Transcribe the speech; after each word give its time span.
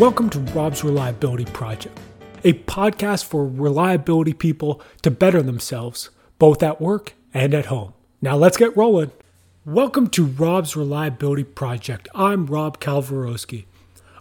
Welcome 0.00 0.30
to 0.30 0.38
Rob's 0.38 0.82
Reliability 0.82 1.44
Project, 1.44 2.00
a 2.42 2.54
podcast 2.54 3.26
for 3.26 3.46
reliability 3.46 4.32
people 4.32 4.80
to 5.02 5.10
better 5.10 5.42
themselves, 5.42 6.08
both 6.38 6.62
at 6.62 6.80
work 6.80 7.12
and 7.34 7.52
at 7.52 7.66
home. 7.66 7.92
Now 8.22 8.38
let's 8.38 8.56
get 8.56 8.74
rolling. 8.74 9.10
Welcome 9.66 10.08
to 10.12 10.24
Rob's 10.24 10.74
Reliability 10.74 11.44
Project. 11.44 12.08
I'm 12.14 12.46
Rob 12.46 12.80
Kalinowski. 12.80 13.66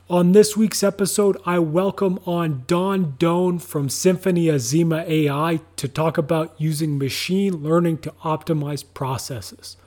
On 0.10 0.34
this 0.34 0.58
week's 0.58 0.84
episode, 0.84 1.38
I 1.46 1.60
welcome 1.60 2.20
on 2.26 2.66
Don 2.68 3.16
Doan 3.18 3.58
from 3.58 3.88
Symphony 3.88 4.48
Azima 4.48 5.08
AI 5.08 5.62
to 5.78 5.88
talk 5.88 6.18
about 6.18 6.54
using 6.58 6.98
machine 6.98 7.64
learning 7.64 8.00
to 8.00 8.12
optimize 8.26 8.84
processes. 8.94 9.78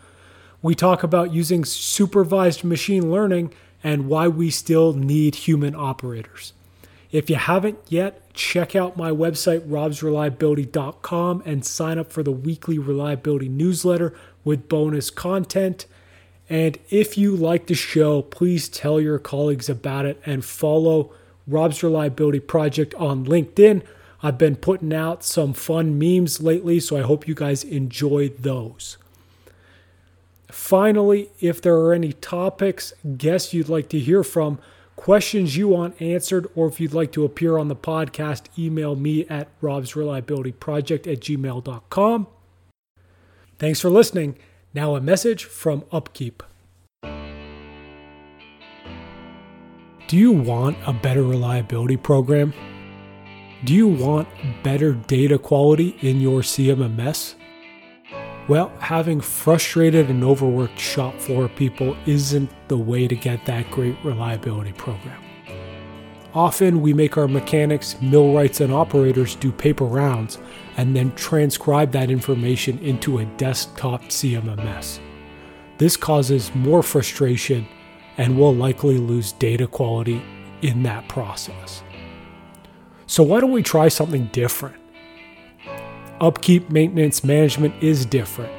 We 0.62 0.75
talk 0.75 1.03
about 1.03 1.34
using 1.34 1.67
supervised 1.67 2.65
machine 2.65 3.11
learning 3.11 3.53
and 3.83 4.09
why 4.09 4.29
we 4.29 4.51
still 4.51 4.93
need 4.93 5.35
human 5.35 5.75
operators. 5.75 6.53
If 7.11 7.29
you 7.29 7.37
haven't 7.37 7.79
yet, 7.89 8.33
check 8.33 8.75
out 8.75 8.97
my 8.97 9.11
website, 9.11 9.69
robsreliability.com, 9.69 11.43
and 11.45 11.65
sign 11.65 11.99
up 11.99 12.11
for 12.11 12.23
the 12.23 12.33
weekly 12.33 12.79
reliability 12.79 13.49
newsletter 13.49 14.15
with 14.45 14.69
bonus 14.69 15.11
content. 15.11 15.87
And 16.49 16.79
if 16.91 17.19
you 17.19 17.37
like 17.37 17.67
the 17.67 17.75
show, 17.75 18.23
please 18.23 18.69
tell 18.69 19.01
your 19.01 19.19
colleagues 19.19 19.69
about 19.69 20.07
it 20.07 20.21
and 20.25 20.45
follow 20.45 21.12
Rob's 21.47 21.83
Reliability 21.83 22.41
Project 22.41 22.95
on 22.95 23.27
LinkedIn. 23.27 23.83
I've 24.23 24.39
been 24.39 24.57
putting 24.57 24.95
out 24.95 25.25
some 25.25 25.53
fun 25.53 25.99
memes 25.99 26.41
lately, 26.41 26.81
so 26.81 26.97
I 26.97 27.03
hope 27.03 27.28
you 27.28 27.34
guys 27.34 27.65
enjoy 27.65 28.28
those. 28.28 28.97
Finally, 30.53 31.31
if 31.41 31.62
there 31.62 31.77
are 31.77 31.95
any 31.95 32.12
topics, 32.12 32.92
guests 33.17 33.55
you'd 33.55 33.70
like 33.70 33.89
to 33.89 33.98
hear 33.98 34.22
from, 34.22 34.59
questions 34.97 35.56
you 35.56 35.69
want 35.69 36.00
answered, 36.00 36.47
or 36.55 36.69
if 36.69 36.78
you'd 36.78 36.92
like 36.92 37.11
to 37.11 37.25
appear 37.25 37.56
on 37.56 37.69
the 37.69 37.75
podcast, 37.75 38.42
email 38.59 38.94
me 38.94 39.27
at 39.28 39.48
robsreliabilityproject 39.62 41.11
at 41.11 41.20
gmail.com. 41.20 42.27
Thanks 43.59 43.81
for 43.81 43.89
listening. 43.89 44.36
Now, 44.75 44.94
a 44.94 45.00
message 45.00 45.44
from 45.44 45.84
Upkeep. 45.91 46.42
Do 50.06 50.19
you 50.19 50.33
want 50.33 50.77
a 50.87 50.92
better 50.92 51.22
reliability 51.22 51.97
program? 51.97 52.53
Do 53.64 53.72
you 53.72 53.89
want 53.89 54.28
better 54.62 54.92
data 54.92 55.39
quality 55.39 55.97
in 56.03 56.20
your 56.20 56.42
CMMS? 56.42 57.37
Well, 58.48 58.73
having 58.81 59.21
frustrated 59.21 60.11
and 60.11 60.25
overworked 60.25 60.79
shop 60.79 61.15
floor 61.19 61.48
people 61.48 61.97
isn't 62.07 62.51
the 62.69 62.77
way 62.77 63.07
to 63.07 63.15
get 63.15 63.47
that 63.47 63.71
great 63.71 63.97
reliability 64.03 64.73
program. 64.73 65.23
Often 66.34 66.81
we 66.81 66.93
make 66.93 67.17
our 67.17 67.29
mechanics, 67.29 68.01
millwrights, 68.01 68.61
and 68.61 68.73
operators 68.73 69.37
do 69.37 69.53
paper 69.53 69.84
rounds 69.84 70.39
and 70.77 70.97
then 70.97 71.15
transcribe 71.15 71.93
that 71.93 72.11
information 72.11 72.79
into 72.79 73.19
a 73.19 73.27
desktop 73.37 74.03
CMMS. 74.05 74.99
This 75.79 75.97
causes 75.97 76.55
more 76.55 76.83
frustration 76.83 77.67
and 78.17 78.39
will 78.39 78.55
likely 78.55 78.99
lose 78.99 79.33
data 79.33 79.67
quality 79.67 80.23
in 80.62 80.83
that 80.84 81.06
process. 81.06 81.83
So, 83.06 83.23
why 83.23 83.41
don't 83.41 83.53
we 83.53 83.62
try 83.62 83.89
something 83.89 84.27
different? 84.33 84.81
Upkeep 86.23 86.70
maintenance 86.70 87.25
management 87.25 87.75
is 87.83 88.06
different. 88.06 88.53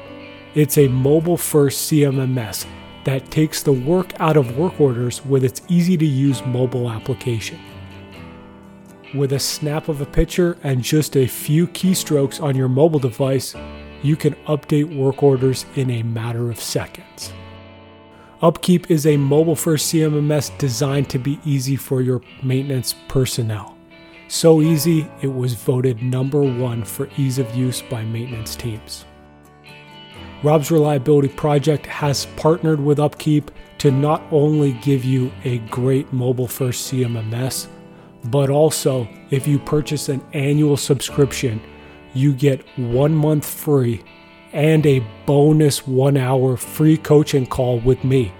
It's 0.54 0.76
a 0.76 0.86
mobile 0.86 1.38
first 1.38 1.90
CMMS 1.90 2.66
that 3.04 3.30
takes 3.30 3.62
the 3.62 3.72
work 3.72 4.12
out 4.20 4.36
of 4.36 4.58
work 4.58 4.78
orders 4.78 5.24
with 5.24 5.44
its 5.44 5.62
easy 5.68 5.96
to 5.96 6.04
use 6.04 6.44
mobile 6.44 6.90
application. 6.90 7.58
With 9.14 9.32
a 9.32 9.38
snap 9.38 9.88
of 9.88 10.02
a 10.02 10.04
picture 10.04 10.58
and 10.62 10.82
just 10.82 11.16
a 11.16 11.26
few 11.26 11.66
keystrokes 11.68 12.38
on 12.38 12.54
your 12.54 12.68
mobile 12.68 12.98
device, 12.98 13.54
you 14.02 14.14
can 14.14 14.34
update 14.46 14.94
work 14.94 15.22
orders 15.22 15.64
in 15.74 15.90
a 15.90 16.02
matter 16.02 16.50
of 16.50 16.60
seconds. 16.60 17.32
Upkeep 18.42 18.90
is 18.90 19.06
a 19.06 19.16
mobile 19.16 19.56
first 19.56 19.90
CMMS 19.90 20.56
designed 20.58 21.08
to 21.08 21.18
be 21.18 21.40
easy 21.46 21.76
for 21.76 22.02
your 22.02 22.20
maintenance 22.42 22.94
personnel. 23.08 23.73
So 24.28 24.62
easy, 24.62 25.06
it 25.20 25.32
was 25.32 25.54
voted 25.54 26.02
number 26.02 26.42
one 26.42 26.82
for 26.84 27.08
ease 27.16 27.38
of 27.38 27.54
use 27.54 27.82
by 27.82 28.04
maintenance 28.04 28.56
teams. 28.56 29.04
Rob's 30.42 30.70
Reliability 30.70 31.28
Project 31.28 31.86
has 31.86 32.26
partnered 32.36 32.80
with 32.80 32.98
Upkeep 32.98 33.50
to 33.78 33.90
not 33.90 34.22
only 34.30 34.72
give 34.74 35.04
you 35.04 35.30
a 35.44 35.58
great 35.58 36.12
mobile 36.12 36.48
first 36.48 36.90
CMMS, 36.90 37.68
but 38.24 38.50
also 38.50 39.08
if 39.30 39.46
you 39.46 39.58
purchase 39.58 40.08
an 40.08 40.22
annual 40.32 40.76
subscription, 40.76 41.60
you 42.14 42.32
get 42.32 42.64
one 42.78 43.14
month 43.14 43.46
free 43.46 44.02
and 44.52 44.86
a 44.86 45.04
bonus 45.26 45.86
one 45.86 46.16
hour 46.16 46.56
free 46.56 46.96
coaching 46.96 47.46
call 47.46 47.80
with 47.80 48.04
me. 48.04 48.32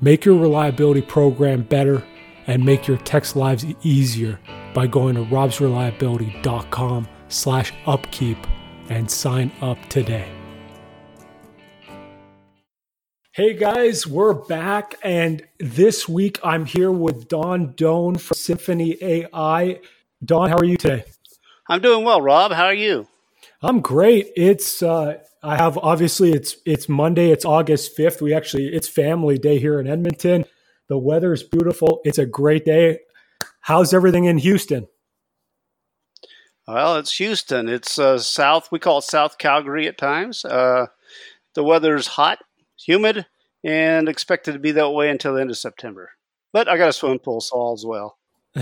Make 0.00 0.24
your 0.24 0.36
reliability 0.36 1.02
program 1.02 1.62
better 1.62 2.02
and 2.46 2.64
make 2.64 2.86
your 2.86 2.98
tech's 2.98 3.36
lives 3.36 3.64
easier 3.82 4.38
by 4.74 4.86
going 4.86 5.14
to 5.14 5.24
robsreliability.com 5.24 7.08
slash 7.28 7.72
upkeep 7.86 8.38
and 8.88 9.10
sign 9.10 9.52
up 9.60 9.78
today. 9.88 10.28
Hey 13.34 13.54
guys, 13.54 14.06
we're 14.06 14.34
back, 14.34 14.94
and 15.02 15.42
this 15.58 16.06
week 16.06 16.38
I'm 16.44 16.66
here 16.66 16.92
with 16.92 17.28
Don 17.28 17.72
Doan 17.72 18.16
from 18.16 18.34
Symphony 18.34 18.98
AI. 19.00 19.80
Don, 20.22 20.50
how 20.50 20.58
are 20.58 20.64
you 20.66 20.76
today? 20.76 21.04
I'm 21.66 21.80
doing 21.80 22.04
well, 22.04 22.20
Rob. 22.20 22.52
How 22.52 22.66
are 22.66 22.74
you? 22.74 23.08
I'm 23.62 23.80
great. 23.80 24.32
It's 24.36 24.82
uh, 24.82 25.18
I 25.42 25.56
have 25.56 25.78
obviously 25.78 26.32
it's 26.32 26.56
it's 26.66 26.90
Monday. 26.90 27.30
It's 27.30 27.46
August 27.46 27.96
fifth. 27.96 28.20
We 28.20 28.34
actually 28.34 28.66
it's 28.66 28.88
Family 28.88 29.38
Day 29.38 29.58
here 29.58 29.80
in 29.80 29.86
Edmonton. 29.86 30.44
The 30.88 30.98
weather 30.98 31.32
is 31.32 31.42
beautiful. 31.42 32.02
It's 32.04 32.18
a 32.18 32.26
great 32.26 32.66
day. 32.66 32.98
How's 33.62 33.94
everything 33.94 34.24
in 34.24 34.38
Houston? 34.38 34.88
Well, 36.66 36.96
it's 36.96 37.16
Houston. 37.18 37.68
It's 37.68 37.96
uh, 37.96 38.18
south. 38.18 38.72
We 38.72 38.80
call 38.80 38.98
it 38.98 39.04
South 39.04 39.38
Calgary 39.38 39.86
at 39.86 39.98
times. 39.98 40.44
Uh, 40.44 40.86
the 41.54 41.62
weather's 41.62 42.08
hot, 42.08 42.40
humid, 42.76 43.24
and 43.64 44.08
expected 44.08 44.52
to 44.52 44.58
be 44.58 44.72
that 44.72 44.90
way 44.90 45.10
until 45.10 45.34
the 45.34 45.40
end 45.40 45.50
of 45.50 45.58
September. 45.58 46.10
But 46.52 46.68
I 46.68 46.76
got 46.76 46.88
a 46.88 46.92
swimming 46.92 47.20
pool, 47.20 47.40
so 47.40 47.56
all 47.56 47.72
as 47.72 47.86
well. 47.86 48.18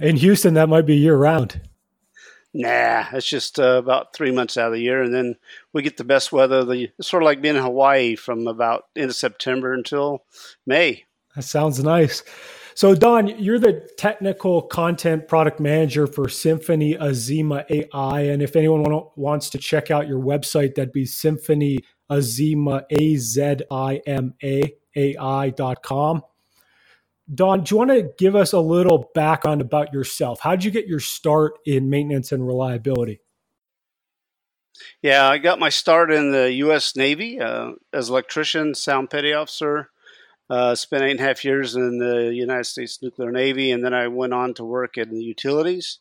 in 0.00 0.16
Houston, 0.16 0.54
that 0.54 0.70
might 0.70 0.86
be 0.86 0.96
year 0.96 1.16
round. 1.16 1.60
Nah, 2.54 3.06
it's 3.12 3.28
just 3.28 3.58
uh, 3.58 3.76
about 3.78 4.14
three 4.14 4.30
months 4.30 4.56
out 4.56 4.68
of 4.68 4.72
the 4.72 4.80
year, 4.80 5.02
and 5.02 5.14
then 5.14 5.36
we 5.74 5.82
get 5.82 5.98
the 5.98 6.04
best 6.04 6.32
weather. 6.32 6.64
The 6.64 6.90
it's 6.98 7.08
sort 7.08 7.22
of 7.22 7.26
like 7.26 7.42
being 7.42 7.56
in 7.56 7.62
Hawaii 7.62 8.16
from 8.16 8.46
about 8.46 8.84
end 8.96 9.10
of 9.10 9.16
September 9.16 9.74
until 9.74 10.24
May. 10.66 11.04
That 11.36 11.42
sounds 11.42 11.82
nice. 11.82 12.22
So, 12.74 12.94
Don, 12.94 13.28
you're 13.38 13.58
the 13.58 13.86
technical 13.98 14.62
content 14.62 15.28
product 15.28 15.60
manager 15.60 16.06
for 16.06 16.28
Symphony 16.28 16.94
Azima 16.94 17.64
AI. 17.70 18.20
And 18.22 18.42
if 18.42 18.56
anyone 18.56 18.84
wants 19.16 19.50
to 19.50 19.58
check 19.58 19.90
out 19.90 20.08
your 20.08 20.20
website, 20.20 20.74
that'd 20.74 20.92
be 20.92 21.04
Symphony 21.04 21.80
Azima, 22.10 22.84
A 22.90 23.16
Z 23.16 23.56
I 23.70 24.00
M 24.06 24.34
A 24.42 24.74
AI.com. 24.96 26.22
Don, 27.34 27.62
do 27.62 27.74
you 27.74 27.78
want 27.78 27.90
to 27.90 28.10
give 28.18 28.36
us 28.36 28.52
a 28.52 28.60
little 28.60 29.10
background 29.14 29.60
about 29.60 29.92
yourself? 29.92 30.40
How 30.40 30.50
did 30.52 30.64
you 30.64 30.70
get 30.70 30.86
your 30.86 31.00
start 31.00 31.54
in 31.64 31.88
maintenance 31.88 32.32
and 32.32 32.46
reliability? 32.46 33.20
Yeah, 35.02 35.28
I 35.28 35.38
got 35.38 35.58
my 35.58 35.68
start 35.68 36.12
in 36.12 36.32
the 36.32 36.52
U.S. 36.54 36.96
Navy 36.96 37.38
uh, 37.38 37.72
as 37.92 38.10
electrician, 38.10 38.74
sound 38.74 39.10
petty 39.10 39.32
officer, 39.32 39.90
uh, 40.52 40.74
spent 40.74 41.02
eight 41.02 41.12
and 41.12 41.20
a 41.20 41.22
half 41.22 41.46
years 41.46 41.76
in 41.76 41.96
the 41.96 42.30
United 42.34 42.64
States 42.64 43.00
Nuclear 43.00 43.32
Navy, 43.32 43.70
and 43.70 43.82
then 43.82 43.94
I 43.94 44.08
went 44.08 44.34
on 44.34 44.52
to 44.54 44.64
work 44.64 44.98
in 44.98 45.08
the 45.08 45.22
utilities 45.22 45.98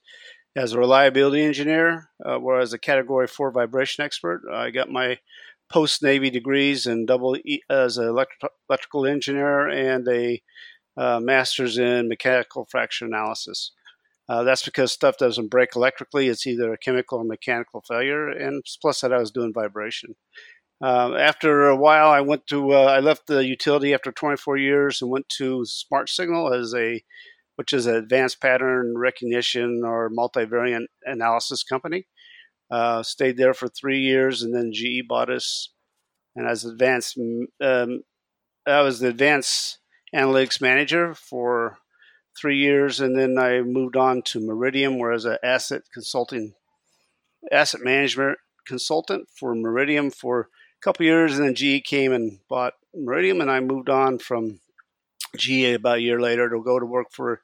as 0.58 0.74
a 0.74 0.80
reliability 0.80 1.42
engineer, 1.42 2.10
uh, 2.26 2.38
where 2.38 2.58
I 2.58 2.60
was 2.60 2.74
a 2.74 2.78
Category 2.78 3.28
Four 3.28 3.52
vibration 3.52 4.04
expert. 4.04 4.42
I 4.52 4.70
got 4.70 4.90
my 4.90 5.20
post 5.70 6.04
Navy 6.04 6.30
degrees 6.30 6.86
in 6.86 7.06
double 7.06 7.38
e- 7.46 7.62
as 7.70 7.98
an 7.98 8.08
electri- 8.10 8.50
electrical 8.70 9.06
engineer 9.06 9.70
and 9.70 10.06
a 10.10 10.42
uh, 10.98 11.22
master's 11.22 11.78
in 11.78 12.10
mechanical 12.10 12.68
fracture 12.70 13.06
analysis. 13.06 13.72
Uh, 14.28 14.44
that's 14.44 14.66
because 14.66 14.92
stuff 14.92 15.16
doesn't 15.18 15.50
break 15.50 15.78
electrically; 15.78 16.28
it's 16.28 16.46
either 16.46 16.74
a 16.74 16.78
chemical 16.78 17.20
or 17.20 17.24
mechanical 17.24 17.86
failure. 17.88 18.28
And 18.28 18.66
plus 18.82 19.00
that, 19.00 19.14
I 19.14 19.18
was 19.18 19.32
doing 19.32 19.54
vibration. 19.54 20.16
Uh, 20.82 21.14
after 21.16 21.68
a 21.68 21.76
while, 21.76 22.10
I 22.10 22.22
went 22.22 22.48
to 22.48 22.72
uh, 22.72 22.86
I 22.86 23.00
left 23.00 23.28
the 23.28 23.46
utility 23.46 23.94
after 23.94 24.12
24 24.12 24.58
years 24.58 25.02
and 25.02 25.12
went 25.12 25.30
to 25.38 25.64
Smart 25.66 26.10
Signal 26.10 26.54
as 26.54 26.74
a 26.74 27.04
which 27.56 27.74
is 27.74 27.86
an 27.86 27.96
advanced 27.96 28.42
pattern 28.42 28.98
recognition 28.98 29.84
or 29.86 30.10
multivariate 30.10 30.88
analysis 31.06 31.64
company. 31.64 32.08
Uh, 32.72 33.04
stayed 33.04 33.38
there 33.38 33.54
for 33.54 33.68
three 33.68 34.00
years, 34.00 34.42
and 34.42 34.56
then 34.56 34.72
GE 34.74 35.08
bought 35.08 35.30
us. 35.30 35.70
And 36.36 36.48
as 36.48 36.66
advanced, 36.66 37.20
um, 37.60 38.02
I 38.66 38.82
was 38.82 39.00
the 39.00 39.10
advanced 39.10 39.80
analytics 40.16 40.62
manager 40.62 41.14
for 41.14 41.78
three 42.40 42.58
years, 42.58 43.00
and 43.00 43.16
then 43.16 43.38
I 43.38 43.62
moved 43.62 43.98
on 43.98 44.22
to 44.24 44.40
Meridium, 44.40 44.98
where 44.98 45.12
I 45.12 45.16
was 45.16 45.26
an 45.26 45.38
asset 45.44 45.84
consulting, 45.94 46.54
asset 47.52 47.82
management 47.82 48.40
consultant 48.66 49.28
for 49.38 49.54
Meridium 49.54 50.12
for 50.16 50.48
couple 50.82 51.06
years, 51.06 51.38
and 51.38 51.48
then 51.48 51.56
GE 51.56 51.84
came 51.84 52.12
and 52.12 52.40
bought 52.50 52.74
Meridium, 52.96 53.42
and 53.42 53.50
I 53.50 53.60
moved 53.60 53.90
on 53.90 54.20
from 54.20 54.60
GE 55.38 55.76
about 55.76 55.98
a 55.98 56.02
year 56.02 56.20
later 56.20 56.50
to 56.50 56.64
go 56.64 56.80
to 56.80 56.86
work 56.86 57.08
for 57.12 57.42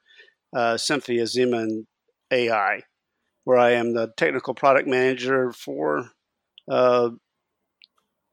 uh, 0.54 0.76
Symphony 0.76 1.18
Azima 1.18 1.86
AI, 2.30 2.82
where 3.44 3.58
I 3.58 3.72
am 3.72 3.94
the 3.94 4.12
technical 4.16 4.54
product 4.54 4.88
manager 4.88 5.52
for 5.52 6.10
uh, 6.68 7.10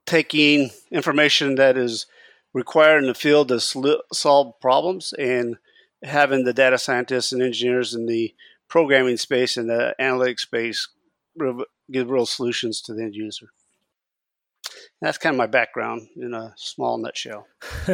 taking 0.05 0.71
information 0.91 1.55
that 1.55 1.77
is 1.77 2.05
required 2.53 2.99
in 3.03 3.07
the 3.07 3.13
field 3.13 3.49
to 3.49 3.59
sl- 3.59 4.01
solve 4.13 4.59
problems 4.61 5.13
and 5.13 5.57
having 6.03 6.43
the 6.43 6.53
data 6.53 6.77
scientists 6.77 7.31
and 7.31 7.41
engineers 7.41 7.93
in 7.93 8.05
the 8.05 8.33
programming 8.67 9.17
space 9.17 9.57
and 9.57 9.69
the 9.69 9.95
analytics 9.99 10.39
space 10.39 10.87
give 11.91 12.09
real 12.09 12.25
solutions 12.25 12.81
to 12.81 12.93
the 12.93 13.03
end 13.03 13.15
user. 13.15 13.49
That's 15.01 15.17
kind 15.17 15.33
of 15.33 15.37
my 15.37 15.47
background 15.47 16.07
in 16.15 16.33
a 16.33 16.53
small 16.55 16.97
nutshell. 16.97 17.45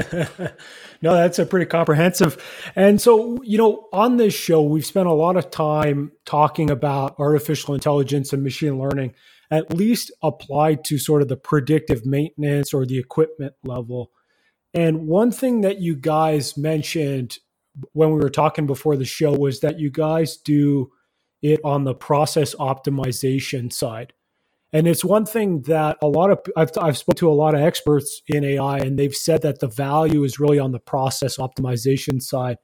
no, 1.02 1.14
that's 1.14 1.40
a 1.40 1.46
pretty 1.46 1.66
comprehensive. 1.66 2.42
And 2.76 3.02
so, 3.02 3.42
you 3.44 3.58
know, 3.58 3.90
on 3.92 4.18
this 4.18 4.36
show, 4.36 4.62
we've 4.62 4.86
spent 4.86 5.08
a 5.08 5.14
lot 5.14 5.36
of 5.36 5.50
time 5.50 6.12
talking 6.26 6.70
about 6.70 7.20
artificial 7.20 7.74
intelligence 7.74 8.34
and 8.34 8.44
machine 8.44 8.80
learning, 8.80 9.16
at 9.50 9.74
least 9.74 10.12
applied 10.22 10.84
to 10.86 11.00
sort 11.00 11.24
of 11.24 11.28
the 11.28 11.38
predictive 11.38 12.06
maintenance 12.06 12.74
or 12.74 12.86
the 12.86 13.00
equipment 13.00 13.56
level. 13.64 14.12
And 14.74 15.08
one 15.08 15.32
thing 15.32 15.62
that 15.62 15.82
you 15.82 15.96
guys 15.96 16.56
mentioned 16.56 17.40
when 17.94 18.12
we 18.12 18.20
were 18.20 18.30
talking 18.30 18.68
before 18.68 18.96
the 18.96 19.06
show 19.06 19.32
was 19.32 19.62
that 19.62 19.80
you 19.80 19.90
guys 19.90 20.38
do 20.38 20.92
it 21.42 21.60
on 21.64 21.84
the 21.84 21.96
process 21.96 22.54
optimization 22.56 23.74
side. 23.74 24.14
And 24.74 24.88
it's 24.88 25.04
one 25.04 25.26
thing 25.26 25.64
that 25.64 25.98
a 26.02 26.08
lot 26.08 26.32
of 26.32 26.40
I've, 26.56 26.72
I've 26.80 26.98
spoken 26.98 27.18
to 27.20 27.30
a 27.30 27.34
lot 27.34 27.56
of 27.56 27.62
experts 27.62 28.22
in 28.28 28.44
AI, 28.46 28.78
and 28.78 28.98
they've 28.98 29.16
said 29.16 29.42
that 29.42 29.60
the 29.60 29.68
value 29.68 30.24
is 30.24 30.40
really 30.40 30.60
on 30.60 30.72
the 30.72 30.80
process 30.80 31.38
optimization 31.38 32.22
side. 32.22 32.58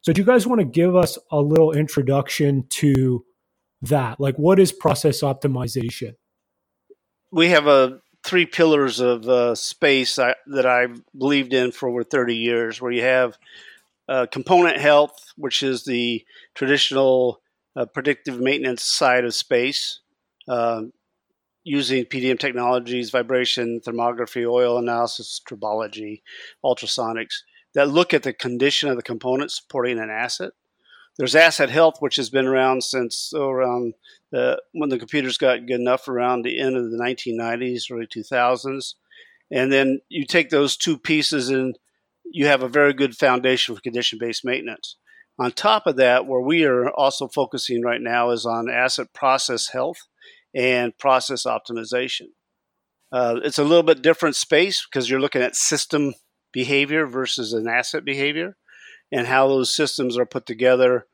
So, 0.00 0.12
do 0.12 0.20
you 0.20 0.26
guys 0.26 0.46
want 0.46 0.60
to 0.60 0.66
give 0.66 0.94
us 0.94 1.18
a 1.32 1.40
little 1.40 1.72
introduction 1.72 2.66
to 2.70 3.24
that? 3.82 4.20
Like, 4.20 4.36
what 4.36 4.60
is 4.60 4.70
process 4.70 5.22
optimization? 5.22 6.14
We 7.32 7.48
have 7.48 7.66
a 7.66 7.70
uh, 7.70 7.90
three 8.22 8.46
pillars 8.46 9.00
of 9.00 9.28
uh, 9.28 9.54
space 9.54 10.18
I, 10.18 10.34
that 10.46 10.66
I've 10.66 11.02
believed 11.16 11.52
in 11.52 11.72
for 11.72 11.88
over 11.88 12.04
30 12.04 12.36
years, 12.36 12.80
where 12.80 12.92
you 12.92 13.02
have 13.02 13.36
uh, 14.08 14.26
component 14.30 14.78
health, 14.78 15.32
which 15.36 15.62
is 15.62 15.84
the 15.84 16.24
traditional 16.54 17.40
uh, 17.76 17.86
predictive 17.86 18.40
maintenance 18.40 18.82
side 18.82 19.24
of 19.24 19.34
space, 19.34 20.00
uh, 20.48 20.82
using 21.64 22.04
PDM 22.04 22.38
technologies, 22.38 23.10
vibration, 23.10 23.80
thermography, 23.80 24.48
oil 24.48 24.78
analysis, 24.78 25.40
tribology, 25.48 26.22
ultrasonics 26.62 27.42
that 27.74 27.88
look 27.88 28.14
at 28.14 28.22
the 28.22 28.32
condition 28.32 28.88
of 28.88 28.96
the 28.96 29.02
component 29.02 29.50
supporting 29.50 29.98
an 29.98 30.10
asset. 30.10 30.52
There's 31.16 31.34
asset 31.34 31.70
health, 31.70 31.96
which 32.00 32.16
has 32.16 32.28
been 32.30 32.46
around 32.46 32.82
since 32.82 33.32
oh, 33.34 33.48
around 33.48 33.94
the, 34.30 34.60
when 34.72 34.90
the 34.90 34.98
computers 34.98 35.38
got 35.38 35.66
good 35.66 35.80
enough 35.80 36.08
around 36.08 36.42
the 36.42 36.60
end 36.60 36.76
of 36.76 36.90
the 36.90 36.98
1990s, 36.98 37.90
early 37.90 38.06
2000s. 38.06 38.94
And 39.50 39.72
then 39.72 40.00
you 40.08 40.26
take 40.26 40.50
those 40.50 40.76
two 40.76 40.98
pieces 40.98 41.50
and 41.50 41.78
you 42.24 42.46
have 42.46 42.62
a 42.62 42.68
very 42.68 42.92
good 42.92 43.16
foundation 43.16 43.74
for 43.74 43.80
condition 43.80 44.18
based 44.18 44.44
maintenance. 44.44 44.96
On 45.38 45.50
top 45.50 45.86
of 45.86 45.96
that, 45.96 46.26
where 46.26 46.40
we 46.40 46.64
are 46.64 46.90
also 46.90 47.28
focusing 47.28 47.82
right 47.82 48.00
now 48.00 48.30
is 48.30 48.46
on 48.46 48.70
asset 48.70 49.12
process 49.12 49.68
health 49.68 49.98
and 50.54 50.96
process 50.98 51.44
optimization. 51.44 52.28
Uh, 53.12 53.36
it's 53.44 53.58
a 53.58 53.64
little 53.64 53.82
bit 53.82 54.02
different 54.02 54.36
space 54.36 54.86
because 54.86 55.08
you're 55.08 55.20
looking 55.20 55.42
at 55.42 55.56
system 55.56 56.14
behavior 56.52 57.06
versus 57.06 57.52
an 57.52 57.68
asset 57.68 58.04
behavior 58.04 58.56
and 59.12 59.26
how 59.26 59.46
those 59.48 59.74
systems 59.74 60.16
are 60.16 60.26
put 60.26 60.46
together 60.46 61.06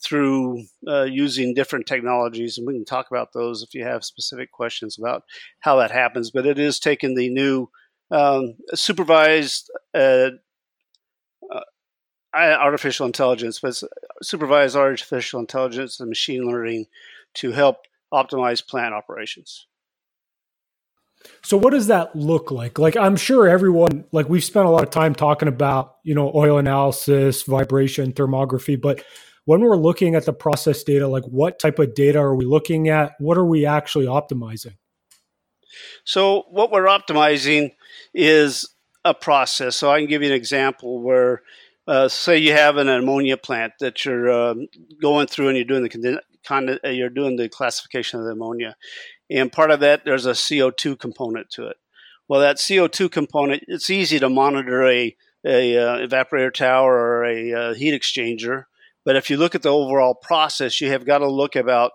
through 0.00 0.64
uh, 0.86 1.02
using 1.02 1.54
different 1.54 1.86
technologies. 1.86 2.56
And 2.56 2.66
we 2.66 2.74
can 2.74 2.84
talk 2.84 3.06
about 3.10 3.32
those 3.32 3.62
if 3.62 3.74
you 3.74 3.84
have 3.84 4.04
specific 4.04 4.52
questions 4.52 4.96
about 4.98 5.22
how 5.60 5.76
that 5.76 5.90
happens. 5.90 6.30
But 6.30 6.46
it 6.46 6.58
is 6.58 6.78
taking 6.78 7.16
the 7.16 7.30
new 7.30 7.68
um, 8.10 8.54
supervised 8.74 9.70
uh, 9.94 10.30
artificial 12.34 13.06
intelligence, 13.06 13.58
but 13.60 13.82
supervised 14.22 14.76
artificial 14.76 15.40
intelligence 15.40 15.98
and 15.98 16.08
machine 16.08 16.46
learning 16.46 16.86
to 17.34 17.52
help 17.52 17.78
optimize 18.12 18.66
plant 18.66 18.94
operations. 18.94 19.66
So 21.42 21.56
what 21.56 21.70
does 21.70 21.88
that 21.88 22.14
look 22.14 22.50
like? 22.50 22.78
Like 22.78 22.96
I'm 22.96 23.16
sure 23.16 23.48
everyone 23.48 24.04
like 24.12 24.28
we've 24.28 24.44
spent 24.44 24.66
a 24.66 24.70
lot 24.70 24.84
of 24.84 24.90
time 24.90 25.14
talking 25.14 25.48
about, 25.48 25.96
you 26.04 26.14
know, 26.14 26.30
oil 26.34 26.58
analysis, 26.58 27.42
vibration, 27.42 28.12
thermography, 28.12 28.80
but 28.80 29.02
when 29.44 29.62
we're 29.62 29.76
looking 29.76 30.14
at 30.14 30.26
the 30.26 30.32
process 30.32 30.82
data, 30.84 31.08
like 31.08 31.24
what 31.24 31.58
type 31.58 31.78
of 31.78 31.94
data 31.94 32.18
are 32.18 32.34
we 32.34 32.44
looking 32.44 32.88
at? 32.88 33.12
What 33.18 33.38
are 33.38 33.46
we 33.46 33.64
actually 33.64 34.04
optimizing? 34.04 34.76
So 36.04 36.44
what 36.50 36.70
we're 36.70 36.84
optimizing 36.84 37.72
is 38.12 38.68
a 39.04 39.14
process. 39.14 39.76
So 39.76 39.90
I 39.90 40.00
can 40.00 40.08
give 40.08 40.22
you 40.22 40.28
an 40.28 40.34
example 40.34 41.00
where 41.00 41.42
uh, 41.86 42.08
say 42.08 42.36
you 42.36 42.52
have 42.52 42.76
an 42.76 42.88
ammonia 42.88 43.38
plant 43.38 43.72
that 43.80 44.04
you're 44.04 44.30
uh, 44.30 44.54
going 45.00 45.26
through 45.26 45.48
and 45.48 45.56
you're 45.56 45.64
doing 45.64 45.82
the 45.82 46.20
of 46.50 46.78
uh, 46.84 46.88
you're 46.88 47.10
doing 47.10 47.36
the 47.36 47.48
classification 47.48 48.20
of 48.20 48.26
the 48.26 48.32
ammonia, 48.32 48.76
and 49.30 49.52
part 49.52 49.70
of 49.70 49.80
that 49.80 50.04
there's 50.04 50.26
a 50.26 50.32
CO2 50.32 50.98
component 50.98 51.50
to 51.50 51.66
it. 51.66 51.76
Well, 52.28 52.40
that 52.40 52.56
CO2 52.56 53.10
component 53.10 53.64
it's 53.68 53.90
easy 53.90 54.18
to 54.18 54.28
monitor 54.28 54.86
a 54.86 55.16
a 55.46 55.76
uh, 55.76 55.98
evaporator 55.98 56.52
tower 56.52 56.92
or 56.92 57.24
a 57.24 57.52
uh, 57.52 57.74
heat 57.74 57.94
exchanger, 57.94 58.64
but 59.04 59.16
if 59.16 59.30
you 59.30 59.36
look 59.36 59.54
at 59.54 59.62
the 59.62 59.72
overall 59.72 60.14
process, 60.14 60.80
you 60.80 60.90
have 60.90 61.06
got 61.06 61.18
to 61.18 61.30
look 61.30 61.56
about 61.56 61.92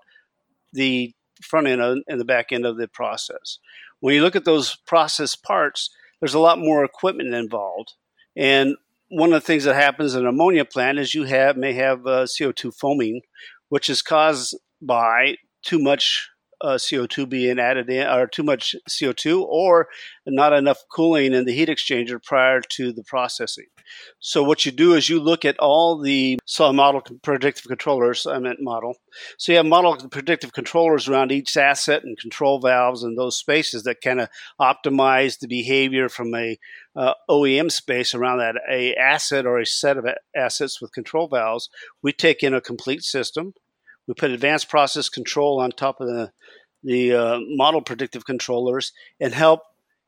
the 0.72 1.13
front 1.41 1.68
end 1.68 2.03
and 2.08 2.20
the 2.20 2.25
back 2.25 2.51
end 2.51 2.65
of 2.65 2.77
the 2.77 2.88
process. 2.88 3.60
When 4.00 4.15
you 4.15 4.22
look 4.22 4.36
at 4.36 4.46
those 4.46 4.75
process 4.88 5.36
parts, 5.36 5.89
there's 6.20 6.34
a 6.34 6.39
lot 6.39 6.58
more 6.58 6.84
equipment 6.84 7.34
involved. 7.34 7.94
And 8.36 8.75
one 9.10 9.32
of 9.32 9.41
the 9.41 9.46
things 9.46 9.65
that 9.65 9.75
happens 9.75 10.15
in 10.15 10.22
an 10.22 10.27
ammonia 10.27 10.65
plant 10.65 10.98
is 10.98 11.13
you 11.13 11.25
have 11.25 11.56
may 11.56 11.74
have 11.74 12.08
uh, 12.08 12.24
CO2 12.24 12.74
foaming, 12.74 13.22
which 13.74 13.89
is 13.89 14.03
caused 14.03 14.56
by 14.84 15.36
too 15.63 15.80
much 15.80 16.30
uh, 16.62 16.75
CO2 16.75 17.27
being 17.27 17.58
added 17.58 17.89
in, 17.89 18.06
or 18.08 18.27
too 18.27 18.44
much 18.44 18.75
CO2, 18.88 19.42
or 19.42 19.88
not 20.27 20.53
enough 20.53 20.84
cooling 20.92 21.34
in 21.34 21.46
the 21.46 21.53
heat 21.53 21.70
exchanger 21.70 22.24
prior 22.24 22.62
to 22.62 22.94
the 22.94 23.03
processing. 23.03 23.65
So 24.20 24.44
what 24.44 24.63
you 24.63 24.72
do 24.72 24.94
is 24.94 25.10
you 25.10 25.20
look 25.20 25.44
at 25.44 25.60
all 25.60 26.00
the 26.00 26.39
so 26.46 26.72
model 26.72 27.01
predictive 27.22 27.65
controllers. 27.65 28.25
I 28.25 28.39
meant 28.39 28.60
model. 28.62 28.96
So 29.38 29.51
you 29.51 29.58
have 29.58 29.65
model 29.65 29.98
predictive 30.08 30.53
controllers 30.53 31.10
around 31.10 31.32
each 31.32 31.58
asset 31.58 32.03
and 32.03 32.18
control 32.18 32.62
valves 32.62 33.03
and 33.03 33.18
those 33.18 33.38
spaces 33.38 33.84
that 33.84 34.01
kind 34.01 34.22
of 34.22 34.30
optimize 34.62 35.39
the 35.39 35.48
behavior 35.48 36.10
from 36.10 36.34
a 36.36 36.58
uh, 36.96 37.13
OEM 37.30 37.72
space 37.72 38.13
around 38.13 38.38
that 38.38 38.56
a 38.72 38.96
asset 38.96 39.46
or 39.46 39.60
a 39.60 39.65
set 39.65 39.98
of 39.98 40.06
assets 40.36 40.80
with 40.80 40.94
control 40.94 41.27
valves. 41.27 41.70
We 42.01 42.13
take 42.13 42.44
in 42.44 42.53
a 42.53 42.62
complete 42.62 43.03
system 43.03 43.53
we 44.07 44.13
put 44.13 44.31
advanced 44.31 44.69
process 44.69 45.10
control 45.10 45.60
on 45.60 45.72
top 45.72 46.01
of 46.01 46.07
the 46.07 46.31
the 46.83 47.13
uh, 47.13 47.39
model 47.41 47.81
predictive 47.81 48.25
controllers 48.25 48.91
and 49.19 49.33
help 49.33 49.62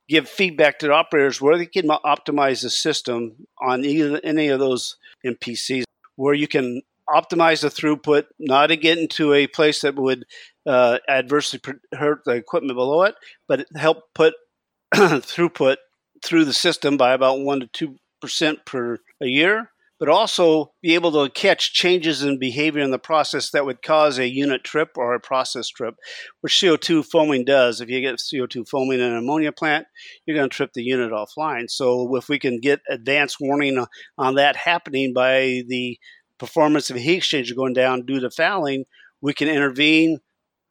give 0.09 0.27
feedback 0.29 0.77
to 0.79 0.87
the 0.87 0.93
operators 0.93 1.41
where 1.41 1.57
they 1.57 1.65
can 1.65 1.87
optimize 1.87 2.61
the 2.61 2.69
system 2.69 3.47
on 3.61 3.85
either, 3.85 4.19
any 4.23 4.49
of 4.49 4.59
those 4.59 4.97
MPCs, 5.25 5.83
where 6.15 6.33
you 6.33 6.47
can 6.47 6.81
optimize 7.09 7.61
the 7.61 7.69
throughput, 7.69 8.25
not 8.39 8.67
to 8.67 8.77
get 8.77 8.97
into 8.97 9.33
a 9.33 9.47
place 9.47 9.81
that 9.81 9.95
would 9.95 10.25
uh, 10.65 10.97
adversely 11.07 11.59
hurt 11.93 12.21
the 12.25 12.31
equipment 12.31 12.75
below 12.75 13.03
it, 13.03 13.15
but 13.47 13.65
help 13.75 14.03
put 14.13 14.33
throughput 14.93 15.77
through 16.23 16.45
the 16.45 16.53
system 16.53 16.97
by 16.97 17.13
about 17.13 17.39
one 17.39 17.61
to 17.61 17.67
two 17.67 17.95
percent 18.21 18.65
per 18.65 18.97
a 19.21 19.27
year 19.27 19.69
but 20.05 20.13
also 20.13 20.71
be 20.83 20.93
able 20.93 21.11
to 21.11 21.31
catch 21.33 21.73
changes 21.73 22.21
in 22.21 22.37
behavior 22.37 22.83
in 22.83 22.91
the 22.91 22.99
process 22.99 23.49
that 23.49 23.65
would 23.65 23.81
cause 23.81 24.19
a 24.19 24.29
unit 24.29 24.63
trip 24.63 24.89
or 24.97 25.15
a 25.15 25.19
process 25.19 25.67
trip, 25.67 25.95
which 26.41 26.53
CO2 26.53 27.03
foaming 27.03 27.43
does. 27.43 27.81
If 27.81 27.89
you 27.89 28.01
get 28.01 28.17
CO2 28.17 28.67
foaming 28.69 28.99
in 28.99 29.05
an 29.07 29.17
ammonia 29.17 29.51
plant, 29.51 29.87
you're 30.25 30.37
going 30.37 30.47
to 30.47 30.55
trip 30.55 30.73
the 30.75 30.83
unit 30.83 31.11
offline. 31.11 31.71
So 31.71 32.15
if 32.17 32.29
we 32.29 32.37
can 32.37 32.59
get 32.59 32.81
advance 32.87 33.39
warning 33.39 33.83
on 34.19 34.35
that 34.35 34.55
happening 34.55 35.11
by 35.11 35.63
the 35.67 35.97
performance 36.37 36.91
of 36.91 36.97
a 36.97 36.99
heat 36.99 37.23
exchanger 37.23 37.55
going 37.55 37.73
down 37.73 38.05
due 38.05 38.19
to 38.19 38.29
fouling, 38.29 38.85
we 39.21 39.33
can 39.33 39.47
intervene, 39.47 40.19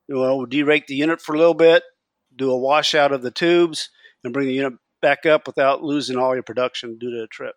know, 0.07 0.47
derate 0.47 0.87
the 0.87 0.95
unit 0.95 1.21
for 1.21 1.35
a 1.35 1.39
little 1.39 1.55
bit, 1.55 1.83
do 2.37 2.53
a 2.53 2.57
washout 2.57 3.11
of 3.11 3.23
the 3.23 3.33
tubes, 3.33 3.91
and 4.23 4.33
bring 4.33 4.47
the 4.47 4.55
unit 4.55 4.75
back 5.03 5.27
up 5.27 5.49
without 5.49 5.83
losing 5.83 6.17
all 6.19 6.35
your 6.35 6.45
production 6.45 6.99
due 6.99 7.11
to 7.11 7.25
a 7.25 7.27
trip. 7.27 7.57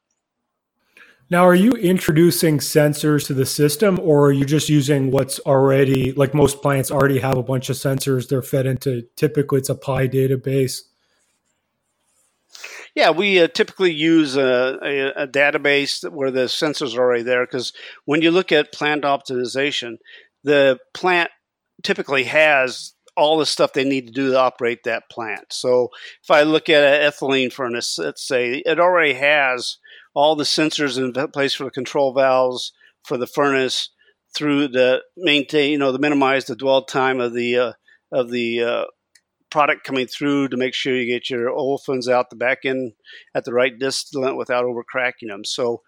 Now, 1.30 1.46
are 1.46 1.56
you 1.56 1.72
introducing 1.72 2.60
sensors 2.60 3.26
to 3.28 3.34
the 3.34 3.46
system 3.46 4.00
or 4.02 4.28
are 4.28 4.32
you 4.32 4.46
just 4.46 4.70
using 4.70 5.12
what's 5.12 5.40
already, 5.42 6.14
like 6.14 6.34
most 6.34 6.62
plants 6.62 6.90
already 6.90 7.20
have 7.20 7.38
a 7.38 7.44
bunch 7.44 7.70
of 7.70 7.76
sensors 7.76 8.30
they're 8.30 8.42
fed 8.42 8.66
into? 8.66 9.02
Typically, 9.18 9.60
it's 9.60 9.70
a 9.70 9.76
PI 9.76 10.08
database. 10.08 10.84
Yeah, 12.96 13.12
we 13.12 13.42
uh, 13.42 13.48
typically 13.48 13.92
use 13.92 14.38
a, 14.38 14.80
a, 14.82 15.24
a, 15.24 15.28
database 15.28 16.10
where 16.10 16.32
the 16.32 16.46
sensors 16.46 16.96
are 16.96 17.02
already 17.02 17.24
there 17.24 17.46
because 17.46 17.72
when 18.06 18.24
you 18.24 18.32
look 18.32 18.52
at 18.52 18.72
plant 18.72 19.04
optimization, 19.04 19.98
the 20.44 20.80
plant 20.94 21.30
typically 21.84 22.24
has 22.24 22.94
all 23.16 23.38
the 23.38 23.46
stuff 23.46 23.74
they 23.74 23.84
need 23.84 24.08
to 24.08 24.14
do 24.14 24.32
to 24.32 24.40
operate 24.40 24.84
that 24.86 25.10
plant. 25.12 25.52
So 25.52 25.90
if 26.24 26.32
I 26.32 26.44
look 26.44 26.70
at 26.70 26.84
an 26.84 27.12
ethylene 27.12 27.52
furnace, 27.52 28.00
let's 28.00 28.26
say 28.26 28.64
it 28.66 28.80
already 28.80 29.14
has 29.14 29.78
all 30.18 30.36
the 30.36 30.44
sensors 30.44 30.98
in 30.98 31.14
place 31.32 31.54
for 31.54 31.66
the 31.66 31.70
control 31.70 32.12
valves 32.12 32.72
for 33.04 33.18
the 33.18 33.28
furnace 33.28 33.92
through 34.36 34.68
the 34.68 35.04
maintain, 35.16 35.72
you 35.72 35.78
know, 35.78 35.92
the 35.92 36.00
minimize 36.00 36.46
the 36.46 36.56
dwell 36.56 36.84
time 36.84 37.20
of 37.20 37.36
the 37.36 37.56
uh, 37.56 37.74
of 38.12 38.32
the 38.32 38.64
uh, 38.64 38.86
product 39.52 39.84
coming 39.84 40.08
through 40.08 40.48
to 40.48 40.58
make 40.58 40.74
sure 40.74 40.96
you 40.96 41.06
get 41.06 41.30
your 41.30 41.52
olefins 41.52 42.10
out 42.12 42.32
the 42.32 42.36
back 42.36 42.66
end 42.66 42.94
at 43.36 43.46
the 43.46 43.54
right 43.54 43.78
distillate 43.78 44.36
without 44.36 44.66
overcracking 44.66 45.28
them. 45.28 45.46
So 45.46 45.84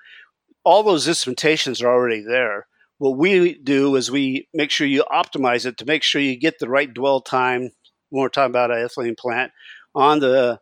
all 0.63 0.83
those 0.83 1.07
instrumentations 1.07 1.83
are 1.83 1.91
already 1.91 2.21
there. 2.21 2.67
What 2.99 3.17
we 3.17 3.55
do 3.55 3.95
is 3.95 4.11
we 4.11 4.47
make 4.53 4.69
sure 4.69 4.85
you 4.85 5.05
optimize 5.11 5.65
it 5.65 5.77
to 5.77 5.85
make 5.85 6.03
sure 6.03 6.21
you 6.21 6.39
get 6.39 6.59
the 6.59 6.69
right 6.69 6.93
dwell 6.93 7.19
time. 7.19 7.71
When 8.11 8.21
we're 8.21 8.29
talking 8.29 8.51
about 8.51 8.69
an 8.69 8.77
ethylene 8.77 9.17
plant 9.17 9.51
on 9.95 10.19
the 10.19 10.59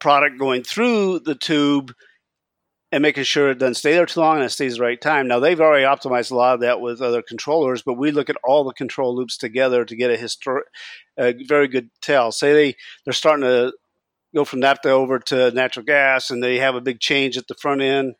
product 0.00 0.38
going 0.38 0.62
through 0.62 1.20
the 1.20 1.34
tube 1.34 1.92
and 2.94 3.02
making 3.02 3.24
sure 3.24 3.50
it 3.50 3.58
doesn't 3.58 3.74
stay 3.74 3.90
there 3.90 4.06
too 4.06 4.20
long 4.20 4.36
and 4.36 4.44
it 4.44 4.50
stays 4.50 4.76
the 4.76 4.82
right 4.82 5.00
time. 5.00 5.26
Now 5.26 5.40
they've 5.40 5.60
already 5.60 5.84
optimized 5.84 6.30
a 6.30 6.36
lot 6.36 6.54
of 6.54 6.60
that 6.60 6.80
with 6.80 7.02
other 7.02 7.22
controllers, 7.22 7.82
but 7.82 7.94
we 7.94 8.12
look 8.12 8.30
at 8.30 8.36
all 8.44 8.62
the 8.62 8.72
control 8.72 9.16
loops 9.16 9.36
together 9.36 9.84
to 9.84 9.96
get 9.96 10.12
a 10.12 10.16
historic, 10.16 10.66
a 11.18 11.32
very 11.32 11.66
good 11.66 11.90
tell. 12.00 12.30
Say 12.30 12.52
they 12.52 12.76
they're 13.04 13.12
starting 13.12 13.42
to 13.42 13.72
go 14.32 14.44
from 14.44 14.60
naphtha 14.60 14.90
over 14.90 15.18
to 15.18 15.50
natural 15.50 15.84
gas, 15.84 16.30
and 16.30 16.40
they 16.40 16.58
have 16.58 16.76
a 16.76 16.80
big 16.80 17.00
change 17.00 17.36
at 17.36 17.48
the 17.48 17.56
front 17.56 17.82
end 17.82 18.14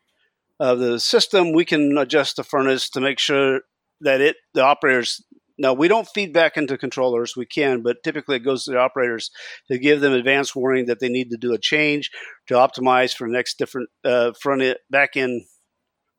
of 0.58 0.80
the 0.80 0.98
system. 0.98 1.52
We 1.52 1.64
can 1.64 1.96
adjust 1.96 2.34
the 2.34 2.42
furnace 2.42 2.90
to 2.90 3.00
make 3.00 3.20
sure 3.20 3.60
that 4.00 4.20
it 4.20 4.38
the 4.54 4.64
operators 4.64 5.22
now, 5.56 5.72
we 5.72 5.86
don't 5.86 6.08
feed 6.08 6.32
back 6.32 6.56
into 6.56 6.76
controllers. 6.76 7.36
We 7.36 7.46
can, 7.46 7.82
but 7.82 8.02
typically 8.02 8.36
it 8.36 8.44
goes 8.44 8.64
to 8.64 8.72
the 8.72 8.78
operators 8.78 9.30
to 9.70 9.78
give 9.78 10.00
them 10.00 10.12
advance 10.12 10.54
warning 10.54 10.86
that 10.86 10.98
they 10.98 11.08
need 11.08 11.30
to 11.30 11.36
do 11.36 11.52
a 11.52 11.58
change 11.58 12.10
to 12.48 12.54
optimize 12.54 13.14
for 13.14 13.28
next 13.28 13.56
different 13.56 13.88
uh, 14.04 14.32
front 14.40 14.62
end, 14.62 14.76
back 14.90 15.16
end 15.16 15.42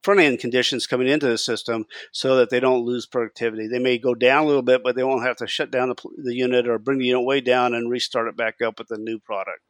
front 0.03 0.19
end 0.19 0.37
conditions 0.39 0.85
coming 0.85 1.07
into 1.07 1.27
the 1.27 1.37
system 1.37 1.83
so 2.11 2.35
that 2.37 2.51
they 2.51 2.59
don't 2.59 2.85
lose 2.85 3.07
productivity. 3.07 3.67
They 3.67 3.79
may 3.79 3.97
go 3.97 4.13
down 4.13 4.43
a 4.43 4.47
little 4.47 4.61
bit, 4.61 4.83
but 4.83 4.95
they 4.95 5.03
won't 5.03 5.25
have 5.25 5.37
to 5.37 5.47
shut 5.47 5.71
down 5.71 5.89
the, 5.89 5.95
the 6.23 6.35
unit 6.35 6.67
or 6.67 6.77
bring 6.77 6.99
the 6.99 7.07
unit 7.07 7.25
way 7.25 7.41
down 7.41 7.73
and 7.73 7.89
restart 7.89 8.27
it 8.27 8.37
back 8.37 8.61
up 8.61 8.77
with 8.77 8.91
a 8.91 8.99
new 8.99 9.19
product. 9.19 9.61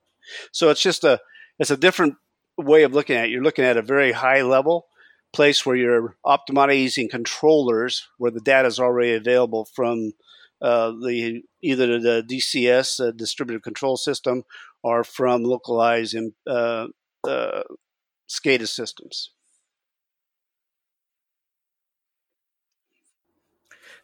So 0.52 0.70
it's 0.70 0.82
just 0.82 1.04
a 1.04 1.20
it's 1.58 1.72
a 1.72 1.78
different 1.78 2.16
way 2.58 2.84
of 2.84 2.94
looking 2.94 3.16
at 3.16 3.26
it. 3.26 3.32
You're 3.32 3.44
looking 3.44 3.66
at 3.66 3.78
a 3.78 3.82
very 3.82 4.12
high 4.12 4.42
level 4.42 4.88
place 5.36 5.66
where 5.66 5.76
you're 5.76 6.16
optimizing 6.26 7.10
controllers 7.10 8.08
where 8.18 8.32
the 8.32 8.40
data 8.40 8.68
is 8.68 8.80
already 8.80 9.14
available 9.14 9.66
from 9.66 10.14
uh, 10.62 10.92
the 10.92 11.44
either 11.62 12.00
the 12.00 12.24
DCS 12.28 13.06
uh, 13.06 13.12
distributed 13.12 13.62
control 13.62 13.98
system 13.98 14.44
or 14.82 15.04
from 15.04 15.44
localized 15.44 16.18
uh, 16.48 16.88
uh, 17.28 17.64
SCADA 18.30 18.68
systems. 18.68 19.32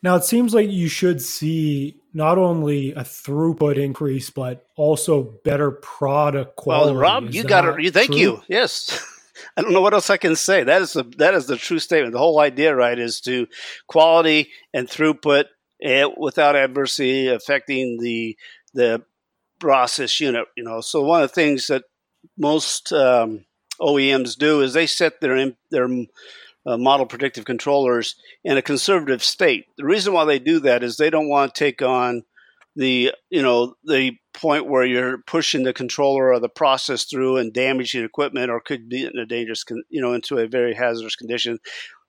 Now 0.03 0.15
it 0.15 0.23
seems 0.23 0.53
like 0.53 0.69
you 0.69 0.89
should 0.89 1.21
see 1.21 2.01
not 2.13 2.37
only 2.37 2.91
a 2.91 3.01
throughput 3.01 3.77
increase 3.77 4.29
but 4.29 4.65
also 4.75 5.39
better 5.45 5.71
product 5.71 6.55
quality. 6.57 6.93
Well, 6.93 7.01
Rob, 7.01 7.29
is 7.29 7.35
you 7.35 7.43
got 7.43 7.79
it. 7.79 7.93
Thank 7.93 8.11
true? 8.11 8.17
you. 8.17 8.41
Yes. 8.49 9.05
I 9.55 9.61
don't 9.61 9.73
know 9.73 9.81
what 9.81 9.93
else 9.93 10.09
I 10.09 10.17
can 10.17 10.35
say. 10.35 10.63
That 10.63 10.81
is 10.81 10.93
the 10.93 11.03
that 11.17 11.33
is 11.33 11.47
the 11.47 11.57
true 11.57 11.79
statement. 11.79 12.13
The 12.13 12.19
whole 12.19 12.39
idea, 12.39 12.75
right, 12.75 12.97
is 12.97 13.21
to 13.21 13.47
quality 13.87 14.49
and 14.73 14.87
throughput 14.87 15.45
eh, 15.81 16.05
without 16.17 16.55
adversity 16.55 17.27
affecting 17.27 17.99
the 17.99 18.37
the 18.73 19.03
process 19.59 20.19
unit. 20.19 20.45
You 20.55 20.63
know, 20.63 20.81
so 20.81 21.01
one 21.01 21.23
of 21.23 21.29
the 21.29 21.35
things 21.35 21.67
that 21.67 21.83
most 22.37 22.91
um, 22.93 23.45
OEMs 23.79 24.37
do 24.37 24.61
is 24.61 24.73
they 24.73 24.87
set 24.87 25.21
their 25.21 25.53
their 25.69 25.87
uh, 26.65 26.77
model 26.77 27.05
predictive 27.05 27.45
controllers 27.45 28.15
in 28.43 28.57
a 28.57 28.61
conservative 28.61 29.23
state. 29.23 29.65
The 29.77 29.85
reason 29.85 30.13
why 30.13 30.25
they 30.25 30.39
do 30.39 30.59
that 30.61 30.83
is 30.83 30.97
they 30.97 31.09
don't 31.09 31.29
want 31.29 31.53
to 31.53 31.59
take 31.59 31.81
on 31.81 32.23
the 32.75 33.11
you 33.29 33.41
know 33.41 33.75
the 33.83 34.13
point 34.33 34.67
where 34.67 34.85
you're 34.85 35.19
pushing 35.27 35.63
the 35.63 35.73
controller 35.73 36.31
or 36.31 36.39
the 36.39 36.49
process 36.49 37.03
through 37.03 37.37
and 37.37 37.53
damaging 37.53 38.03
equipment 38.03 38.49
or 38.49 38.61
could 38.61 38.87
be 38.87 39.05
in 39.05 39.17
a 39.17 39.25
dangerous 39.25 39.63
con- 39.63 39.83
you 39.89 40.01
know 40.01 40.13
into 40.13 40.37
a 40.37 40.47
very 40.47 40.73
hazardous 40.73 41.15
condition. 41.15 41.59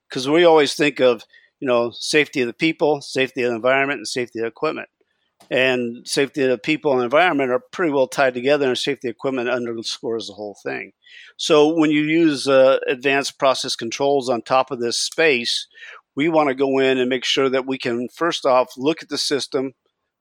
Because 0.08 0.28
we 0.28 0.44
always 0.44 0.74
think 0.74 1.00
of 1.00 1.24
you 1.60 1.66
know 1.66 1.90
safety 1.90 2.42
of 2.42 2.46
the 2.46 2.52
people 2.52 3.00
safety 3.00 3.42
of 3.42 3.50
the 3.50 3.56
environment 3.56 3.98
and 3.98 4.08
safety 4.08 4.40
of 4.40 4.46
equipment. 4.46 4.88
And 5.50 6.06
safety 6.08 6.42
of 6.44 6.50
the 6.50 6.56
people 6.56 6.92
and 6.94 7.02
environment 7.02 7.50
are 7.50 7.60
pretty 7.72 7.92
well 7.92 8.06
tied 8.06 8.32
together 8.32 8.68
and 8.68 8.78
safety 8.78 9.08
equipment 9.08 9.50
underscores 9.50 10.28
the 10.28 10.34
whole 10.34 10.56
thing. 10.62 10.92
So 11.36 11.74
when 11.74 11.90
you 11.90 12.02
use 12.02 12.46
uh, 12.46 12.78
advanced 12.86 13.38
process 13.38 13.74
controls 13.74 14.30
on 14.30 14.42
top 14.42 14.70
of 14.70 14.80
this 14.80 14.98
space 14.98 15.66
we 16.14 16.28
want 16.28 16.48
to 16.48 16.54
go 16.54 16.78
in 16.78 16.98
and 16.98 17.08
make 17.08 17.24
sure 17.24 17.48
that 17.48 17.66
we 17.66 17.78
can 17.78 18.08
first 18.08 18.44
off 18.44 18.72
look 18.76 19.02
at 19.02 19.08
the 19.08 19.18
system 19.18 19.72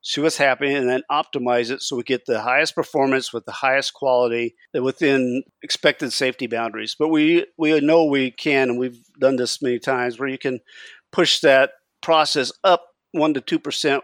see 0.01 0.21
what's 0.21 0.37
happening, 0.37 0.75
and 0.75 0.89
then 0.89 1.03
optimize 1.11 1.69
it 1.69 1.81
so 1.81 1.95
we 1.95 2.03
get 2.03 2.25
the 2.25 2.41
highest 2.41 2.75
performance 2.75 3.31
with 3.31 3.45
the 3.45 3.51
highest 3.51 3.93
quality 3.93 4.55
within 4.73 5.43
expected 5.61 6.11
safety 6.11 6.47
boundaries. 6.47 6.95
But 6.97 7.09
we 7.09 7.45
we 7.57 7.79
know 7.79 8.05
we 8.05 8.31
can, 8.31 8.69
and 8.69 8.79
we've 8.79 8.99
done 9.19 9.35
this 9.35 9.61
many 9.61 9.79
times, 9.79 10.19
where 10.19 10.29
you 10.29 10.37
can 10.37 10.59
push 11.11 11.39
that 11.41 11.71
process 12.01 12.51
up 12.63 12.83
one 13.11 13.33
to 13.33 13.41
two 13.41 13.59
percent 13.59 14.03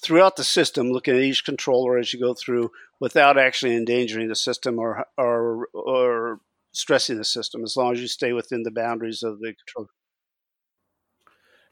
throughout 0.00 0.36
the 0.36 0.44
system, 0.44 0.92
looking 0.92 1.16
at 1.16 1.22
each 1.22 1.44
controller 1.44 1.98
as 1.98 2.12
you 2.12 2.20
go 2.20 2.32
through, 2.32 2.70
without 3.00 3.36
actually 3.36 3.74
endangering 3.74 4.28
the 4.28 4.36
system 4.36 4.78
or 4.78 5.04
or 5.16 5.66
or 5.74 6.38
stressing 6.72 7.18
the 7.18 7.24
system, 7.24 7.64
as 7.64 7.76
long 7.76 7.92
as 7.92 8.00
you 8.00 8.06
stay 8.06 8.32
within 8.32 8.62
the 8.62 8.70
boundaries 8.70 9.24
of 9.24 9.40
the 9.40 9.52
control. 9.54 9.88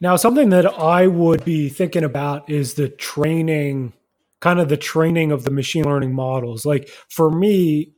Now, 0.01 0.17
something 0.17 0.51
that 0.51 0.67
I 0.67 1.07
would 1.07 1.45
be 1.45 1.69
thinking 1.69 2.05
about 2.05 2.51
is 2.51 2.75
the 2.75 2.89
training, 2.89 3.95
kind 4.41 4.61
of 4.61 4.69
the 4.69 4.77
training 4.77 5.33
of 5.33 5.45
the 5.45 5.51
machine 5.51 5.85
learning 5.85 6.15
models. 6.15 6.67
Like 6.67 6.91
for 7.09 7.31
me, 7.31 7.95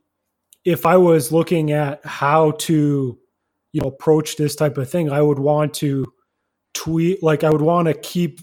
if 0.65 0.87
I 0.87 0.97
was 0.97 1.33
looking 1.33 1.73
at 1.73 2.05
how 2.05 2.53
to, 2.53 3.19
you 3.73 3.81
know, 3.81 3.89
approach 3.89 4.37
this 4.37 4.55
type 4.55 4.79
of 4.79 4.89
thing, 4.89 5.11
I 5.11 5.23
would 5.23 5.39
want 5.41 5.75
to 5.75 6.07
tweak, 6.75 7.19
like 7.23 7.43
I 7.43 7.51
would 7.51 7.63
want 7.63 7.89
to 7.89 7.95
keep 7.95 8.41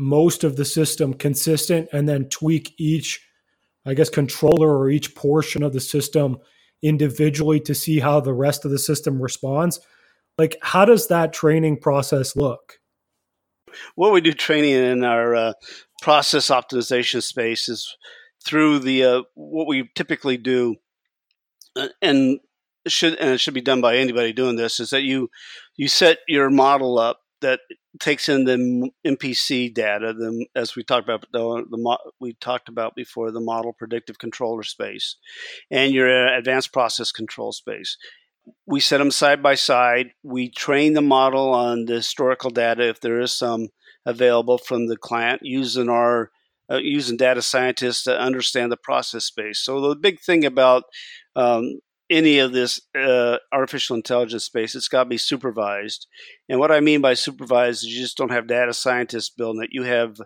most 0.00 0.44
of 0.44 0.56
the 0.56 0.64
system 0.64 1.12
consistent 1.12 1.88
and 1.92 2.08
then 2.08 2.28
tweak 2.28 2.74
each, 2.78 3.20
I 3.84 3.94
guess, 3.94 4.08
controller 4.08 4.78
or 4.78 4.90
each 4.90 5.14
portion 5.14 5.62
of 5.62 5.72
the 5.72 5.80
system 5.80 6.38
individually 6.82 7.60
to 7.60 7.74
see 7.74 8.00
how 8.00 8.20
the 8.20 8.34
rest 8.34 8.64
of 8.64 8.70
the 8.70 8.78
system 8.78 9.20
responds. 9.20 9.80
Like, 10.38 10.56
how 10.62 10.84
does 10.84 11.08
that 11.08 11.32
training 11.32 11.78
process 11.78 12.36
look? 12.36 12.78
What 13.94 14.12
we 14.12 14.20
do 14.20 14.32
training 14.32 14.74
in 14.74 15.04
our 15.04 15.34
uh, 15.34 15.52
process 16.02 16.48
optimization 16.48 17.22
space 17.22 17.68
is 17.68 17.96
through 18.44 18.78
the 18.80 19.04
uh, 19.04 19.22
what 19.34 19.66
we 19.66 19.90
typically 19.94 20.36
do, 20.36 20.76
uh, 21.76 21.88
and 22.00 22.38
should 22.86 23.14
and 23.14 23.30
it 23.30 23.40
should 23.40 23.54
be 23.54 23.60
done 23.60 23.80
by 23.80 23.96
anybody 23.96 24.32
doing 24.32 24.56
this 24.56 24.78
is 24.78 24.90
that 24.90 25.02
you 25.02 25.28
you 25.76 25.88
set 25.88 26.18
your 26.28 26.50
model 26.50 26.98
up 26.98 27.20
that 27.40 27.60
takes 28.00 28.28
in 28.28 28.44
the 28.44 28.90
MPC 29.06 29.72
data, 29.72 30.12
the, 30.12 30.46
as 30.54 30.76
we 30.76 30.82
talked 30.82 31.08
about 31.08 31.26
the, 31.32 31.64
the 31.70 31.98
we 32.20 32.34
talked 32.34 32.68
about 32.68 32.94
before, 32.94 33.30
the 33.30 33.40
model 33.40 33.72
predictive 33.72 34.18
controller 34.18 34.62
space, 34.62 35.16
and 35.70 35.92
your 35.92 36.08
uh, 36.08 36.36
advanced 36.38 36.72
process 36.72 37.12
control 37.12 37.52
space 37.52 37.96
we 38.66 38.80
set 38.80 38.98
them 38.98 39.10
side 39.10 39.42
by 39.42 39.54
side. 39.54 40.12
We 40.22 40.50
train 40.50 40.94
the 40.94 41.02
model 41.02 41.54
on 41.54 41.86
the 41.86 41.94
historical 41.94 42.50
data 42.50 42.88
if 42.88 43.00
there 43.00 43.20
is 43.20 43.32
some 43.32 43.68
available 44.04 44.58
from 44.58 44.86
the 44.86 44.96
client 44.96 45.40
using 45.42 45.88
our 45.88 46.30
uh, 46.70 46.78
using 46.78 47.16
data 47.16 47.42
scientists 47.42 48.04
to 48.04 48.18
understand 48.18 48.72
the 48.72 48.76
process 48.76 49.24
space. 49.24 49.60
So 49.60 49.80
the 49.80 49.94
big 49.94 50.20
thing 50.20 50.44
about 50.44 50.84
um, 51.36 51.78
any 52.10 52.38
of 52.38 52.52
this 52.52 52.80
uh, 52.98 53.38
artificial 53.52 53.96
intelligence 53.96 54.44
space, 54.44 54.74
it's 54.74 54.88
got 54.88 55.04
to 55.04 55.08
be 55.08 55.18
supervised. 55.18 56.06
And 56.48 56.58
what 56.58 56.72
I 56.72 56.80
mean 56.80 57.00
by 57.00 57.14
supervised 57.14 57.84
is 57.84 57.94
you 57.94 58.00
just 58.00 58.16
don't 58.16 58.32
have 58.32 58.46
data 58.46 58.72
scientists 58.72 59.30
building 59.30 59.62
it. 59.64 59.70
You 59.72 59.82
have 59.84 60.16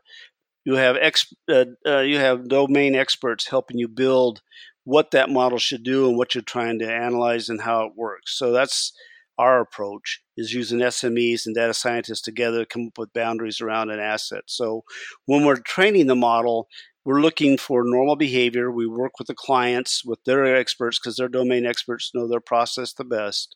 you 0.64 0.74
have 0.74 0.96
ex, 1.00 1.32
uh, 1.48 1.64
uh 1.86 2.00
you 2.00 2.18
have 2.18 2.48
domain 2.48 2.94
experts 2.94 3.48
helping 3.48 3.78
you 3.78 3.88
build 3.88 4.42
what 4.90 5.12
that 5.12 5.30
model 5.30 5.58
should 5.58 5.84
do 5.84 6.08
and 6.08 6.18
what 6.18 6.34
you're 6.34 6.42
trying 6.42 6.80
to 6.80 6.92
analyze 6.92 7.48
and 7.48 7.60
how 7.60 7.86
it 7.86 7.92
works. 7.96 8.36
So 8.36 8.50
that's 8.50 8.92
our 9.38 9.60
approach 9.60 10.20
is 10.36 10.52
using 10.52 10.80
SMEs 10.80 11.46
and 11.46 11.54
data 11.54 11.72
scientists 11.72 12.20
together 12.20 12.58
to 12.58 12.66
come 12.66 12.88
up 12.88 12.98
with 12.98 13.12
boundaries 13.12 13.60
around 13.60 13.90
an 13.90 14.00
asset. 14.00 14.42
So 14.46 14.82
when 15.26 15.44
we're 15.44 15.60
training 15.60 16.08
the 16.08 16.16
model, 16.16 16.66
we're 17.04 17.20
looking 17.20 17.56
for 17.56 17.84
normal 17.84 18.16
behavior. 18.16 18.70
We 18.70 18.88
work 18.88 19.12
with 19.18 19.28
the 19.28 19.34
clients, 19.34 20.04
with 20.04 20.24
their 20.24 20.56
experts, 20.56 20.98
because 20.98 21.16
their 21.16 21.28
domain 21.28 21.66
experts 21.66 22.10
know 22.12 22.26
their 22.26 22.40
process 22.40 22.92
the 22.92 23.04
best, 23.04 23.54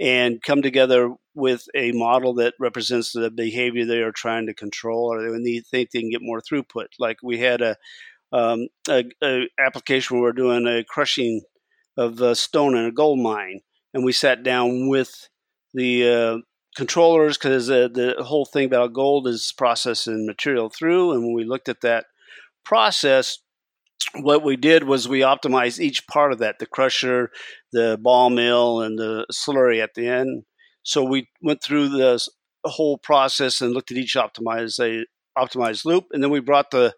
and 0.00 0.42
come 0.42 0.62
together 0.62 1.14
with 1.34 1.66
a 1.74 1.92
model 1.92 2.32
that 2.34 2.54
represents 2.58 3.12
the 3.12 3.30
behavior 3.30 3.84
they 3.84 4.00
are 4.00 4.12
trying 4.12 4.46
to 4.46 4.54
control, 4.54 5.12
or 5.12 5.30
they 5.30 5.60
think 5.60 5.90
they 5.90 6.00
can 6.00 6.10
get 6.10 6.22
more 6.22 6.40
throughput. 6.40 6.86
Like 6.98 7.18
we 7.22 7.38
had 7.38 7.60
a, 7.60 7.76
um, 8.32 8.68
a, 8.88 9.04
a 9.22 9.48
application 9.58 10.16
where 10.16 10.24
we're 10.24 10.32
doing 10.32 10.66
a 10.66 10.84
crushing 10.84 11.42
of 11.96 12.20
uh, 12.20 12.34
stone 12.34 12.76
in 12.76 12.84
a 12.84 12.92
gold 12.92 13.18
mine, 13.18 13.60
and 13.92 14.04
we 14.04 14.12
sat 14.12 14.42
down 14.42 14.88
with 14.88 15.28
the 15.74 16.08
uh, 16.08 16.36
controllers 16.76 17.36
because 17.36 17.70
uh, 17.70 17.88
the 17.92 18.16
whole 18.20 18.44
thing 18.44 18.66
about 18.66 18.92
gold 18.92 19.26
is 19.26 19.52
processing 19.56 20.26
material 20.26 20.70
through, 20.70 21.12
and 21.12 21.22
when 21.22 21.34
we 21.34 21.44
looked 21.44 21.68
at 21.68 21.80
that 21.82 22.06
process, 22.64 23.38
what 24.14 24.42
we 24.42 24.56
did 24.56 24.84
was 24.84 25.08
we 25.08 25.20
optimized 25.20 25.78
each 25.78 26.06
part 26.06 26.32
of 26.32 26.38
that 26.38 26.58
the 26.58 26.66
crusher, 26.66 27.30
the 27.72 27.98
ball 28.00 28.30
mill, 28.30 28.80
and 28.80 28.98
the 28.98 29.26
slurry 29.32 29.82
at 29.82 29.94
the 29.94 30.06
end. 30.06 30.44
So 30.82 31.04
we 31.04 31.28
went 31.42 31.62
through 31.62 31.90
the 31.90 32.26
whole 32.64 32.98
process 32.98 33.60
and 33.60 33.72
looked 33.72 33.90
at 33.90 33.96
each 33.96 34.16
optimized, 34.16 35.04
optimized 35.36 35.84
loop. 35.84 36.06
And 36.12 36.22
then 36.22 36.30
we 36.30 36.40
brought 36.40 36.70
the 36.70 36.94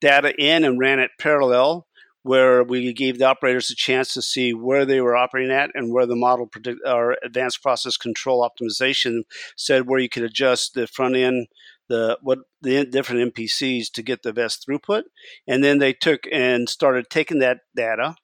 data 0.00 0.34
in 0.38 0.64
and 0.64 0.78
ran 0.78 0.98
it 0.98 1.10
parallel 1.18 1.86
where 2.22 2.62
we 2.62 2.92
gave 2.92 3.18
the 3.18 3.24
operators 3.24 3.70
a 3.70 3.74
chance 3.74 4.12
to 4.12 4.20
see 4.20 4.52
where 4.52 4.84
they 4.84 5.00
were 5.00 5.16
operating 5.16 5.50
at 5.50 5.70
and 5.74 5.90
where 5.90 6.04
the 6.04 6.16
model 6.16 6.46
predict 6.46 6.78
our 6.86 7.16
advanced 7.24 7.62
process 7.62 7.96
control 7.96 8.46
optimization 8.46 9.22
said 9.56 9.88
where 9.88 10.00
you 10.00 10.08
could 10.08 10.22
adjust 10.22 10.74
the 10.74 10.86
front 10.86 11.16
end 11.16 11.46
the 11.90 12.16
what 12.22 12.38
the 12.62 12.86
different 12.86 13.34
MPCs 13.34 13.90
to 13.92 14.02
get 14.02 14.22
the 14.22 14.32
best 14.32 14.66
throughput, 14.66 15.02
and 15.46 15.62
then 15.62 15.78
they 15.78 15.92
took 15.92 16.20
and 16.32 16.68
started 16.68 17.10
taking 17.10 17.40
that 17.40 17.58
data 17.76 18.14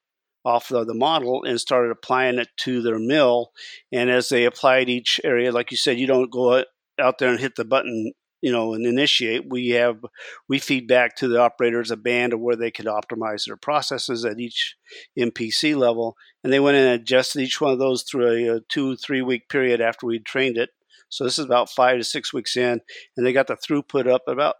off 0.45 0.71
of 0.71 0.87
the 0.87 0.95
model 0.95 1.43
and 1.43 1.61
started 1.61 1.91
applying 1.91 2.39
it 2.39 2.49
to 2.57 2.81
their 2.81 3.01
mill. 3.01 3.51
And 3.93 4.09
as 4.09 4.29
they 4.29 4.45
applied 4.45 4.89
each 4.89 5.21
area, 5.25 5.51
like 5.51 5.73
you 5.73 5.77
said, 5.77 5.99
you 5.99 6.07
don't 6.07 6.31
go 6.31 6.63
out 7.01 7.19
there 7.19 7.29
and 7.29 7.41
hit 7.41 7.57
the 7.57 7.65
button, 7.65 8.13
you 8.47 8.53
know, 8.53 8.75
and 8.75 8.87
initiate. 8.87 9.51
We 9.51 9.71
have 9.71 9.99
we 10.49 10.59
feed 10.59 10.87
back 10.87 11.17
to 11.17 11.29
the 11.29 11.41
operators 11.41 11.91
a 11.91 11.97
band 11.97 12.33
of 12.33 12.41
where 12.41 12.57
they 12.57 12.71
could 12.71 12.87
optimize 12.87 13.47
their 13.47 13.57
processes 13.57 14.25
at 14.25 14.39
each 14.39 14.77
MPC 15.19 15.77
level, 15.77 16.17
and 16.45 16.53
they 16.53 16.61
went 16.61 16.77
and 16.77 16.89
adjusted 16.89 17.41
each 17.43 17.61
one 17.61 17.73
of 17.73 17.79
those 17.79 18.03
through 18.03 18.29
a, 18.29 18.57
a 18.57 18.61
two 18.69 18.97
three 18.97 19.23
week 19.23 19.49
period 19.49 19.81
after 19.81 20.07
we 20.07 20.19
trained 20.19 20.57
it 20.57 20.71
so 21.09 21.25
this 21.25 21.39
is 21.39 21.45
about 21.45 21.71
five 21.71 21.99
to 21.99 22.05
six 22.05 22.33
weeks 22.33 22.57
in, 22.57 22.81
and 23.17 23.27
they 23.27 23.33
got 23.33 23.47
the 23.47 23.57
throughput 23.57 24.11
up 24.11 24.23
about 24.27 24.57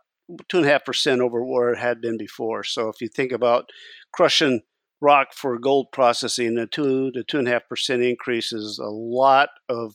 two 0.49 0.59
and 0.59 0.67
a 0.67 0.71
half 0.71 0.85
percent 0.85 1.21
over 1.21 1.45
where 1.45 1.73
it 1.73 1.79
had 1.79 2.01
been 2.01 2.17
before. 2.17 2.65
So 2.65 2.89
if 2.89 3.01
you 3.01 3.09
think 3.09 3.33
about 3.33 3.71
crushing 4.13 4.63
rock 5.01 5.29
for 5.35 5.59
gold 5.59 5.89
processing, 5.93 6.57
a 6.59 6.67
two 6.67 7.11
to 7.13 7.25
two 7.25 7.39
and 7.39 7.49
a 7.49 7.53
half 7.53 7.69
percent 7.69 8.03
increase 8.03 8.53
is 8.53 8.79
a 8.79 8.89
lot 8.89 9.51
of 9.69 9.95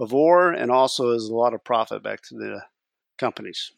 of 0.00 0.14
ore, 0.14 0.52
and 0.52 0.70
also 0.70 1.10
is 1.10 1.28
a 1.28 1.34
lot 1.34 1.54
of 1.54 1.64
profit 1.64 2.02
back 2.02 2.22
to 2.22 2.34
the 2.34 2.62
companies. 3.18 3.72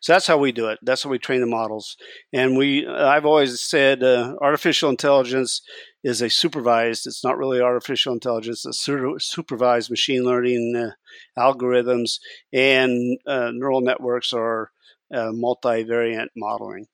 So 0.00 0.12
that's 0.12 0.26
how 0.26 0.38
we 0.38 0.52
do 0.52 0.68
it. 0.68 0.78
That's 0.82 1.04
how 1.04 1.10
we 1.10 1.18
train 1.18 1.40
the 1.40 1.46
models. 1.46 1.96
And 2.32 2.56
we, 2.56 2.86
I've 2.86 3.24
always 3.26 3.60
said, 3.60 4.02
uh, 4.02 4.34
artificial 4.40 4.90
intelligence 4.90 5.62
is 6.02 6.20
a 6.20 6.30
supervised. 6.30 7.06
It's 7.06 7.22
not 7.22 7.38
really 7.38 7.60
artificial 7.60 8.12
intelligence. 8.12 8.66
It's 8.66 8.80
supervised 9.24 9.90
machine 9.90 10.24
learning 10.24 10.74
uh, 10.74 10.90
algorithms, 11.40 12.18
and 12.52 13.18
uh, 13.26 13.50
neural 13.52 13.80
networks 13.80 14.32
are 14.32 14.72
uh, 15.12 15.30
multivariate 15.32 16.28
modeling. 16.36 16.86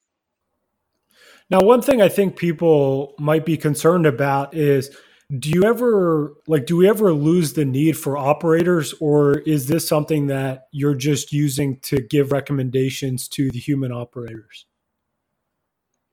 Now, 1.50 1.60
one 1.60 1.82
thing 1.82 2.00
I 2.00 2.08
think 2.08 2.36
people 2.36 3.14
might 3.18 3.44
be 3.44 3.56
concerned 3.56 4.06
about 4.06 4.54
is 4.54 4.96
do 5.38 5.50
you 5.50 5.64
ever 5.64 6.34
like 6.46 6.66
do 6.66 6.76
we 6.76 6.88
ever 6.88 7.12
lose 7.12 7.54
the 7.54 7.64
need 7.64 7.96
for 7.96 8.16
operators 8.16 8.94
or 9.00 9.38
is 9.40 9.66
this 9.68 9.86
something 9.86 10.26
that 10.28 10.68
you're 10.70 10.94
just 10.94 11.32
using 11.32 11.78
to 11.80 12.00
give 12.00 12.32
recommendations 12.32 13.28
to 13.28 13.50
the 13.50 13.58
human 13.58 13.92
operators? 13.92 14.66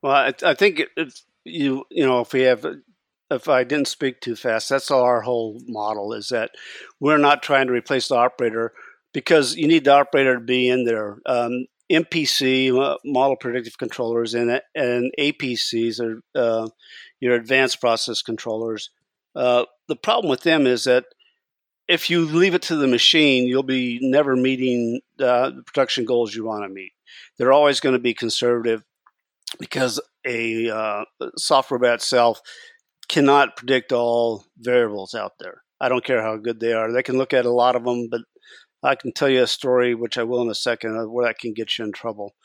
Well 0.01 0.13
i, 0.13 0.33
I 0.43 0.53
think 0.53 0.81
it's 0.95 1.25
you 1.43 1.85
you 1.89 2.05
know 2.05 2.21
if 2.21 2.33
we 2.33 2.41
have 2.41 2.65
if 3.29 3.49
i 3.49 3.63
didn't 3.63 3.87
speak 3.87 4.21
too 4.21 4.35
fast 4.35 4.69
that's 4.69 4.91
our 4.91 5.21
whole 5.21 5.59
model 5.67 6.13
is 6.13 6.29
that 6.29 6.51
we're 6.99 7.17
not 7.17 7.41
trying 7.43 7.67
to 7.67 7.73
replace 7.73 8.09
the 8.09 8.15
operator 8.15 8.73
because 9.13 9.55
you 9.55 9.67
need 9.67 9.85
the 9.85 9.93
operator 9.93 10.35
to 10.35 10.41
be 10.41 10.69
in 10.69 10.85
there. 10.85 11.17
Um, 11.25 11.65
MPC 11.91 12.73
uh, 12.79 12.97
model 13.03 13.35
predictive 13.35 13.77
controllers 13.77 14.33
and 14.33 14.61
and 14.73 15.11
APCs 15.19 15.99
are 15.99 16.21
uh, 16.33 16.69
your 17.19 17.35
advanced 17.35 17.81
process 17.81 18.21
controllers 18.21 18.89
uh, 19.35 19.65
the 19.87 19.95
problem 19.95 20.29
with 20.29 20.41
them 20.41 20.67
is 20.67 20.83
that 20.85 21.05
if 21.87 22.09
you 22.09 22.25
leave 22.25 22.53
it 22.53 22.61
to 22.63 22.75
the 22.75 22.87
machine, 22.87 23.47
you'll 23.47 23.63
be 23.63 23.99
never 24.01 24.35
meeting 24.35 25.01
the 25.17 25.61
production 25.65 26.05
goals 26.05 26.33
you 26.33 26.45
want 26.45 26.63
to 26.63 26.69
meet. 26.69 26.93
They're 27.37 27.51
always 27.51 27.79
going 27.79 27.93
to 27.93 27.99
be 27.99 28.13
conservative 28.13 28.83
because 29.59 29.99
a 30.25 30.69
uh, 30.69 31.05
software 31.37 31.79
by 31.79 31.93
itself 31.93 32.41
cannot 33.09 33.57
predict 33.57 33.91
all 33.91 34.45
variables 34.57 35.13
out 35.13 35.33
there. 35.39 35.63
I 35.81 35.89
don't 35.89 36.05
care 36.05 36.21
how 36.21 36.37
good 36.37 36.59
they 36.59 36.73
are. 36.73 36.91
They 36.91 37.03
can 37.03 37.17
look 37.17 37.33
at 37.33 37.45
a 37.45 37.51
lot 37.51 37.75
of 37.75 37.83
them, 37.83 38.07
but 38.09 38.21
I 38.83 38.95
can 38.95 39.11
tell 39.11 39.29
you 39.29 39.43
a 39.43 39.47
story, 39.47 39.93
which 39.93 40.17
I 40.17 40.23
will 40.23 40.41
in 40.41 40.49
a 40.49 40.55
second, 40.55 41.11
where 41.11 41.25
that 41.25 41.39
can 41.39 41.53
get 41.53 41.77
you 41.77 41.85
in 41.85 41.91
trouble. 41.91 42.35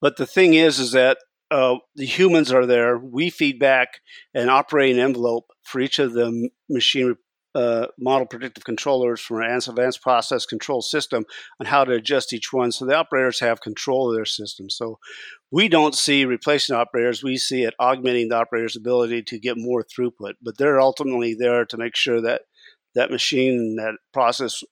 But 0.00 0.16
the 0.16 0.26
thing 0.26 0.54
is, 0.54 0.78
is 0.78 0.92
that 0.92 1.18
uh, 1.50 1.76
the 1.94 2.06
humans 2.06 2.52
are 2.52 2.66
there. 2.66 2.98
We 2.98 3.30
feed 3.30 3.58
back 3.58 4.00
an 4.34 4.48
operating 4.48 4.98
envelope 4.98 5.46
for 5.62 5.80
each 5.80 5.98
of 5.98 6.12
the 6.12 6.48
machine 6.68 7.16
uh, 7.56 7.86
model 7.98 8.26
predictive 8.26 8.64
controllers 8.64 9.18
from 9.18 9.38
our 9.38 9.44
advanced 9.44 10.02
process 10.02 10.44
control 10.44 10.82
system 10.82 11.24
on 11.58 11.64
how 11.64 11.84
to 11.84 11.92
adjust 11.92 12.34
each 12.34 12.52
one 12.52 12.70
so 12.70 12.84
the 12.84 12.94
operators 12.94 13.40
have 13.40 13.62
control 13.62 14.10
of 14.10 14.14
their 14.14 14.26
system. 14.26 14.68
So 14.68 14.98
we 15.50 15.66
don't 15.68 15.94
see 15.94 16.26
replacing 16.26 16.76
operators, 16.76 17.22
we 17.22 17.38
see 17.38 17.62
it 17.62 17.72
augmenting 17.78 18.28
the 18.28 18.36
operator's 18.36 18.76
ability 18.76 19.22
to 19.22 19.38
get 19.38 19.56
more 19.56 19.82
throughput, 19.82 20.34
but 20.42 20.58
they're 20.58 20.80
ultimately 20.80 21.32
there 21.32 21.64
to 21.64 21.78
make 21.78 21.96
sure 21.96 22.20
that 22.20 22.42
that 22.94 23.10
machine, 23.10 23.76
that 23.76 23.94
process 24.12 24.62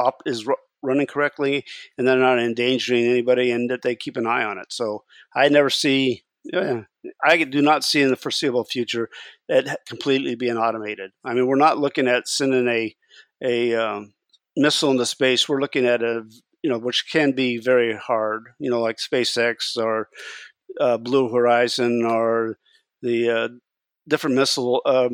op- 0.00 0.22
is 0.24 0.46
running 0.82 1.06
correctly 1.06 1.64
and 1.96 2.06
they're 2.06 2.18
not 2.18 2.38
endangering 2.38 3.04
anybody 3.04 3.50
and 3.50 3.70
that 3.70 3.82
they 3.82 3.94
keep 3.94 4.16
an 4.16 4.26
eye 4.26 4.44
on 4.44 4.58
it. 4.58 4.66
So 4.70 5.04
I 5.34 5.48
never 5.48 5.70
see, 5.70 6.24
yeah, 6.44 6.82
I 7.24 7.44
do 7.44 7.62
not 7.62 7.84
see 7.84 8.02
in 8.02 8.10
the 8.10 8.16
foreseeable 8.16 8.64
future 8.64 9.08
it 9.48 9.68
completely 9.86 10.34
being 10.34 10.56
automated. 10.56 11.12
I 11.24 11.34
mean, 11.34 11.46
we're 11.46 11.56
not 11.56 11.78
looking 11.78 12.08
at 12.08 12.28
sending 12.28 12.68
a, 12.68 12.94
a 13.42 13.74
um, 13.74 14.14
missile 14.56 14.90
into 14.90 15.06
space. 15.06 15.48
We're 15.48 15.60
looking 15.60 15.86
at 15.86 16.02
a, 16.02 16.24
you 16.62 16.70
know, 16.70 16.78
which 16.78 17.10
can 17.10 17.32
be 17.32 17.58
very 17.58 17.96
hard, 17.96 18.44
you 18.58 18.70
know, 18.70 18.80
like 18.80 18.98
SpaceX 18.98 19.76
or 19.76 20.08
uh, 20.80 20.96
Blue 20.96 21.28
Horizon 21.32 22.04
or 22.04 22.58
the 23.02 23.30
uh, 23.30 23.48
different 24.08 24.36
missile 24.36 24.80
uh, 24.84 25.08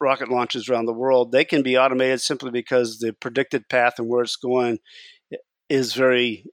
rocket 0.00 0.28
launches 0.28 0.68
around 0.68 0.86
the 0.86 0.92
world, 0.92 1.32
they 1.32 1.44
can 1.44 1.62
be 1.62 1.76
automated 1.76 2.20
simply 2.20 2.50
because 2.50 2.98
the 2.98 3.12
predicted 3.12 3.68
path 3.68 3.94
and 3.98 4.08
where 4.08 4.22
it's 4.22 4.36
going 4.36 4.78
is 5.68 5.94
very 5.94 6.44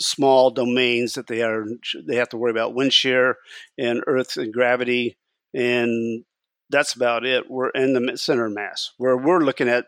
small 0.00 0.50
domains 0.50 1.14
that 1.14 1.26
they 1.26 1.42
are 1.42 1.64
they 2.06 2.16
have 2.16 2.28
to 2.28 2.36
worry 2.36 2.52
about 2.52 2.74
wind 2.74 2.92
shear 2.92 3.36
and 3.76 4.02
earth 4.06 4.36
and 4.36 4.52
gravity 4.52 5.18
and 5.54 6.24
that's 6.70 6.94
about 6.94 7.24
it. 7.24 7.50
We're 7.50 7.70
in 7.70 7.94
the 7.94 8.16
center 8.16 8.48
mass 8.48 8.92
where 8.98 9.16
we're 9.16 9.40
looking 9.40 9.68
at 9.68 9.86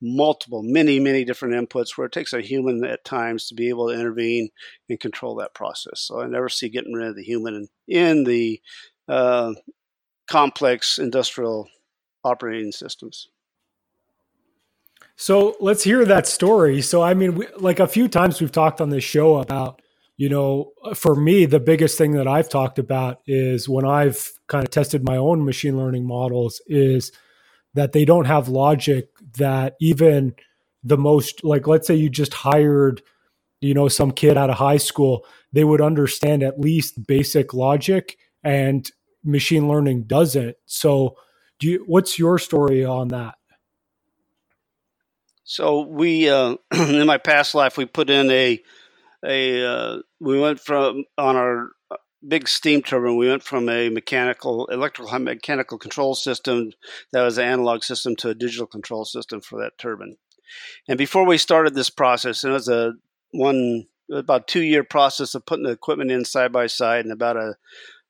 multiple 0.00 0.62
many 0.62 1.00
many 1.00 1.24
different 1.24 1.54
inputs 1.54 1.96
where 1.96 2.06
it 2.06 2.12
takes 2.12 2.32
a 2.32 2.40
human 2.40 2.84
at 2.84 3.04
times 3.04 3.48
to 3.48 3.54
be 3.54 3.68
able 3.68 3.88
to 3.88 3.98
intervene 3.98 4.48
and 4.88 5.00
control 5.00 5.34
that 5.36 5.54
process. 5.54 6.00
So 6.00 6.20
i 6.20 6.26
never 6.26 6.48
see 6.48 6.68
getting 6.68 6.92
rid 6.92 7.08
of 7.08 7.16
the 7.16 7.24
human 7.24 7.68
in 7.88 8.24
the 8.24 8.60
uh, 9.08 9.54
complex 10.28 10.98
industrial 10.98 11.68
operating 12.24 12.72
systems. 12.72 13.28
So 15.16 15.56
let's 15.60 15.82
hear 15.82 16.04
that 16.04 16.26
story. 16.26 16.80
So, 16.80 17.02
I 17.02 17.14
mean, 17.14 17.34
we, 17.34 17.46
like 17.58 17.80
a 17.80 17.88
few 17.88 18.08
times 18.08 18.40
we've 18.40 18.52
talked 18.52 18.80
on 18.80 18.90
this 18.90 19.04
show 19.04 19.38
about, 19.38 19.82
you 20.16 20.28
know, 20.28 20.72
for 20.94 21.14
me, 21.14 21.44
the 21.44 21.60
biggest 21.60 21.98
thing 21.98 22.12
that 22.12 22.28
I've 22.28 22.48
talked 22.48 22.78
about 22.78 23.20
is 23.26 23.68
when 23.68 23.84
I've 23.84 24.32
kind 24.46 24.64
of 24.64 24.70
tested 24.70 25.04
my 25.04 25.16
own 25.16 25.44
machine 25.44 25.76
learning 25.76 26.06
models 26.06 26.60
is 26.66 27.12
that 27.74 27.92
they 27.92 28.04
don't 28.04 28.26
have 28.26 28.48
logic 28.48 29.08
that 29.38 29.74
even 29.80 30.34
the 30.84 30.96
most, 30.96 31.44
like, 31.44 31.66
let's 31.66 31.86
say 31.86 31.94
you 31.94 32.08
just 32.08 32.34
hired, 32.34 33.02
you 33.60 33.74
know, 33.74 33.88
some 33.88 34.10
kid 34.10 34.36
out 34.36 34.50
of 34.50 34.56
high 34.56 34.76
school, 34.76 35.24
they 35.52 35.64
would 35.64 35.80
understand 35.80 36.42
at 36.42 36.60
least 36.60 37.06
basic 37.06 37.54
logic 37.54 38.18
and 38.42 38.90
machine 39.24 39.68
learning 39.68 40.04
doesn't. 40.04 40.56
So, 40.66 41.16
do 41.58 41.68
you, 41.68 41.84
what's 41.86 42.18
your 42.18 42.38
story 42.38 42.84
on 42.84 43.08
that? 43.08 43.36
So 45.44 45.80
we, 45.80 46.28
uh, 46.28 46.56
in 46.74 47.06
my 47.06 47.18
past 47.18 47.54
life, 47.54 47.76
we 47.76 47.86
put 47.86 48.10
in 48.10 48.30
a 48.30 48.62
a 49.24 49.66
uh, 49.66 49.98
we 50.20 50.38
went 50.38 50.60
from 50.60 51.04
on 51.16 51.36
our 51.36 51.70
big 52.26 52.48
steam 52.48 52.82
turbine. 52.82 53.16
We 53.16 53.28
went 53.28 53.42
from 53.42 53.68
a 53.68 53.88
mechanical, 53.88 54.66
electrical, 54.66 55.18
mechanical 55.18 55.78
control 55.78 56.14
system 56.14 56.72
that 57.12 57.22
was 57.22 57.38
an 57.38 57.44
analog 57.44 57.82
system 57.82 58.16
to 58.16 58.30
a 58.30 58.34
digital 58.34 58.66
control 58.66 59.04
system 59.04 59.40
for 59.40 59.60
that 59.60 59.78
turbine. 59.78 60.16
And 60.88 60.98
before 60.98 61.26
we 61.26 61.38
started 61.38 61.74
this 61.74 61.90
process, 61.90 62.44
it 62.44 62.50
was 62.50 62.68
a 62.68 62.94
one 63.32 63.86
about 64.10 64.48
two 64.48 64.62
year 64.62 64.84
process 64.84 65.34
of 65.34 65.46
putting 65.46 65.64
the 65.64 65.70
equipment 65.70 66.10
in 66.10 66.24
side 66.24 66.52
by 66.52 66.66
side 66.66 67.04
and 67.04 67.12
about 67.12 67.36
a, 67.36 67.56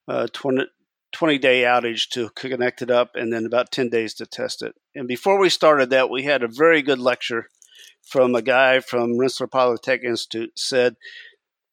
a 0.06 0.28
20, 0.28 0.66
20 1.12 1.38
day 1.38 1.62
outage 1.62 2.08
to 2.10 2.30
connect 2.30 2.82
it 2.82 2.90
up 2.90 3.12
and 3.14 3.32
then 3.32 3.46
about 3.46 3.72
10 3.72 3.88
days 3.88 4.14
to 4.14 4.26
test 4.26 4.62
it. 4.62 4.74
And 4.94 5.08
before 5.08 5.38
we 5.38 5.48
started 5.48 5.90
that, 5.90 6.10
we 6.10 6.24
had 6.24 6.42
a 6.42 6.48
very 6.48 6.82
good 6.82 6.98
lecture 6.98 7.48
from 8.02 8.34
a 8.34 8.42
guy 8.42 8.80
from 8.80 9.18
Rensselaer 9.18 9.48
Polytech 9.48 10.02
Institute 10.02 10.58
said 10.58 10.96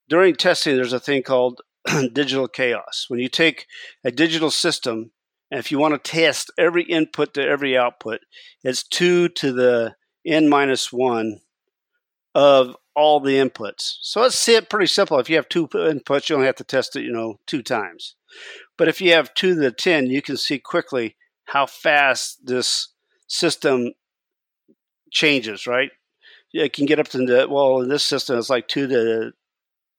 during 0.08 0.36
testing, 0.36 0.76
there's 0.76 0.94
a 0.94 1.00
thing 1.00 1.24
called 1.24 1.62
digital 2.14 2.48
chaos. 2.48 3.06
When 3.08 3.20
you 3.20 3.30
take 3.30 3.68
a 4.04 4.12
digital 4.12 4.52
system, 4.52 5.12
and 5.52 5.60
if 5.60 5.72
you 5.72 5.80
want 5.80 5.94
to 5.94 6.12
test 6.12 6.52
every 6.58 6.84
input 6.84 7.34
to 7.36 7.46
every 7.46 7.78
output, 7.78 8.22
it's 8.64 8.84
two 8.84 9.30
to 9.30 9.52
the 9.52 9.96
n 10.26 10.50
minus 10.50 10.92
one 10.92 11.40
of 12.36 12.76
all 12.96 13.20
the 13.20 13.36
inputs. 13.36 13.98
So 14.02 14.22
let's 14.22 14.38
see 14.38 14.56
it 14.56 14.70
pretty 14.70 14.88
simple. 14.88 15.18
If 15.20 15.30
you 15.30 15.38
have 15.38 15.50
two 15.50 15.68
inputs, 15.70 16.30
you 16.30 16.36
only 16.36 16.46
have 16.46 16.56
to 16.58 16.64
test 16.64 16.96
it, 16.96 17.04
you 17.04 17.12
know, 17.12 17.40
two 17.48 17.64
times. 17.64 18.16
But 18.78 18.88
if 18.88 19.02
you 19.02 19.14
have 19.14 19.34
two 19.34 19.56
to 19.56 19.60
the 19.60 19.72
10, 19.72 20.08
you 20.08 20.22
can 20.22 20.38
see 20.38 20.60
quickly 20.60 21.16
how 21.46 21.66
fast 21.66 22.46
this 22.46 22.90
system 23.28 23.94
changes, 25.12 25.66
right? 25.66 25.92
It 26.54 26.74
can 26.74 26.86
get 26.86 27.00
up 27.00 27.08
to 27.10 27.18
the, 27.20 27.48
well, 27.50 27.82
in 27.82 27.90
this 27.90 28.04
system, 28.04 28.38
it's 28.38 28.50
like 28.50 28.68
two 28.68 28.88
to 28.88 29.32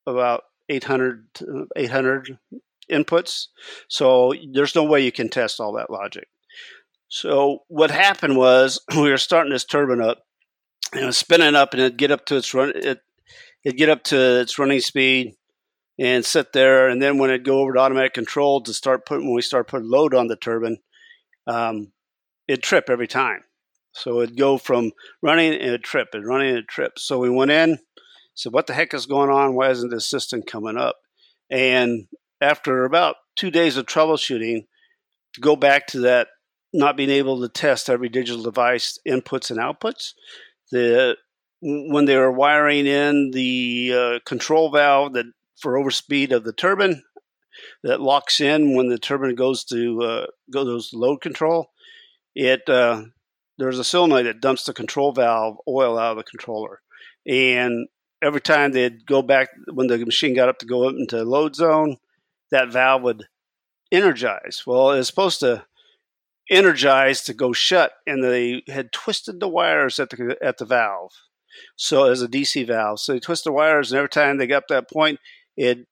about 0.07 0.45
800, 0.69 1.27
800 1.75 2.39
inputs. 2.91 3.47
So 3.89 4.35
there's 4.53 4.75
no 4.75 4.85
way 4.85 5.05
you 5.05 5.13
can 5.13 5.29
test 5.29 5.61
all 5.61 5.73
that 5.75 5.91
logic. 5.91 6.29
So 7.09 7.61
what 7.69 7.91
happened 7.91 8.37
was 8.37 8.81
we 8.97 9.11
were 9.11 9.19
starting 9.19 9.53
this 9.53 9.65
turbine 9.65 10.01
up, 10.01 10.26
and 10.97 11.05
it 11.05 11.07
was 11.07 11.19
spinning 11.19 11.55
up, 11.55 11.73
and 11.73 11.83
it'd 11.83 11.99
get 11.99 12.11
up 12.11 12.25
to 12.27 12.37
its 12.37 12.53
run, 12.55 12.73
it, 12.75 13.01
it'd 13.65 13.79
get 13.79 13.89
up 13.89 14.03
to 14.05 14.41
its 14.41 14.59
running 14.59 14.81
speed, 14.81 15.35
and 15.99 16.25
sit 16.25 16.53
there, 16.53 16.89
and 16.89 17.01
then 17.01 17.19
when 17.19 17.31
it 17.31 17.45
go 17.45 17.61
over 17.61 17.73
to 17.73 17.81
automatic 17.81 18.15
control 18.15 18.61
to 18.63 18.75
start 18.75 19.07
putting 19.07 19.27
when 19.27 19.35
we 19.35 19.43
start 19.43 19.69
putting 19.69 19.91
load 19.91 20.15
on 20.15 20.27
the 20.27 20.37
turbine, 20.37 20.79
um, 21.47 21.93
it'd 22.49 22.63
trip 22.63 22.91
every 22.91 23.09
time. 23.09 23.43
So 23.93 24.21
it'd 24.21 24.37
go 24.37 24.59
from 24.59 24.93
running 25.23 25.55
and 25.55 25.73
a 25.73 25.79
trip 25.79 26.09
and 26.13 26.27
running 26.27 26.51
and 26.51 26.59
a 26.59 26.63
trip. 26.63 26.99
So 26.99 27.19
we 27.19 27.31
went 27.31 27.51
in, 27.51 27.79
said, 28.35 28.53
"What 28.53 28.67
the 28.67 28.75
heck 28.75 28.93
is 28.93 29.07
going 29.07 29.31
on? 29.31 29.55
Why 29.55 29.71
isn't 29.71 29.91
this 29.91 30.07
system 30.07 30.43
coming 30.43 30.77
up?" 30.77 30.97
And 31.51 32.09
after 32.41 32.85
about 32.85 33.17
two 33.37 33.51
days 33.51 33.79
of 33.79 33.87
troubleshooting, 33.87 34.67
to 35.33 35.41
go 35.41 35.57
back 35.57 35.87
to 35.89 36.01
that 36.01 36.29
not 36.75 36.97
being 36.97 37.11
able 37.11 37.41
to 37.41 37.49
test 37.49 37.89
every 37.89 38.11
digital 38.11 38.43
device 38.43 38.99
inputs 39.09 39.51
and 39.51 39.59
outputs, 39.59 40.13
the 40.71 41.17
when 41.63 42.05
they 42.05 42.17
were 42.17 42.31
wiring 42.31 42.87
in 42.87 43.31
the 43.33 43.93
uh, 43.95 44.19
control 44.27 44.71
valve 44.71 45.15
that 45.15 45.27
for 45.57 45.75
overspeed 45.75 46.33
of 46.33 46.45
the 46.45 46.53
turbine 46.53 47.03
that 47.83 48.01
locks 48.01 48.41
in 48.41 48.77
when 48.77 48.89
the 48.89 48.99
turbine 48.99 49.35
goes 49.35 49.65
to 49.65 50.03
uh, 50.03 50.27
goes 50.53 50.91
to 50.91 50.99
load 50.99 51.21
control, 51.21 51.71
it 52.35 52.69
uh, 52.69 53.03
there's 53.59 53.79
a 53.79 53.85
solenoid 53.85 54.27
that 54.27 54.41
dumps 54.41 54.65
the 54.65 54.75
control 54.75 55.13
valve 55.13 55.57
oil 55.67 55.99
out 55.99 56.13
of 56.13 56.19
the 56.19 56.25
controller, 56.25 56.81
and 57.27 57.89
every 58.23 58.41
time 58.41 58.73
they'd 58.73 59.07
go 59.07 59.23
back 59.23 59.49
when 59.73 59.87
the 59.87 59.99
machine 60.05 60.35
got 60.35 60.49
up 60.49 60.59
to 60.59 60.67
go 60.67 60.89
up 60.89 60.95
into 60.99 61.23
load 61.23 61.55
zone, 61.55 61.97
that 62.51 62.73
valve 62.73 63.03
would 63.03 63.25
energize. 63.91 64.63
Well, 64.67 64.93
it's 64.93 65.09
supposed 65.09 65.41
to 65.41 65.65
energize 66.51 67.23
to 67.25 67.35
go 67.35 67.53
shut, 67.53 67.93
and 68.07 68.23
they 68.23 68.63
had 68.69 68.93
twisted 68.93 69.41
the 69.41 69.49
wires 69.49 69.99
at 69.99 70.11
the 70.11 70.37
at 70.43 70.59
the 70.59 70.65
valve. 70.65 71.13
So 71.77 72.05
as 72.05 72.23
a 72.23 72.29
DC 72.29 72.67
valve, 72.67 73.01
so 73.01 73.13
they 73.13 73.21
twist 73.21 73.45
the 73.45 73.53
wires, 73.53 73.91
and 73.91 73.99
every 73.99 74.09
time 74.09 74.37
they 74.37 74.47
got 74.47 74.59
up 74.59 74.69
that 74.69 74.91
point, 74.91 75.21
it 75.57 75.87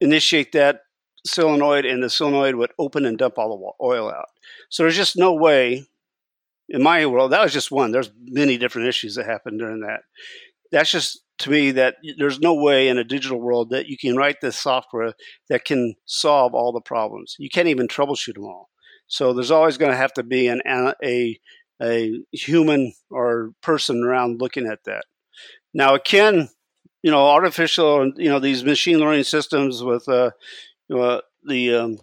initiate 0.00 0.52
that 0.52 0.80
solenoid, 1.26 1.84
and 1.84 2.02
the 2.02 2.10
solenoid 2.10 2.54
would 2.54 2.72
open 2.78 3.04
and 3.04 3.18
dump 3.18 3.38
all 3.38 3.76
the 3.78 3.84
oil 3.84 4.10
out. 4.10 4.28
So 4.68 4.82
there's 4.82 4.96
just 4.96 5.16
no 5.16 5.32
way. 5.32 5.86
In 6.72 6.84
my 6.84 7.04
world, 7.06 7.32
that 7.32 7.42
was 7.42 7.52
just 7.52 7.72
one. 7.72 7.90
There's 7.90 8.12
many 8.22 8.56
different 8.56 8.86
issues 8.86 9.16
that 9.16 9.26
happened 9.26 9.58
during 9.58 9.80
that. 9.80 10.02
That's 10.70 10.92
just 10.92 11.20
to 11.38 11.50
me 11.50 11.72
that 11.72 11.96
there's 12.16 12.38
no 12.38 12.54
way 12.54 12.88
in 12.88 12.96
a 12.96 13.02
digital 13.02 13.40
world 13.40 13.70
that 13.70 13.86
you 13.86 13.98
can 13.98 14.14
write 14.14 14.40
this 14.40 14.56
software 14.56 15.14
that 15.48 15.64
can 15.64 15.94
solve 16.06 16.54
all 16.54 16.70
the 16.70 16.80
problems. 16.80 17.34
You 17.40 17.48
can't 17.50 17.66
even 17.66 17.88
troubleshoot 17.88 18.34
them 18.34 18.44
all. 18.44 18.70
So 19.10 19.34
there's 19.34 19.50
always 19.50 19.76
going 19.78 19.92
to 19.92 19.98
have 19.98 20.14
to 20.14 20.22
be 20.22 20.48
an 20.48 20.62
a 21.04 21.38
a 21.82 22.20
human 22.32 22.92
or 23.10 23.52
person 23.62 24.04
around 24.04 24.40
looking 24.40 24.66
at 24.66 24.84
that. 24.84 25.04
Now 25.74 25.94
it 25.94 26.04
can, 26.04 26.48
you 27.02 27.10
know, 27.10 27.26
artificial, 27.26 28.12
you 28.16 28.28
know, 28.30 28.38
these 28.38 28.64
machine 28.64 28.98
learning 29.00 29.24
systems 29.24 29.82
with 29.82 30.08
uh, 30.08 30.32
you 30.88 30.96
know, 30.96 31.22
the 31.44 31.74
um, 31.74 31.98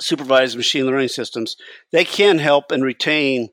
supervised 0.00 0.56
machine 0.56 0.86
learning 0.86 1.08
systems, 1.08 1.56
they 1.92 2.04
can 2.04 2.38
help 2.38 2.70
and 2.72 2.84
retain 2.84 3.48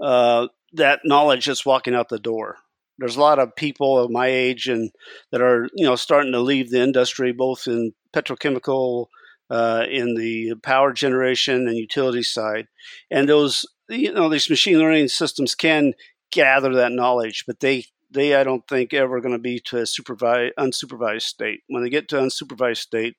uh, 0.00 0.48
that 0.72 1.00
knowledge 1.04 1.46
that's 1.46 1.66
walking 1.66 1.94
out 1.94 2.08
the 2.08 2.18
door 2.18 2.58
there's 2.98 3.16
a 3.16 3.20
lot 3.20 3.38
of 3.38 3.56
people 3.56 3.98
of 3.98 4.10
my 4.10 4.28
age 4.28 4.68
and 4.68 4.90
that 5.32 5.42
are 5.42 5.68
you 5.74 5.84
know 5.84 5.96
starting 5.96 6.32
to 6.32 6.40
leave 6.40 6.70
the 6.70 6.80
industry, 6.80 7.32
both 7.32 7.66
in 7.66 7.92
petrochemical, 8.14 9.06
uh, 9.54 9.86
in 9.88 10.14
the 10.14 10.54
power 10.62 10.92
generation 10.92 11.68
and 11.68 11.76
utility 11.76 12.24
side, 12.24 12.66
and 13.10 13.28
those 13.28 13.64
you 13.88 14.12
know 14.12 14.28
these 14.28 14.50
machine 14.50 14.78
learning 14.78 15.08
systems 15.08 15.54
can 15.54 15.94
gather 16.32 16.74
that 16.74 16.90
knowledge, 16.90 17.44
but 17.46 17.60
they 17.60 17.84
they 18.10 18.34
I 18.34 18.42
don't 18.42 18.66
think 18.66 18.92
ever 18.92 19.20
going 19.20 19.32
to 19.32 19.38
be 19.38 19.60
to 19.66 19.78
a 19.78 19.86
supervised 19.86 20.54
unsupervised 20.58 21.22
state. 21.22 21.60
When 21.68 21.84
they 21.84 21.88
get 21.88 22.08
to 22.08 22.16
unsupervised 22.16 22.78
state, 22.78 23.14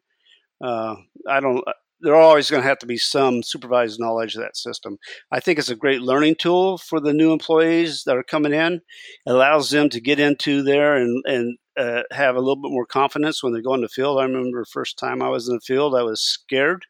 uh, 0.61 0.95
I 1.29 1.39
don't 1.39 1.63
there 2.05 2.15
always 2.15 2.51
going 2.51 2.61
to 2.61 2.69
have 2.69 2.77
to 2.77 2.85
be 2.85 2.97
some 2.97 3.41
supervised 3.41 3.99
knowledge 3.99 4.35
of 4.35 4.41
that 4.43 4.55
system. 4.55 4.99
I 5.31 5.39
think 5.39 5.57
it's 5.57 5.71
a 5.71 5.75
great 5.75 6.01
learning 6.01 6.35
tool 6.35 6.77
for 6.77 6.99
the 6.99 7.13
new 7.13 7.33
employees 7.33 8.03
that 8.05 8.15
are 8.15 8.23
coming 8.23 8.53
in. 8.53 8.73
It 8.73 8.81
allows 9.25 9.71
them 9.71 9.89
to 9.89 9.99
get 9.99 10.19
into 10.19 10.61
there 10.61 10.95
and, 10.95 11.23
and 11.25 11.57
uh, 11.75 12.03
have 12.11 12.35
a 12.35 12.39
little 12.39 12.61
bit 12.61 12.71
more 12.71 12.85
confidence 12.85 13.41
when 13.41 13.53
they 13.53 13.61
go 13.61 13.73
in 13.73 13.81
the 13.81 13.89
field. 13.89 14.19
I 14.19 14.25
remember 14.25 14.61
the 14.61 14.69
first 14.71 14.99
time 14.99 15.23
I 15.23 15.29
was 15.29 15.49
in 15.49 15.55
the 15.55 15.61
field, 15.61 15.95
I 15.95 16.03
was 16.03 16.21
scared 16.21 16.85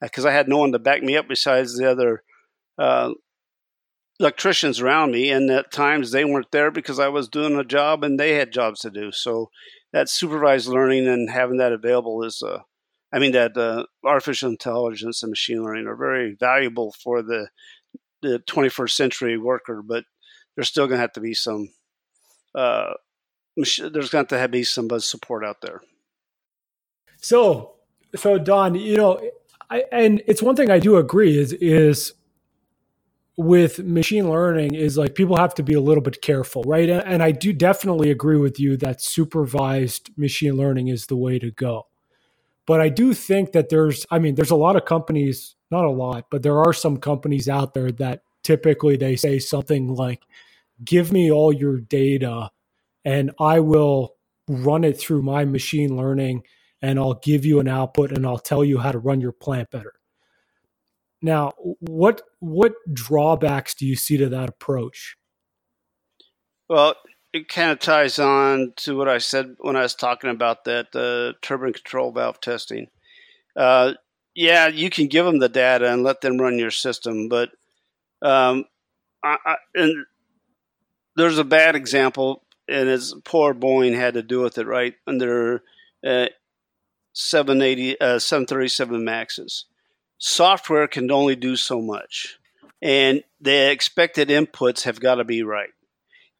because 0.00 0.24
uh, 0.24 0.28
I 0.28 0.32
had 0.32 0.48
no 0.48 0.56
one 0.56 0.72
to 0.72 0.78
back 0.78 1.02
me 1.02 1.14
up 1.14 1.28
besides 1.28 1.76
the 1.76 1.90
other 1.90 2.22
uh, 2.78 3.10
electricians 4.18 4.80
around 4.80 5.12
me. 5.12 5.30
And 5.30 5.50
at 5.50 5.70
times 5.70 6.10
they 6.10 6.24
weren't 6.24 6.52
there 6.52 6.70
because 6.70 6.98
I 6.98 7.08
was 7.08 7.28
doing 7.28 7.56
a 7.56 7.64
job 7.64 8.02
and 8.02 8.18
they 8.18 8.36
had 8.36 8.50
jobs 8.50 8.80
to 8.80 8.90
do. 8.90 9.12
So 9.12 9.50
that 9.92 10.08
supervised 10.08 10.68
learning 10.68 11.06
and 11.06 11.28
having 11.28 11.58
that 11.58 11.72
available 11.72 12.22
is 12.24 12.40
a 12.40 12.64
I 13.12 13.18
mean 13.18 13.32
that 13.32 13.56
uh, 13.56 13.84
artificial 14.04 14.50
intelligence 14.50 15.22
and 15.22 15.30
machine 15.30 15.62
learning 15.62 15.86
are 15.86 15.96
very 15.96 16.34
valuable 16.34 16.94
for 17.02 17.22
the 17.22 17.48
the 18.22 18.40
21st 18.48 18.90
century 18.90 19.36
worker, 19.36 19.82
but 19.82 20.04
there's 20.54 20.68
still 20.68 20.86
going 20.86 20.98
to 20.98 21.02
have 21.02 21.12
to 21.12 21.20
be 21.20 21.34
some 21.34 21.68
uh, 22.54 22.92
there's 23.56 24.10
going 24.10 24.26
to 24.26 24.38
have 24.38 24.48
to 24.50 24.52
be 24.52 24.64
some 24.64 24.88
support 25.00 25.44
out 25.44 25.60
there. 25.60 25.82
So, 27.20 27.74
so 28.14 28.38
Don, 28.38 28.74
you 28.74 28.96
know, 28.96 29.20
I, 29.70 29.84
and 29.92 30.22
it's 30.26 30.42
one 30.42 30.56
thing 30.56 30.70
I 30.70 30.78
do 30.78 30.96
agree 30.96 31.38
is 31.38 31.52
is 31.54 32.14
with 33.36 33.78
machine 33.80 34.28
learning 34.30 34.74
is 34.74 34.98
like 34.98 35.14
people 35.14 35.36
have 35.36 35.54
to 35.54 35.62
be 35.62 35.74
a 35.74 35.80
little 35.80 36.02
bit 36.02 36.20
careful, 36.20 36.62
right? 36.64 36.88
And 36.88 37.22
I 37.22 37.32
do 37.32 37.52
definitely 37.52 38.10
agree 38.10 38.36
with 38.36 38.60
you 38.60 38.76
that 38.78 39.00
supervised 39.00 40.10
machine 40.16 40.56
learning 40.56 40.88
is 40.88 41.06
the 41.06 41.16
way 41.16 41.38
to 41.38 41.50
go. 41.50 41.86
But 42.66 42.80
I 42.80 42.88
do 42.88 43.12
think 43.12 43.52
that 43.52 43.68
there's, 43.68 44.06
I 44.10 44.18
mean, 44.18 44.34
there's 44.34 44.50
a 44.50 44.56
lot 44.56 44.76
of 44.76 44.84
companies, 44.84 45.56
not 45.70 45.84
a 45.84 45.90
lot, 45.90 46.26
but 46.30 46.42
there 46.42 46.58
are 46.58 46.72
some 46.72 46.96
companies 46.96 47.48
out 47.48 47.74
there 47.74 47.90
that 47.92 48.22
typically 48.44 48.96
they 48.96 49.16
say 49.16 49.38
something 49.38 49.94
like, 49.94 50.22
give 50.84 51.12
me 51.12 51.30
all 51.30 51.52
your 51.52 51.80
data 51.80 52.50
and 53.04 53.32
I 53.40 53.60
will 53.60 54.14
run 54.48 54.84
it 54.84 54.98
through 54.98 55.22
my 55.22 55.44
machine 55.44 55.96
learning 55.96 56.42
and 56.80 56.98
I'll 56.98 57.14
give 57.14 57.44
you 57.44 57.60
an 57.60 57.68
output 57.68 58.12
and 58.12 58.26
I'll 58.26 58.38
tell 58.38 58.64
you 58.64 58.78
how 58.78 58.92
to 58.92 58.98
run 58.98 59.20
your 59.20 59.32
plant 59.32 59.70
better. 59.70 59.94
Now, 61.20 61.52
what 61.78 62.22
what 62.40 62.72
drawbacks 62.92 63.74
do 63.74 63.86
you 63.86 63.94
see 63.94 64.16
to 64.16 64.28
that 64.30 64.48
approach? 64.48 65.16
Well, 66.68 66.96
it 67.32 67.48
kind 67.48 67.70
of 67.70 67.78
ties 67.78 68.18
on 68.18 68.74
to 68.76 68.96
what 68.96 69.08
I 69.08 69.18
said 69.18 69.56
when 69.58 69.76
I 69.76 69.82
was 69.82 69.94
talking 69.94 70.30
about 70.30 70.64
that 70.64 70.94
uh, 70.94 71.38
turbine 71.40 71.72
control 71.72 72.12
valve 72.12 72.40
testing. 72.40 72.88
Uh, 73.56 73.94
yeah, 74.34 74.68
you 74.68 74.90
can 74.90 75.06
give 75.06 75.24
them 75.24 75.38
the 75.38 75.48
data 75.48 75.90
and 75.90 76.02
let 76.02 76.20
them 76.20 76.38
run 76.38 76.58
your 76.58 76.70
system, 76.70 77.28
but 77.28 77.50
um, 78.20 78.64
I, 79.22 79.36
I, 79.44 79.56
and 79.74 80.06
there's 81.16 81.38
a 81.38 81.44
bad 81.44 81.74
example, 81.74 82.44
and 82.68 82.88
it's 82.88 83.14
poor 83.24 83.54
Boeing 83.54 83.94
had 83.94 84.14
to 84.14 84.22
do 84.22 84.40
with 84.40 84.58
it 84.58 84.66
right 84.66 84.94
under 85.06 85.62
uh, 86.06 86.26
780, 87.12 88.00
uh, 88.00 88.18
737 88.18 89.04
Maxes. 89.04 89.66
Software 90.18 90.86
can 90.86 91.10
only 91.10 91.36
do 91.36 91.56
so 91.56 91.80
much, 91.80 92.38
and 92.80 93.22
the 93.40 93.70
expected 93.70 94.28
inputs 94.28 94.82
have 94.84 95.00
got 95.00 95.16
to 95.16 95.24
be 95.24 95.42
right. 95.42 95.70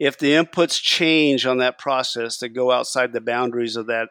If 0.02 0.18
the 0.18 0.32
inputs 0.32 0.82
change 0.82 1.46
on 1.46 1.58
that 1.58 1.78
process 1.78 2.38
that 2.38 2.48
go 2.48 2.72
outside 2.72 3.12
the 3.12 3.20
boundaries 3.20 3.76
of 3.76 3.86
that 3.86 4.08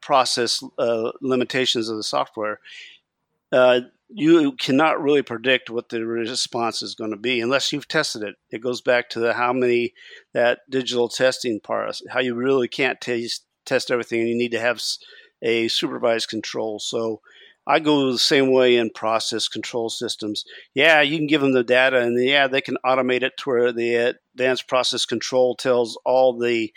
process 0.00 0.60
uh, 0.78 1.12
limitations 1.22 1.88
of 1.88 1.96
the 1.96 2.02
software, 2.02 2.58
uh, 3.52 3.82
you 4.08 4.50
cannot 4.54 5.00
really 5.00 5.22
predict 5.22 5.70
what 5.70 5.90
the 5.90 6.04
response 6.04 6.82
is 6.82 6.96
going 6.96 7.12
to 7.12 7.16
be 7.16 7.40
unless 7.40 7.72
you've 7.72 7.86
tested 7.86 8.24
it. 8.24 8.34
It 8.50 8.60
goes 8.60 8.80
back 8.80 9.08
to 9.10 9.20
the 9.20 9.34
how 9.34 9.52
many 9.52 9.94
that 10.32 10.68
digital 10.68 11.08
testing 11.08 11.60
part, 11.60 12.00
how 12.08 12.18
you 12.18 12.34
really 12.34 12.66
can't 12.66 13.00
test 13.00 13.44
test 13.64 13.92
everything, 13.92 14.22
and 14.22 14.28
you 14.28 14.36
need 14.36 14.50
to 14.52 14.60
have 14.60 14.82
a 15.40 15.68
supervised 15.68 16.28
control. 16.28 16.80
So 16.80 17.20
I 17.66 17.80
go 17.80 18.12
the 18.12 18.18
same 18.18 18.52
way 18.52 18.76
in 18.76 18.90
process 18.90 19.48
control 19.48 19.88
systems. 19.88 20.44
Yeah, 20.74 21.00
you 21.00 21.18
can 21.18 21.26
give 21.26 21.40
them 21.40 21.52
the 21.52 21.64
data, 21.64 21.98
and 21.98 22.22
yeah, 22.22 22.46
they 22.46 22.60
can 22.60 22.76
automate 22.84 23.22
it 23.22 23.32
to 23.38 23.50
where 23.50 23.72
the 23.72 24.14
advanced 24.34 24.68
process 24.68 25.04
control 25.04 25.56
tells 25.56 25.98
all 26.04 26.38
the 26.38 26.72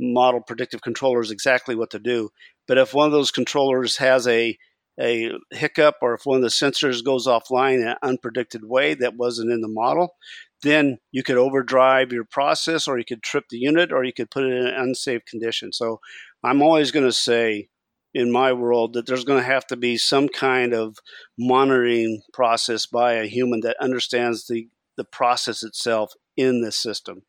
model 0.00 0.40
predictive 0.40 0.82
controllers 0.82 1.30
exactly 1.30 1.74
what 1.76 1.90
to 1.90 1.98
do. 1.98 2.30
But 2.66 2.78
if 2.78 2.94
one 2.94 3.06
of 3.06 3.12
those 3.12 3.30
controllers 3.30 3.96
has 3.98 4.26
a 4.26 4.56
a 5.00 5.30
hiccup 5.50 5.96
or 6.02 6.14
if 6.14 6.22
one 6.24 6.36
of 6.36 6.42
the 6.42 6.48
sensors 6.48 7.04
goes 7.04 7.26
offline 7.26 7.80
in 7.80 7.88
an 7.88 7.96
unpredicted 8.04 8.62
way 8.62 8.92
that 8.94 9.16
wasn't 9.16 9.50
in 9.50 9.62
the 9.62 9.68
model, 9.68 10.14
then 10.62 10.98
you 11.12 11.22
could 11.22 11.38
overdrive 11.38 12.12
your 12.12 12.24
process 12.24 12.86
or 12.86 12.98
you 12.98 13.04
could 13.04 13.22
trip 13.22 13.44
the 13.48 13.58
unit 13.58 13.90
or 13.90 14.04
you 14.04 14.12
could 14.12 14.30
put 14.30 14.44
it 14.44 14.52
in 14.52 14.66
an 14.66 14.74
unsafe 14.74 15.24
condition. 15.24 15.72
So 15.72 15.98
I'm 16.44 16.62
always 16.62 16.90
going 16.90 17.06
to 17.06 17.12
say 17.12 17.68
in 18.14 18.30
my 18.30 18.52
world 18.52 18.92
that 18.92 19.06
there's 19.06 19.24
going 19.24 19.40
to 19.40 19.46
have 19.46 19.66
to 19.66 19.76
be 19.76 19.96
some 19.96 20.28
kind 20.28 20.74
of 20.74 20.98
monitoring 21.38 22.22
process 22.32 22.86
by 22.86 23.14
a 23.14 23.26
human 23.26 23.60
that 23.60 23.76
understands 23.80 24.46
the, 24.46 24.68
the 24.96 25.04
process 25.04 25.62
itself 25.62 26.12
in 26.36 26.60
the 26.60 26.72
system. 26.72 27.22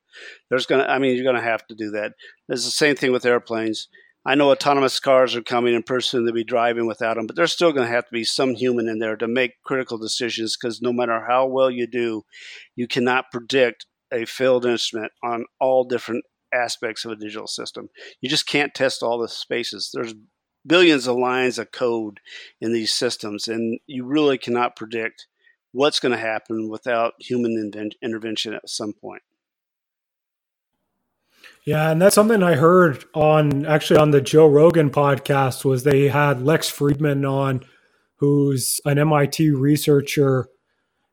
There's 0.49 0.65
going 0.65 0.83
to, 0.83 0.89
I 0.89 0.99
mean, 0.99 1.15
you're 1.15 1.23
going 1.23 1.35
to 1.35 1.41
have 1.41 1.65
to 1.67 1.75
do 1.75 1.91
that. 1.91 2.13
It's 2.49 2.65
the 2.65 2.71
same 2.71 2.95
thing 2.95 3.11
with 3.11 3.25
airplanes. 3.25 3.87
I 4.25 4.35
know 4.35 4.51
autonomous 4.51 4.99
cars 5.01 5.35
are 5.35 5.41
coming 5.41 5.73
in 5.73 5.83
person 5.83 6.25
to 6.25 6.31
be 6.31 6.45
driving 6.45 6.85
without 6.85 7.15
them, 7.15 7.27
but 7.27 7.35
there's 7.35 7.51
still 7.51 7.73
going 7.73 7.87
to 7.87 7.93
have 7.93 8.05
to 8.05 8.13
be 8.13 8.23
some 8.23 8.55
human 8.55 8.87
in 8.87 8.99
there 8.99 9.17
to 9.17 9.27
make 9.27 9.61
critical 9.63 9.97
decisions 9.97 10.55
because 10.55 10.81
no 10.81 10.93
matter 10.93 11.25
how 11.27 11.45
well 11.45 11.69
you 11.69 11.87
do, 11.87 12.23
you 12.75 12.87
cannot 12.87 13.31
predict 13.31 13.85
a 14.13 14.25
failed 14.25 14.65
instrument 14.65 15.11
on 15.23 15.45
all 15.59 15.83
different 15.83 16.23
aspects 16.53 17.03
of 17.03 17.11
a 17.11 17.15
digital 17.15 17.47
system. 17.47 17.89
You 18.21 18.29
just 18.29 18.47
can't 18.47 18.73
test 18.73 19.03
all 19.03 19.17
the 19.17 19.27
spaces. 19.27 19.89
There's 19.93 20.13
billions 20.65 21.07
of 21.07 21.17
lines 21.17 21.59
of 21.59 21.71
code 21.71 22.19
in 22.61 22.73
these 22.73 22.93
systems, 22.93 23.47
and 23.47 23.79
you 23.87 24.05
really 24.05 24.37
cannot 24.37 24.75
predict 24.75 25.27
what's 25.71 25.99
going 25.99 26.11
to 26.11 26.17
happen 26.17 26.69
without 26.69 27.13
human 27.19 27.71
intervention 28.01 28.53
at 28.53 28.69
some 28.69 28.93
point. 28.93 29.23
Yeah, 31.65 31.91
and 31.91 32.01
that's 32.01 32.15
something 32.15 32.43
I 32.43 32.55
heard 32.55 33.05
on 33.13 33.65
actually 33.65 33.99
on 33.99 34.11
the 34.11 34.21
Joe 34.21 34.47
Rogan 34.47 34.89
podcast 34.89 35.63
was 35.63 35.83
they 35.83 36.09
had 36.09 36.43
Lex 36.43 36.69
Fridman 36.69 37.29
on 37.29 37.61
who's 38.17 38.81
an 38.85 38.99
MIT 38.99 39.51
researcher 39.51 40.47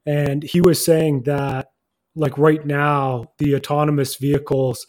and 0.06 0.42
he 0.42 0.60
was 0.60 0.84
saying 0.84 1.22
that 1.22 1.70
like 2.16 2.36
right 2.36 2.64
now 2.66 3.26
the 3.38 3.54
autonomous 3.54 4.16
vehicles 4.16 4.86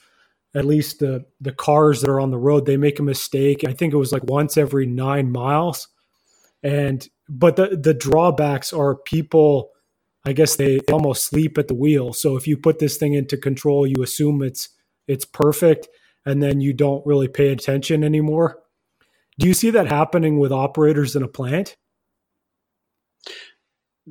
at 0.56 0.66
least 0.66 1.00
the 1.00 1.26
the 1.40 1.54
cars 1.54 2.02
that 2.02 2.10
are 2.10 2.20
on 2.20 2.32
the 2.32 2.38
road 2.38 2.66
they 2.66 2.78
make 2.78 3.00
a 3.00 3.04
mistake. 3.04 3.64
I 3.64 3.74
think 3.74 3.94
it 3.94 3.98
was 3.98 4.12
like 4.12 4.24
once 4.24 4.58
every 4.58 4.86
9 4.86 5.32
miles. 5.32 5.88
And 6.64 7.08
but 7.30 7.56
the 7.56 7.80
the 7.82 7.94
drawbacks 7.94 8.74
are 8.74 8.96
people 8.96 9.72
i 10.26 10.34
guess 10.34 10.56
they 10.56 10.80
almost 10.92 11.26
sleep 11.26 11.58
at 11.58 11.68
the 11.68 11.74
wheel. 11.74 12.14
So 12.14 12.36
if 12.36 12.48
you 12.48 12.58
put 12.58 12.80
this 12.80 12.98
thing 12.98 13.14
into 13.14 13.38
control 13.38 13.88
you 13.88 14.04
assume 14.04 14.44
it's 14.44 14.70
it's 15.08 15.26
perfect 15.26 15.88
and 16.26 16.44
then 16.44 16.62
you 16.62 16.74
don't 16.74 17.06
really 17.06 17.28
pay 17.28 17.50
attention 17.50 18.04
anymore. 18.04 18.60
Do 19.40 19.48
you 19.48 19.54
see 19.56 19.72
that 19.72 19.88
happening 19.88 20.38
with 20.40 20.52
operators 20.52 21.16
in 21.16 21.24
a 21.24 21.28
plant 21.28 21.78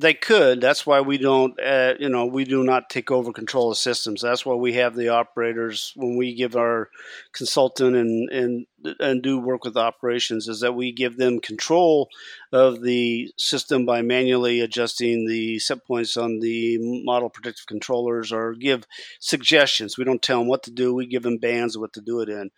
they 0.01 0.13
could. 0.15 0.59
That's 0.59 0.85
why 0.85 1.01
we 1.01 1.17
don't, 1.17 1.57
uh, 1.61 1.93
you 1.99 2.09
know, 2.09 2.25
we 2.25 2.43
do 2.43 2.63
not 2.63 2.89
take 2.89 3.11
over 3.11 3.31
control 3.31 3.71
of 3.71 3.77
systems. 3.77 4.21
That's 4.21 4.45
why 4.45 4.55
we 4.55 4.73
have 4.73 4.95
the 4.95 5.09
operators 5.09 5.93
when 5.95 6.17
we 6.17 6.33
give 6.33 6.55
our 6.55 6.89
consultant 7.33 7.95
and 7.95 8.29
and 8.29 8.65
and 8.99 9.21
do 9.21 9.39
work 9.39 9.63
with 9.63 9.77
operations. 9.77 10.47
Is 10.47 10.59
that 10.61 10.75
we 10.75 10.91
give 10.91 11.17
them 11.17 11.39
control 11.39 12.09
of 12.51 12.81
the 12.81 13.31
system 13.37 13.85
by 13.85 14.01
manually 14.01 14.59
adjusting 14.59 15.27
the 15.27 15.59
set 15.59 15.85
points 15.85 16.17
on 16.17 16.39
the 16.39 16.77
model 17.03 17.29
predictive 17.29 17.67
controllers, 17.67 18.31
or 18.31 18.55
give 18.55 18.85
suggestions. 19.19 19.97
We 19.97 20.03
don't 20.03 20.21
tell 20.21 20.39
them 20.39 20.47
what 20.47 20.63
to 20.63 20.71
do. 20.71 20.93
We 20.93 21.05
give 21.05 21.23
them 21.23 21.37
bands 21.37 21.75
of 21.75 21.81
what 21.81 21.93
to 21.93 22.01
do 22.01 22.21
it 22.21 22.29
in, 22.29 22.49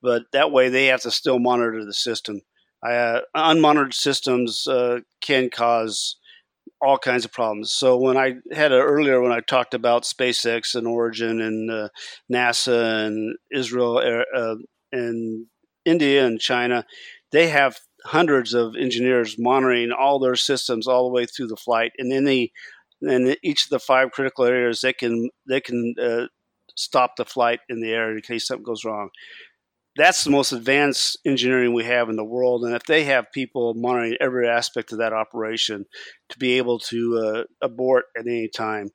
but 0.00 0.24
that 0.32 0.50
way 0.50 0.70
they 0.70 0.86
have 0.86 1.02
to 1.02 1.10
still 1.10 1.38
monitor 1.38 1.84
the 1.84 1.94
system. 1.94 2.40
Uh, 2.86 3.20
unmonitored 3.34 3.94
systems 3.94 4.66
uh, 4.66 5.00
can 5.20 5.50
cause 5.50 6.16
all 6.80 6.98
kinds 6.98 7.24
of 7.24 7.32
problems. 7.32 7.72
So 7.72 7.96
when 7.96 8.16
I 8.16 8.34
had 8.52 8.72
a, 8.72 8.76
earlier 8.76 9.20
when 9.20 9.32
I 9.32 9.40
talked 9.40 9.74
about 9.74 10.04
SpaceX 10.04 10.74
and 10.74 10.86
Origin 10.86 11.40
and 11.40 11.70
uh, 11.70 11.88
NASA 12.30 13.06
and 13.06 13.36
Israel 13.50 13.98
uh, 14.34 14.56
and 14.92 15.46
India 15.84 16.26
and 16.26 16.40
China, 16.40 16.84
they 17.32 17.48
have 17.48 17.78
hundreds 18.04 18.54
of 18.54 18.76
engineers 18.76 19.36
monitoring 19.38 19.90
all 19.90 20.18
their 20.18 20.36
systems 20.36 20.86
all 20.86 21.04
the 21.04 21.12
way 21.12 21.26
through 21.26 21.48
the 21.48 21.56
flight, 21.56 21.92
and 21.98 22.12
in 22.12 22.24
the 22.24 22.50
in 23.02 23.36
each 23.42 23.64
of 23.64 23.70
the 23.70 23.78
five 23.78 24.10
critical 24.10 24.44
areas, 24.44 24.80
they 24.80 24.92
can 24.92 25.30
they 25.48 25.60
can 25.60 25.94
uh, 26.00 26.26
stop 26.76 27.16
the 27.16 27.24
flight 27.24 27.60
in 27.68 27.80
the 27.80 27.90
air 27.90 28.10
in 28.14 28.20
case 28.20 28.46
something 28.46 28.64
goes 28.64 28.84
wrong 28.84 29.08
that's 29.96 30.24
the 30.24 30.30
most 30.30 30.52
advanced 30.52 31.18
engineering 31.24 31.72
we 31.72 31.84
have 31.84 32.08
in 32.08 32.16
the 32.16 32.24
world. 32.24 32.64
And 32.64 32.74
if 32.74 32.84
they 32.84 33.04
have 33.04 33.32
people 33.32 33.74
monitoring 33.74 34.16
every 34.20 34.48
aspect 34.48 34.92
of 34.92 34.98
that 34.98 35.12
operation 35.12 35.86
to 36.28 36.38
be 36.38 36.58
able 36.58 36.78
to 36.80 37.18
uh, 37.18 37.44
abort 37.62 38.04
at 38.16 38.26
any 38.26 38.48
time, 38.48 38.90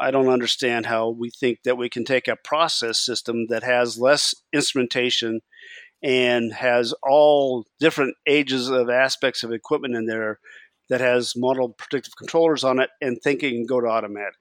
I 0.00 0.10
don't 0.10 0.28
understand 0.28 0.86
how 0.86 1.10
we 1.10 1.30
think 1.30 1.60
that 1.64 1.76
we 1.76 1.88
can 1.88 2.04
take 2.04 2.28
a 2.28 2.36
process 2.36 2.98
system 2.98 3.46
that 3.48 3.62
has 3.62 3.98
less 3.98 4.34
instrumentation 4.52 5.40
and 6.02 6.52
has 6.52 6.94
all 7.02 7.66
different 7.78 8.16
ages 8.26 8.68
of 8.68 8.90
aspects 8.90 9.42
of 9.42 9.52
equipment 9.52 9.94
in 9.94 10.06
there 10.06 10.40
that 10.88 11.00
has 11.00 11.36
model 11.36 11.70
predictive 11.70 12.16
controllers 12.16 12.64
on 12.64 12.80
it 12.80 12.90
and 13.00 13.18
thinking 13.22 13.54
can 13.54 13.66
go 13.66 13.80
to 13.80 13.86
automatic. 13.86 14.34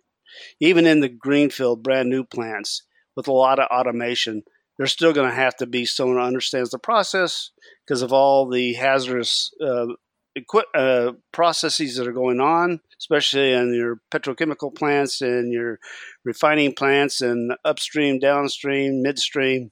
Even 0.59 0.87
in 0.87 1.01
the 1.01 1.09
greenfield, 1.09 1.83
brand 1.83 2.09
new 2.09 2.23
plants 2.23 2.83
with 3.15 3.27
a 3.27 3.31
lot 3.31 3.59
of 3.59 3.67
automation, 3.69 4.43
there's 4.77 4.91
still 4.91 5.13
going 5.13 5.29
to 5.29 5.36
have 5.36 5.55
to 5.57 5.65
be 5.65 5.86
someone 5.86 6.17
who 6.17 6.23
understands 6.23 6.71
the 6.71 6.79
process 6.79 7.51
because 7.86 8.01
of 8.01 8.13
all 8.13 8.49
the 8.49 8.73
hazardous 8.73 9.53
uh, 9.63 9.88
equi- 10.36 10.63
uh, 10.73 11.13
processes 11.31 11.97
that 11.97 12.07
are 12.07 12.13
going 12.13 12.39
on, 12.39 12.79
especially 12.99 13.53
in 13.53 13.73
your 13.73 14.01
petrochemical 14.12 14.73
plants 14.73 15.21
and 15.21 15.51
your 15.51 15.79
refining 16.23 16.73
plants 16.73 17.21
and 17.21 17.53
upstream, 17.65 18.19
downstream, 18.19 19.01
midstream. 19.01 19.71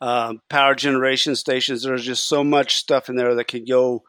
Uh, 0.00 0.34
power 0.50 0.74
generation 0.74 1.34
stations. 1.34 1.82
There's 1.82 2.04
just 2.04 2.26
so 2.26 2.44
much 2.44 2.76
stuff 2.76 3.08
in 3.08 3.16
there 3.16 3.34
that 3.34 3.48
could 3.48 3.66
go 3.66 4.02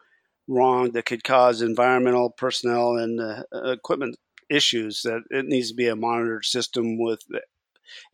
wrong, 0.46 0.92
that 0.92 1.06
could 1.06 1.24
cause 1.24 1.62
environmental, 1.62 2.30
personnel, 2.30 2.96
and 2.96 3.18
uh, 3.20 3.42
equipment 3.64 4.16
issues. 4.50 5.00
That 5.02 5.22
it 5.30 5.46
needs 5.46 5.70
to 5.70 5.74
be 5.74 5.88
a 5.88 5.96
monitored 5.96 6.44
system 6.44 6.98
with 6.98 7.20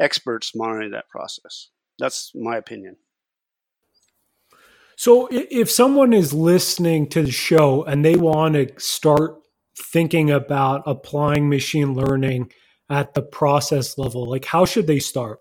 experts 0.01 0.53
monitoring 0.55 0.91
that 0.93 1.09
process. 1.09 1.69
That's 1.99 2.33
my 2.35 2.57
opinion. 2.57 2.97
So, 4.97 5.29
if 5.31 5.71
someone 5.71 6.13
is 6.13 6.33
listening 6.33 7.09
to 7.11 7.23
the 7.23 7.33
show 7.33 7.83
and 7.85 8.05
they 8.05 8.17
want 8.17 8.55
to 8.55 8.69
start 8.79 9.37
thinking 9.77 10.31
about 10.31 10.83
applying 10.87 11.49
machine 11.49 11.95
learning 11.95 12.53
at 12.91 13.15
the 13.15 13.23
process 13.23 13.97
level, 13.99 14.29
like 14.29 14.45
how 14.45 14.65
should 14.65 14.87
they 14.87 14.99
start? 14.99 15.41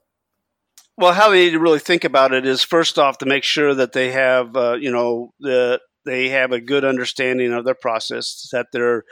Well, 0.98 1.14
how 1.14 1.30
they 1.30 1.46
need 1.46 1.52
to 1.52 1.60
really 1.60 1.80
think 1.80 2.04
about 2.04 2.34
it 2.34 2.46
is 2.46 2.64
first 2.64 2.98
off 2.98 3.18
to 3.20 3.26
make 3.26 3.44
sure 3.44 3.74
that 3.74 3.94
they 3.94 4.12
have, 4.12 4.56
uh, 4.56 4.78
you 4.80 4.92
know, 4.92 5.34
the 5.40 5.80
they 6.06 6.30
have 6.30 6.52
a 6.52 6.62
good 6.62 6.84
understanding 6.84 7.54
of 7.54 7.66
their 7.66 7.76
process, 7.76 8.48
that 8.52 8.68
their 8.72 9.04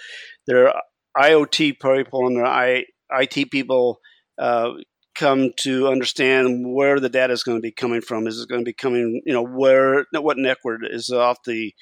their 0.47 0.73
IoT 1.17 1.79
people 1.79 2.27
and 2.27 2.38
their 2.38 2.45
I, 2.45 2.86
IT 3.12 3.51
people 3.51 3.99
uh, 4.38 4.71
come 5.19 5.51
to 5.58 5.89
understand 5.89 6.63
where 6.65 6.99
the 6.99 7.10
data 7.10 7.34
is 7.34 7.43
going 7.43 7.58
to 7.58 7.62
be 7.62 7.73
coming 7.73 7.99
from. 7.99 8.25
Is 8.25 8.39
it 8.39 8.47
going 8.47 8.62
to 8.62 8.65
be 8.65 8.73
coming, 8.73 9.21
you 9.25 9.34
know, 9.34 9.43
where, 9.43 10.05
what 10.13 10.38
network 10.38 10.82
is 10.89 11.10
off 11.12 11.38
the 11.45 11.73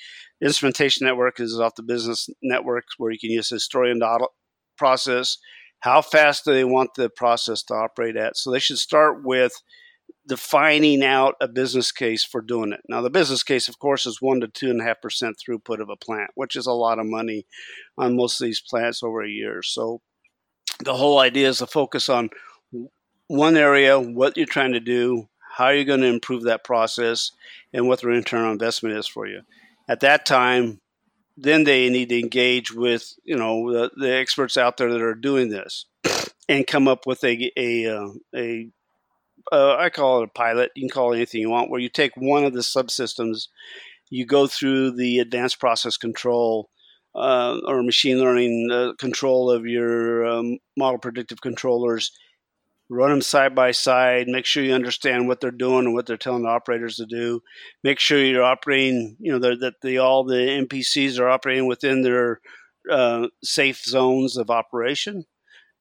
instrumentation 0.44 1.06
network? 1.06 1.40
Is 1.40 1.60
off 1.60 1.76
the 1.76 1.84
business 1.84 2.28
network 2.42 2.86
where 2.98 3.12
you 3.12 3.20
can 3.20 3.30
use 3.30 3.50
historian 3.50 4.02
process? 4.78 5.38
How 5.82 6.02
fast 6.02 6.46
do 6.46 6.54
they 6.54 6.64
want 6.64 6.96
the 6.96 7.10
process 7.10 7.62
to 7.66 7.76
operate 7.76 8.18
at? 8.18 8.36
So 8.38 8.50
they 8.50 8.60
should 8.60 8.80
start 8.80 9.24
with 9.24 9.54
defining 10.28 11.04
out 11.04 11.36
a 11.40 11.48
business 11.48 11.92
case 11.92 12.24
for 12.24 12.42
doing 12.42 12.74
it. 12.74 12.82
Now, 12.90 13.02
the 13.02 13.12
business 13.12 13.44
case, 13.44 13.70
of 13.70 13.78
course, 13.78 14.08
is 14.08 14.18
one 14.20 14.42
to 14.42 14.48
two 14.48 14.72
and 14.72 14.82
a 14.82 14.84
half 14.84 15.00
percent 15.00 15.38
throughput 15.38 15.80
of 15.80 15.90
a 15.90 15.96
plant, 15.96 16.32
which 16.34 16.56
is 16.56 16.66
a 16.66 16.74
lot 16.74 16.98
of 16.98 17.06
money 17.06 17.46
on 18.00 18.18
most 18.18 18.42
of 18.42 18.46
these 18.46 18.62
plants 18.68 19.04
over 19.04 19.24
a 19.24 19.30
year. 19.30 19.62
So, 19.62 20.02
the 20.84 20.96
whole 20.96 21.20
idea 21.20 21.50
is 21.50 21.60
to 21.60 21.68
focus 21.68 22.10
on 22.10 22.30
one 23.28 23.58
area, 23.58 24.00
what 24.00 24.38
you're 24.38 24.46
trying 24.46 24.74
to 24.74 24.80
do, 24.80 25.28
how 25.58 25.70
you're 25.70 25.86
going 25.86 26.02
to 26.02 26.08
improve 26.08 26.44
that 26.44 26.64
process, 26.64 27.32
and 27.74 27.88
what 27.88 28.02
the 28.02 28.08
return 28.08 28.46
on 28.46 28.52
investment 28.52 28.96
is 28.96 29.08
for 29.08 29.28
you. 29.28 29.42
At 29.88 30.02
that 30.02 30.26
time, 30.26 30.82
then 31.38 31.64
they 31.64 31.90
need 31.90 32.10
to 32.10 32.20
engage 32.20 32.74
with 32.74 33.14
you 33.24 33.38
know 33.38 33.72
the, 33.72 33.92
the 33.96 34.14
experts 34.14 34.58
out 34.58 34.78
there 34.78 34.92
that 34.92 35.02
are 35.02 35.16
doing 35.16 35.50
this 35.50 35.86
and 36.50 36.66
come 36.66 36.88
up 36.88 37.06
with 37.06 37.24
a 37.24 37.52
a, 37.56 37.86
uh, 37.86 38.10
a 38.36 38.70
uh, 39.52 39.76
I 39.78 39.90
call 39.90 40.22
it 40.22 40.26
a 40.26 40.38
pilot. 40.38 40.72
You 40.76 40.84
can 40.84 40.90
call 40.90 41.14
it 41.14 41.18
anything 41.18 41.42
you 41.42 41.50
want, 41.50 41.70
where 41.70 41.80
you 41.80 41.90
take 41.90 42.18
one 42.18 42.44
of 42.44 42.54
the 42.54 42.60
subsystems, 42.60 43.48
you 44.10 44.26
go 44.26 44.48
through 44.48 44.92
the 44.92 45.20
advanced 45.20 45.60
process 45.60 45.96
control 45.96 46.70
uh, 47.16 47.60
or 47.66 47.82
machine 47.84 48.20
learning 48.20 48.70
uh, 48.72 48.94
control 49.00 49.50
of 49.50 49.66
your 49.66 50.26
um, 50.26 50.58
model 50.76 51.00
predictive 51.00 51.42
controllers, 51.42 52.12
run 52.90 53.10
them 53.10 53.22
side 53.22 53.54
by 53.54 53.72
side, 53.72 54.28
make 54.28 54.46
sure 54.46 54.64
you 54.64 54.74
understand 54.74 55.28
what 55.28 55.42
they're 55.42 55.52
doing 55.52 55.86
and 55.86 55.94
what 55.94 56.06
they're 56.06 56.18
telling 56.18 56.44
the 56.44 56.50
operators 56.50 56.96
to 56.96 57.06
do. 57.06 57.42
Make 57.84 58.00
sure 58.00 58.24
you're 58.24 58.44
operating, 58.44 59.18
you 59.20 59.32
know, 59.32 59.40
that 59.40 59.76
the 59.82 59.98
all 59.98 60.24
the 60.24 60.36
MPCs 60.36 61.20
are 61.20 61.30
operating 61.30 61.68
within 61.68 62.02
their 62.02 62.40
uh, 62.90 63.28
safe 63.44 63.84
zones 63.84 64.38
of 64.38 64.50
operation. 64.50 65.26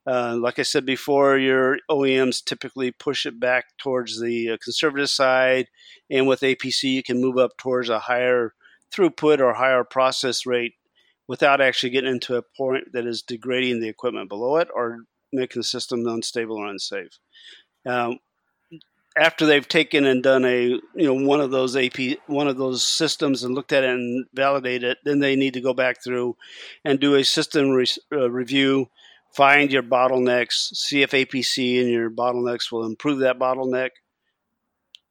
Uh, 0.07 0.37
like 0.41 0.59
I 0.59 0.63
said 0.63 0.87
before, 0.87 1.37
your 1.37 1.79
OEMs 1.91 2.45
typically 2.45 2.93
push 2.93 3.27
it 3.27 3.41
back 3.41 3.65
towards 3.79 4.21
the 4.21 4.51
uh, 4.51 4.57
conservative 4.63 5.11
side, 5.11 5.67
and 6.11 6.29
with 6.29 6.41
APC, 6.41 6.85
you 6.85 7.03
can 7.03 7.21
move 7.21 7.39
up 7.39 7.57
towards 7.59 7.89
a 7.89 7.99
higher 7.99 8.55
throughput 8.95 9.41
or 9.41 9.55
higher 9.55 9.83
process 9.83 10.47
rate 10.47 10.75
without 11.29 11.61
actually 11.61 11.91
getting 11.91 12.13
into 12.13 12.37
a 12.37 12.43
point 12.57 12.85
that 12.93 13.05
is 13.05 13.23
degrading 13.23 13.81
the 13.81 13.89
equipment 13.89 14.29
below 14.29 14.59
it 14.59 14.69
or 14.73 14.99
making 15.33 15.61
the 15.61 15.65
system 15.65 16.07
unstable 16.07 16.57
or 16.57 16.67
unsafe. 16.67 17.19
Um, 17.85 18.19
after 19.17 19.47
they've 19.47 19.67
taken 19.67 20.05
and 20.05 20.23
done 20.23 20.45
a 20.45 20.63
you 20.65 20.83
know 20.95 21.15
one 21.15 21.41
of 21.41 21.51
those 21.51 21.75
AP 21.75 22.19
one 22.27 22.49
of 22.49 22.59
those 22.59 22.83
systems 22.85 23.43
and 23.43 23.55
looked 23.55 23.73
at 23.73 23.85
it 23.85 23.91
and 23.91 24.27
validated 24.35 24.91
it, 24.91 24.99
then 25.05 25.21
they 25.21 25.37
need 25.37 25.55
to 25.55 25.61
go 25.61 25.73
back 25.73 26.03
through 26.03 26.37
and 26.85 27.01
do 27.01 27.15
a 27.15 27.25
system 27.25 27.71
re- 27.71 27.87
uh, 28.13 28.31
review, 28.31 28.89
find 29.33 29.73
your 29.73 29.83
bottlenecks, 29.83 30.75
see 30.75 31.03
if 31.03 31.13
APC 31.13 31.81
and 31.81 31.91
your 31.91 32.11
bottlenecks 32.11 32.71
will 32.71 32.85
improve 32.85 33.21
that 33.21 33.39
bottleneck, 33.39 33.91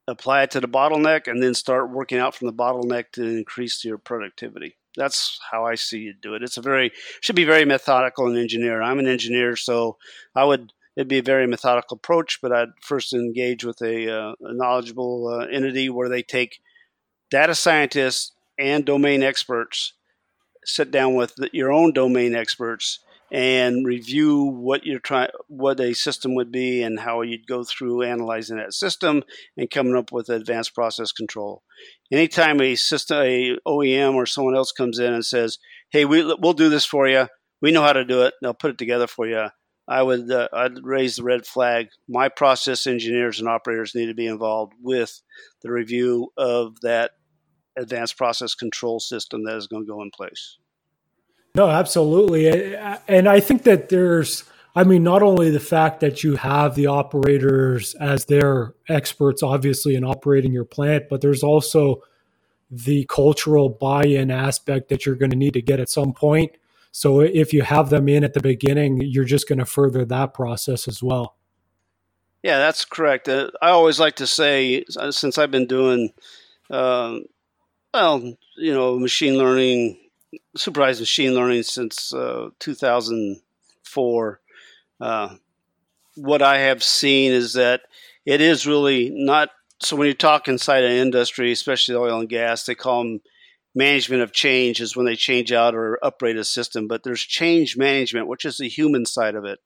apply 0.08 0.44
it 0.44 0.52
to 0.52 0.60
the 0.60 0.68
bottleneck, 0.68 1.28
and 1.28 1.42
then 1.42 1.56
start 1.56 1.90
working 1.90 2.20
out 2.20 2.36
from 2.36 2.48
the 2.48 2.54
bottleneck 2.54 3.06
to 3.14 3.24
increase 3.24 3.84
your 3.84 3.98
productivity 3.98 4.76
that's 4.98 5.40
how 5.52 5.66
I 5.66 5.76
see 5.76 6.00
you 6.00 6.14
do 6.22 6.36
it. 6.36 6.44
It's 6.44 6.58
a 6.58 6.62
very 6.62 6.92
should 7.22 7.36
be 7.36 7.46
very 7.46 7.66
methodical 7.66 8.28
and 8.28 8.38
engineer. 8.38 8.82
I'm 8.82 9.00
an 9.00 9.08
engineer, 9.08 9.56
so 9.56 9.98
I 10.36 10.46
would 10.46 10.74
it'd 10.96 11.08
be 11.08 11.20
a 11.20 11.24
very 11.24 11.48
methodical 11.48 11.96
approach. 11.96 12.40
But 12.42 12.52
I'd 12.52 12.70
first 12.82 13.14
engage 13.14 13.64
with 13.64 13.82
a, 13.82 14.10
uh, 14.10 14.34
a 14.42 14.54
knowledgeable 14.54 15.28
uh, 15.28 15.46
entity 15.46 15.90
where 15.90 16.10
they 16.10 16.24
take 16.24 16.60
data 17.30 17.56
scientists 17.56 18.32
and 18.58 18.86
domain 18.86 19.24
experts, 19.24 19.94
sit 20.64 20.92
down 20.92 21.16
with 21.16 21.36
the, 21.36 21.50
your 21.52 21.72
own 21.72 21.94
domain 21.94 22.36
experts, 22.36 23.00
and 23.32 23.86
review 23.86 24.44
what 24.44 24.86
you're 24.86 25.00
trying, 25.00 25.30
what 25.48 25.80
a 25.80 25.94
system 25.94 26.36
would 26.36 26.52
be, 26.52 26.84
and 26.84 27.00
how 27.00 27.22
you'd 27.22 27.48
go 27.48 27.64
through 27.64 28.04
analyzing 28.04 28.58
that 28.58 28.74
system 28.74 29.24
and 29.58 29.70
coming 29.70 29.96
up 29.96 30.12
with 30.12 30.30
advanced 30.30 30.76
process 30.76 31.12
control. 31.12 31.64
Anytime 32.12 32.62
a 32.62 32.76
system, 32.76 33.18
a 33.18 33.58
OEM 33.68 34.16
or 34.16 34.26
someone 34.26 34.56
else 34.56 34.72
comes 34.72 35.00
in 35.00 35.14
and 35.14 35.26
says, 35.26 35.58
"Hey, 35.90 36.06
we, 36.06 36.24
we'll 36.36 36.54
do 36.54 36.70
this 36.70 36.86
for 36.86 37.08
you. 37.08 37.28
We 37.62 37.72
know 37.72 37.82
how 37.82 37.94
to 37.94 38.06
do 38.06 38.24
it. 38.24 38.36
They'll 38.42 38.54
put 38.54 38.72
it 38.72 38.78
together 38.78 39.08
for 39.08 39.28
you." 39.28 39.48
I 39.88 40.02
would 40.02 40.32
uh, 40.32 40.48
I'd 40.52 40.84
raise 40.84 41.16
the 41.16 41.24
red 41.24 41.46
flag. 41.46 41.90
My 42.08 42.30
process 42.30 42.88
engineers 42.88 43.40
and 43.40 43.48
operators 43.48 43.94
need 43.94 44.08
to 44.08 44.16
be 44.16 44.28
involved 44.28 44.74
with 44.82 45.22
the 45.62 45.72
review 45.72 46.32
of 46.38 46.80
that 46.82 47.12
advanced 47.78 48.18
process 48.18 48.56
control 48.56 49.00
system 49.00 49.44
that 49.44 49.58
is 49.58 49.68
going 49.68 49.84
to 49.84 49.92
go 49.92 50.02
in 50.02 50.10
place. 50.12 50.58
No, 51.56 51.70
absolutely. 51.70 52.76
And 53.08 53.30
I 53.30 53.40
think 53.40 53.64
that 53.64 53.88
there's, 53.88 54.44
I 54.76 54.84
mean, 54.84 55.04
not 55.04 55.24
only 55.24 55.50
the 55.50 55.60
fact 55.60 56.02
that 56.02 56.22
you 56.22 56.36
have 56.36 56.76
the 56.76 56.88
operators 56.88 57.96
as 57.96 58.26
their 58.26 58.74
experts, 58.90 59.42
obviously, 59.42 59.96
in 59.96 60.04
operating 60.04 60.52
your 60.52 60.66
plant, 60.66 61.08
but 61.10 61.22
there's 61.22 61.44
also 61.44 62.04
the 62.70 63.06
cultural 63.06 63.70
buy 63.70 64.04
in 64.04 64.32
aspect 64.32 64.90
that 64.90 65.06
you're 65.06 65.16
going 65.16 65.32
to 65.32 65.38
need 65.38 65.54
to 65.54 65.62
get 65.62 65.80
at 65.80 65.90
some 65.90 66.12
point. 66.12 66.52
So 66.92 67.22
if 67.22 67.54
you 67.54 67.62
have 67.62 67.90
them 67.90 68.10
in 68.10 68.26
at 68.26 68.34
the 68.34 68.42
beginning, 68.42 69.02
you're 69.02 69.24
just 69.24 69.48
going 69.48 69.60
to 69.60 69.66
further 69.66 70.04
that 70.06 70.34
process 70.34 70.88
as 70.88 71.02
well. 71.02 71.36
Yeah, 72.44 72.58
that's 72.60 72.84
correct. 72.84 73.30
Uh, 73.30 73.50
I 73.62 73.70
always 73.70 74.00
like 74.00 74.18
to 74.18 74.28
say, 74.28 74.84
uh, 74.98 75.12
since 75.12 75.38
I've 75.38 75.52
been 75.52 75.68
doing, 75.68 76.12
uh, 76.70 77.20
well, 77.94 78.36
you 78.58 78.74
know, 78.74 79.00
machine 79.00 79.38
learning 79.38 80.00
supervised 80.56 81.00
machine 81.00 81.34
learning 81.34 81.64
since 81.64 82.14
uh, 82.14 82.50
2004. 82.60 84.42
Uh, 85.02 85.36
what 86.16 86.42
I 86.42 86.60
have 86.60 86.84
seen 86.84 87.32
is 87.32 87.54
that 87.54 87.82
it 88.26 88.42
is 88.42 88.68
really 88.68 89.12
not. 89.14 89.50
So 89.82 89.96
when 89.96 90.08
you 90.08 90.14
talk 90.14 90.48
inside 90.48 90.84
an 90.84 90.92
industry, 90.92 91.52
especially 91.52 91.96
oil 91.96 92.20
and 92.20 92.30
gas, 92.30 92.64
they 92.64 92.76
call 92.76 93.04
them 93.04 93.22
management 93.76 94.24
of 94.24 94.32
change 94.32 94.80
is 94.80 94.96
when 94.96 95.06
they 95.06 95.16
change 95.16 95.52
out 95.52 95.76
or 95.76 96.00
upgrade 96.02 96.38
a 96.38 96.46
system. 96.46 96.88
But 96.88 97.04
there's 97.04 97.22
change 97.22 97.76
management, 97.78 98.28
which 98.28 98.46
is 98.46 98.58
the 98.58 98.70
human 98.70 99.06
side 99.06 99.36
of 99.36 99.44
it. 99.44 99.60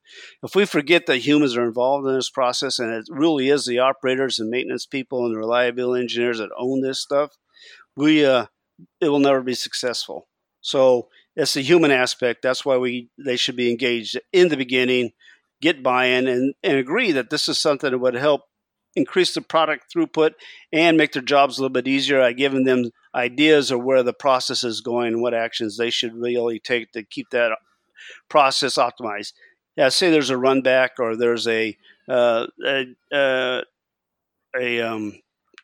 If 0.44 0.56
we 0.56 0.66
forget 0.66 1.06
that 1.06 1.20
humans 1.20 1.56
are 1.56 1.64
involved 1.64 2.08
in 2.08 2.16
this 2.16 2.30
process, 2.30 2.80
and 2.80 2.92
it 2.92 3.06
really 3.10 3.50
is 3.50 3.66
the 3.66 3.80
operators 3.80 4.40
and 4.40 4.50
maintenance 4.50 4.88
people 4.88 5.26
and 5.26 5.36
the 5.36 5.40
reliability 5.40 6.02
engineers 6.02 6.40
that 6.40 6.50
own 6.58 6.82
this 6.82 7.00
stuff, 7.00 7.38
we 7.96 8.26
uh, 8.26 8.48
it 9.00 9.10
will 9.10 9.20
never 9.20 9.42
be 9.42 9.54
successful. 9.54 10.28
So 10.62 11.08
it's 11.36 11.54
the 11.54 11.62
human 11.62 11.92
aspect. 11.92 12.42
That's 12.42 12.66
why 12.66 12.78
we 12.78 13.10
they 13.18 13.38
should 13.38 13.56
be 13.56 13.72
engaged 13.72 14.20
in 14.34 14.50
the 14.50 14.58
beginning, 14.58 15.12
get 15.62 15.84
buy-in, 15.84 16.28
and, 16.28 16.54
and 16.64 16.78
agree 16.78 17.12
that 17.14 17.30
this 17.30 17.48
is 17.48 17.58
something 17.58 17.92
that 17.92 17.98
would 17.98 18.16
help 18.16 18.44
increase 18.96 19.34
the 19.34 19.42
product 19.42 19.94
throughput 19.94 20.32
and 20.74 20.98
make 20.98 21.14
their 21.14 21.22
jobs 21.22 21.58
a 21.58 21.62
little 21.62 21.74
bit 21.74 21.88
easier. 21.88 22.22
I 22.22 22.34
given 22.34 22.64
them 22.64 22.92
ideas 23.16 23.72
of 23.72 23.84
where 23.84 24.04
the 24.04 24.14
process 24.14 24.64
is 24.64 24.82
going 24.82 25.14
and 25.14 25.22
what 25.22 25.34
actions 25.34 25.78
they 25.78 25.90
should 25.90 26.14
really 26.14 26.60
take 26.60 26.92
to 26.92 27.04
keep 27.04 27.30
that 27.32 27.58
process 28.30 28.76
optimized. 28.76 29.34
Yeah, 29.76 29.90
say 29.90 30.10
there's 30.10 30.30
a 30.30 30.38
run 30.38 30.62
back 30.62 30.94
or 31.00 31.16
there's 31.16 31.48
a 31.48 31.78
uh, 32.08 32.48
a, 32.66 32.86
uh, 33.14 33.62
a 34.60 34.82
um, 34.82 35.14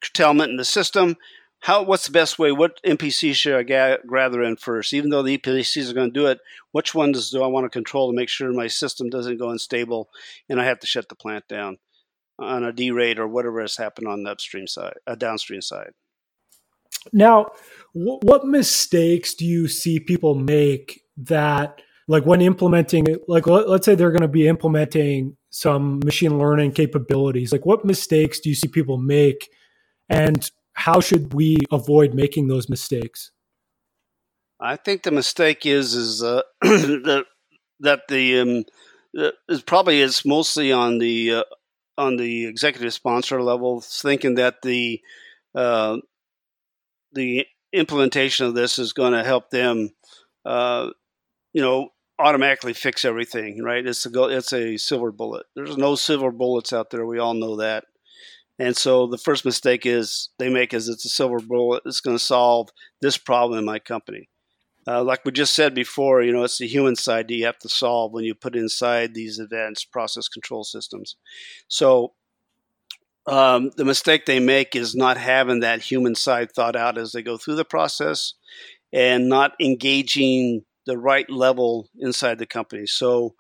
curtailment 0.02 0.52
in 0.52 0.58
the 0.58 0.66
system 0.66 1.18
how 1.66 1.82
what's 1.82 2.06
the 2.06 2.12
best 2.12 2.38
way? 2.38 2.52
What 2.52 2.80
MPC 2.84 3.34
should 3.34 3.56
I 3.56 3.64
ga- 3.64 3.98
gather 4.08 4.44
in 4.44 4.56
first? 4.56 4.94
Even 4.94 5.10
though 5.10 5.24
the 5.24 5.36
EPCs 5.36 5.90
are 5.90 5.96
going 5.96 6.14
to 6.14 6.20
do 6.20 6.28
it, 6.28 6.38
which 6.74 6.94
ones 6.94 7.32
do 7.32 7.42
I 7.42 7.48
want 7.48 7.66
to 7.66 7.72
control 7.72 8.12
to 8.12 8.16
make 8.16 8.30
sure 8.30 8.54
my 8.54 8.68
system 8.68 9.10
doesn't 9.10 9.40
go 9.40 9.50
unstable 9.50 10.10
and 10.48 10.62
I 10.62 10.66
have 10.66 10.80
to 10.82 10.88
shut 10.88 11.10
the 11.10 11.16
plant 11.16 11.48
down 11.48 11.80
on 12.38 12.64
a 12.64 12.72
derate 12.72 13.18
or 13.18 13.28
whatever 13.28 13.62
has 13.62 13.78
happened 13.78 14.08
on 14.08 14.22
the 14.22 14.30
upstream 14.30 14.68
side, 14.68 14.94
a 15.08 15.14
uh, 15.14 15.16
downstream 15.16 15.60
side. 15.60 15.90
Now, 17.12 17.48
what 17.94 18.46
mistakes 18.46 19.34
do 19.34 19.44
you 19.44 19.68
see 19.68 20.00
people 20.00 20.36
make 20.36 21.02
that, 21.18 21.82
like 22.08 22.28
when 22.28 22.42
implementing, 22.42 23.08
like 23.28 23.48
let, 23.48 23.68
let's 23.68 23.86
say 23.88 23.96
they're 23.96 24.12
going 24.12 24.22
to 24.22 24.28
be 24.28 24.48
implementing 24.48 25.36
some 25.50 26.00
machine 26.06 26.38
learning 26.38 26.74
capabilities, 26.74 27.52
like 27.52 27.66
what 27.66 27.86
mistakes 27.86 28.40
do 28.40 28.50
you 28.50 28.56
see 28.56 28.68
people 28.68 29.00
make? 29.00 29.50
And 30.10 30.48
how 30.76 31.00
should 31.00 31.34
we 31.34 31.58
avoid 31.72 32.14
making 32.14 32.48
those 32.48 32.70
mistakes? 32.70 33.32
I 34.60 34.76
think 34.76 35.04
the 35.04 35.12
mistake 35.12 35.66
is 35.66 35.94
is 35.94 36.24
uh, 36.24 36.42
that 36.62 37.26
that 37.80 38.08
the 38.08 38.40
um, 38.40 38.64
is 39.50 39.62
probably 39.62 40.02
is 40.02 40.26
mostly 40.26 40.72
on 40.72 41.00
the 41.00 41.36
uh, 41.36 41.44
on 41.98 42.18
the 42.18 42.46
executive 42.46 42.94
sponsor 42.94 43.42
level, 43.42 43.82
thinking 43.82 44.36
that 44.36 44.62
the 44.62 45.02
uh, 45.54 45.98
the 47.14 47.46
implementation 47.74 48.46
of 48.46 48.54
this 48.54 48.78
is 48.80 48.94
going 48.94 49.14
to 49.14 49.24
help 49.24 49.50
them, 49.50 49.90
uh, 50.46 50.90
you 51.54 51.62
know, 51.62 51.90
automatically 52.20 52.74
fix 52.74 53.06
everything. 53.06 53.62
Right? 53.64 53.86
It's 53.86 54.06
a 54.06 54.24
it's 54.30 54.54
a 54.54 54.78
silver 54.78 55.12
bullet. 55.12 55.46
There's 55.56 55.78
no 55.78 55.96
silver 55.96 56.32
bullets 56.32 56.74
out 56.74 56.90
there. 56.90 57.06
We 57.06 57.20
all 57.20 57.34
know 57.34 57.58
that. 57.58 57.86
And 58.58 58.76
so 58.76 59.08
the 59.08 59.18
first 59.18 59.44
mistake 59.44 59.86
is 59.86 60.30
they 60.40 60.50
make 60.50 60.74
is 60.74 60.88
it's 60.88 61.06
a 61.06 61.10
silver 61.10 61.40
bullet. 61.40 61.84
It's 61.86 62.02
going 62.02 62.18
to 62.18 62.24
solve 62.24 62.70
this 63.02 63.18
problem 63.18 63.60
in 63.60 63.66
my 63.66 63.80
company. 63.80 64.30
Uh, 64.88 65.04
like 65.04 65.26
we 65.26 65.32
just 65.32 65.54
said 65.54 65.74
before, 65.74 66.22
you 66.22 66.32
know, 66.32 66.44
it's 66.44 66.60
the 66.60 66.68
human 66.68 66.96
side 66.96 67.28
that 67.28 67.34
you 67.34 67.46
have 67.46 67.58
to 67.58 67.70
solve 67.70 68.14
when 68.14 68.24
you 68.24 68.36
put 68.36 68.56
inside 68.56 69.14
these 69.14 69.40
advanced 69.40 69.92
process 69.92 70.28
control 70.28 70.64
systems. 70.64 71.16
So 71.68 72.14
um, 73.28 73.72
the 73.78 73.86
mistake 73.86 74.26
they 74.26 74.40
make 74.40 74.76
is 74.76 74.96
not 74.96 75.18
having 75.18 75.62
that 75.62 75.82
human 75.82 76.14
side 76.14 76.52
thought 76.52 76.76
out 76.76 76.98
as 76.98 77.12
they 77.12 77.24
go 77.24 77.38
through 77.38 77.56
the 77.56 77.66
process 77.66 78.36
and 78.94 79.28
not 79.28 79.54
engaging 79.60 80.64
the 80.86 80.98
right 80.98 81.28
level 81.30 81.90
inside 81.98 82.38
the 82.38 82.46
company. 82.46 82.86
So 82.86 83.34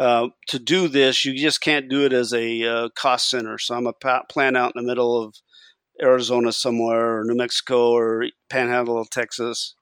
uh, 0.00 0.30
to 0.48 0.58
do 0.58 0.88
this, 0.88 1.26
you 1.26 1.38
just 1.38 1.60
can't 1.60 1.90
do 1.90 2.06
it 2.06 2.14
as 2.14 2.32
a 2.32 2.64
uh, 2.64 2.88
cost 2.96 3.28
center. 3.28 3.58
So 3.58 3.74
I'm 3.74 3.86
a 3.86 3.92
plant 3.92 4.56
out 4.56 4.72
in 4.74 4.82
the 4.82 4.88
middle 4.88 5.22
of 5.22 5.34
Arizona 6.00 6.52
somewhere, 6.52 7.18
or 7.18 7.24
New 7.24 7.36
Mexico, 7.36 7.90
or 7.90 8.24
Panhandle 8.48 8.98
of 8.98 9.10
Texas, 9.10 9.74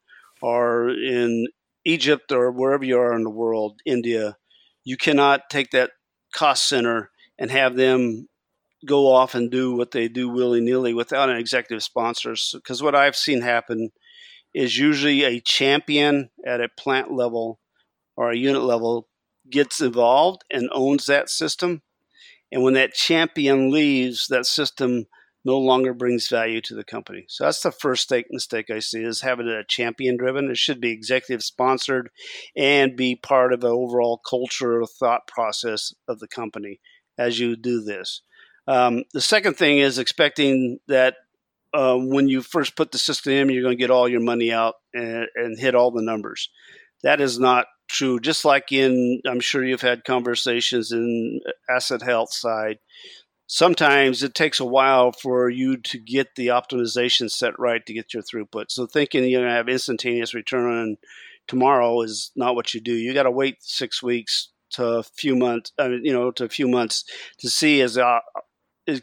or 0.42 0.90
in 0.90 1.46
Egypt, 1.84 2.32
or 2.32 2.50
wherever 2.50 2.84
you 2.84 2.98
are 2.98 3.14
in 3.14 3.22
the 3.22 3.30
world, 3.30 3.80
India. 3.86 4.36
You 4.82 4.96
cannot 4.96 5.50
take 5.50 5.70
that 5.70 5.92
cost 6.34 6.66
center 6.66 7.10
and 7.38 7.52
have 7.52 7.76
them 7.76 8.26
go 8.84 9.12
off 9.12 9.36
and 9.36 9.52
do 9.52 9.72
what 9.72 9.92
they 9.92 10.08
do 10.08 10.28
willy 10.28 10.60
nilly 10.60 10.94
without 10.94 11.30
an 11.30 11.36
executive 11.36 11.84
sponsor. 11.84 12.34
Because 12.54 12.82
what 12.82 12.96
I've 12.96 13.14
seen 13.14 13.42
happen 13.42 13.90
is 14.52 14.76
usually 14.78 15.22
a 15.22 15.40
champion 15.40 16.30
at 16.44 16.60
a 16.60 16.68
plant 16.68 17.12
level 17.12 17.60
or 18.16 18.32
a 18.32 18.36
unit 18.36 18.62
level 18.62 19.07
gets 19.51 19.80
involved 19.80 20.42
and 20.51 20.68
owns 20.72 21.07
that 21.07 21.28
system. 21.28 21.82
And 22.51 22.62
when 22.62 22.74
that 22.74 22.94
champion 22.94 23.70
leaves, 23.70 24.26
that 24.28 24.46
system 24.46 25.07
no 25.44 25.59
longer 25.59 25.94
brings 25.94 26.28
value 26.28 26.61
to 26.61 26.74
the 26.74 26.84
company. 26.84 27.24
So 27.28 27.44
that's 27.44 27.62
the 27.62 27.70
first 27.70 28.12
mistake 28.30 28.70
I 28.70 28.80
see 28.80 29.03
is 29.03 29.22
having 29.22 29.49
a 29.49 29.64
champion 29.66 30.16
driven. 30.16 30.51
It 30.51 30.57
should 30.57 30.80
be 30.80 30.90
executive 30.90 31.42
sponsored 31.42 32.11
and 32.57 32.96
be 32.96 33.16
part 33.16 33.53
of 33.53 33.61
the 33.61 33.68
overall 33.68 34.20
culture 34.28 34.80
or 34.80 34.86
thought 34.86 35.26
process 35.26 35.94
of 36.07 36.18
the 36.18 36.28
company 36.28 36.80
as 37.16 37.38
you 37.38 37.57
do 37.57 37.82
this. 37.82 38.22
Um, 38.66 39.05
the 39.14 39.20
second 39.20 39.55
thing 39.55 39.78
is 39.78 39.99
expecting 39.99 40.80
that 40.88 41.14
uh, 41.72 41.96
when 41.96 42.28
you 42.28 42.42
first 42.42 42.76
put 42.76 42.92
the 42.92 42.99
system 42.99 43.32
in, 43.32 43.51
you're 43.51 43.62
going 43.62 43.76
to 43.76 43.82
get 43.82 43.90
all 43.90 44.09
your 44.09 44.20
money 44.20 44.53
out 44.53 44.74
and, 44.92 45.26
and 45.34 45.59
hit 45.59 45.74
all 45.74 45.90
the 45.90 46.03
numbers. 46.03 46.51
That 47.03 47.20
is 47.20 47.38
not 47.38 47.66
true. 47.89 48.20
Just 48.20 48.45
like 48.45 48.70
in, 48.72 49.20
I'm 49.26 49.41
sure 49.41 49.64
you've 49.64 49.80
had 49.80 50.05
conversations 50.05 50.93
in 50.93 51.41
asset 51.68 52.03
health 52.03 52.32
side. 52.32 52.78
Sometimes 53.47 54.22
it 54.22 54.34
takes 54.34 54.61
a 54.61 54.64
while 54.64 55.11
for 55.11 55.49
you 55.49 55.78
to 55.78 55.99
get 55.99 56.34
the 56.36 56.49
optimization 56.49 57.30
set 57.30 57.59
right 57.59 57.84
to 57.86 57.95
get 57.95 58.12
your 58.12 58.22
throughput. 58.22 58.66
So 58.68 58.86
thinking 58.86 59.24
you're 59.24 59.41
going 59.41 59.51
to 59.51 59.57
have 59.57 59.68
instantaneous 59.68 60.34
return 60.34 60.97
tomorrow 61.47 62.03
is 62.03 62.30
not 62.36 62.55
what 62.55 62.74
you 62.74 62.80
do. 62.80 62.93
You 62.93 63.14
got 63.14 63.22
to 63.22 63.30
wait 63.30 63.57
six 63.61 64.03
weeks 64.03 64.51
to 64.72 64.84
a 64.84 65.03
few 65.03 65.34
months, 65.34 65.72
uh, 65.80 65.89
you 65.89 66.12
know, 66.12 66.30
to 66.32 66.45
a 66.45 66.49
few 66.51 66.68
months 66.68 67.05
to 67.39 67.49
see 67.49 67.80
as 67.80 67.97
uh, 67.97 68.20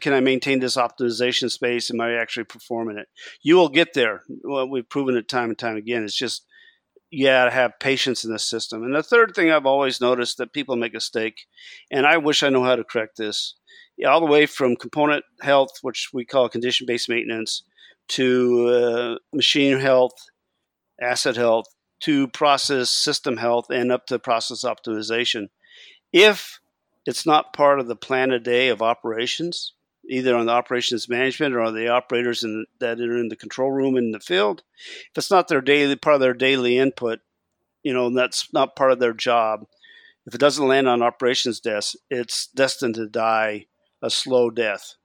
can 0.00 0.12
I 0.12 0.20
maintain 0.20 0.60
this 0.60 0.76
optimization 0.76 1.50
space? 1.50 1.90
Am 1.90 2.00
I 2.00 2.14
actually 2.14 2.44
performing 2.44 2.98
it? 2.98 3.08
You 3.42 3.56
will 3.56 3.68
get 3.68 3.94
there. 3.94 4.22
Well, 4.42 4.68
we've 4.68 4.88
proven 4.88 5.16
it 5.16 5.28
time 5.28 5.50
and 5.50 5.58
time 5.58 5.76
again. 5.76 6.04
It's 6.04 6.16
just 6.16 6.44
you 7.10 7.26
to 7.26 7.50
have 7.50 7.78
patience 7.80 8.24
in 8.24 8.32
the 8.32 8.38
system. 8.38 8.82
And 8.82 8.94
the 8.94 9.02
third 9.02 9.34
thing 9.34 9.50
I've 9.50 9.66
always 9.66 10.00
noticed 10.00 10.38
that 10.38 10.52
people 10.52 10.76
make 10.76 10.92
a 10.92 10.96
mistake, 10.96 11.46
and 11.90 12.06
I 12.06 12.16
wish 12.16 12.42
I 12.42 12.48
know 12.48 12.64
how 12.64 12.76
to 12.76 12.84
correct 12.84 13.16
this, 13.16 13.54
all 14.06 14.20
the 14.20 14.26
way 14.26 14.46
from 14.46 14.76
component 14.76 15.24
health, 15.40 15.78
which 15.82 16.10
we 16.12 16.24
call 16.24 16.48
condition 16.48 16.86
based 16.86 17.08
maintenance, 17.08 17.62
to 18.08 18.68
uh, 18.68 19.18
machine 19.32 19.78
health, 19.78 20.12
asset 21.00 21.36
health, 21.36 21.66
to 22.00 22.28
process 22.28 22.90
system 22.90 23.36
health, 23.36 23.66
and 23.70 23.90
up 23.90 24.06
to 24.06 24.18
process 24.18 24.64
optimization. 24.64 25.48
If 26.12 26.60
it's 27.06 27.26
not 27.26 27.52
part 27.52 27.80
of 27.80 27.88
the 27.88 27.96
plan 27.96 28.30
a 28.32 28.38
day 28.38 28.68
of 28.68 28.82
operations, 28.82 29.72
either 30.08 30.36
on 30.36 30.46
the 30.46 30.52
operations 30.52 31.08
management 31.08 31.54
or 31.54 31.70
the 31.70 31.88
operators 31.88 32.44
in, 32.44 32.66
that 32.80 33.00
are 33.00 33.16
in 33.18 33.28
the 33.28 33.36
control 33.36 33.70
room 33.70 33.96
in 33.96 34.12
the 34.12 34.20
field. 34.20 34.62
If 35.10 35.18
it's 35.18 35.30
not 35.30 35.48
their 35.48 35.60
daily 35.60 35.96
part 35.96 36.14
of 36.14 36.20
their 36.20 36.34
daily 36.34 36.78
input, 36.78 37.20
you 37.82 37.92
know, 37.92 38.10
that's 38.10 38.52
not 38.52 38.76
part 38.76 38.92
of 38.92 38.98
their 38.98 39.12
job. 39.12 39.66
If 40.26 40.34
it 40.34 40.40
doesn't 40.40 40.66
land 40.66 40.88
on 40.88 41.02
operations 41.02 41.60
desk, 41.60 41.96
it's 42.10 42.48
destined 42.48 42.96
to 42.96 43.08
die 43.08 43.66
a 44.02 44.10
slow 44.10 44.50
death 44.50 44.96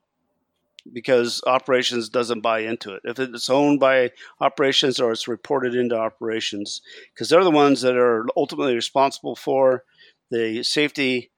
because 0.92 1.42
operations 1.46 2.10
doesn't 2.10 2.42
buy 2.42 2.60
into 2.60 2.94
it. 2.94 3.02
If 3.04 3.20
it's 3.20 3.50
owned 3.50 3.80
by 3.80 4.12
operations 4.40 5.00
or 5.00 5.12
it's 5.12 5.28
reported 5.28 5.76
into 5.76 5.96
operations, 5.96 6.82
because 7.14 7.30
they're 7.30 7.44
the 7.44 7.52
ones 7.52 7.82
that 7.82 7.96
are 7.96 8.26
ultimately 8.36 8.74
responsible 8.74 9.36
for 9.36 9.84
the 10.32 10.64
safety 10.64 11.32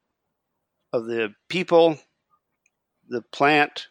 of 0.93 1.05
the 1.05 1.33
people 1.49 1.99
the 3.13 3.21
plant 3.21 3.87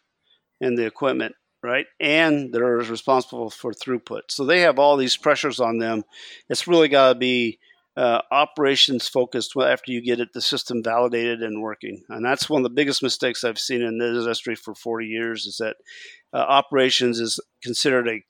and 0.61 0.77
the 0.77 0.85
equipment, 0.85 1.35
right? 1.63 1.87
And 1.99 2.53
they're 2.53 2.77
responsible 2.77 3.49
for 3.49 3.71
throughput. 3.71 4.23
So 4.29 4.45
they 4.45 4.61
have 4.61 4.79
all 4.79 4.97
these 4.97 5.17
pressures 5.17 5.59
on 5.59 5.79
them. 5.79 6.03
It's 6.49 6.67
really 6.67 6.89
got 6.89 7.09
to 7.09 7.15
be 7.15 7.59
uh, 7.95 8.21
operations 8.31 9.07
focused 9.07 9.53
after 9.55 9.91
you 9.91 10.01
get 10.01 10.19
it 10.19 10.33
the 10.33 10.41
system 10.41 10.83
validated 10.83 11.43
and 11.43 11.61
working. 11.61 12.03
And 12.09 12.25
that's 12.25 12.49
one 12.49 12.61
of 12.61 12.63
the 12.63 12.75
biggest 12.75 13.03
mistakes 13.03 13.43
I've 13.43 13.59
seen 13.59 13.81
in 13.81 13.97
the 13.97 14.07
industry 14.07 14.55
for 14.55 14.73
40 14.73 15.05
years 15.05 15.45
is 15.45 15.57
that 15.57 15.75
uh, 16.33 16.37
operations 16.37 17.19
is 17.19 17.39
considered 17.61 18.07
a 18.07 18.23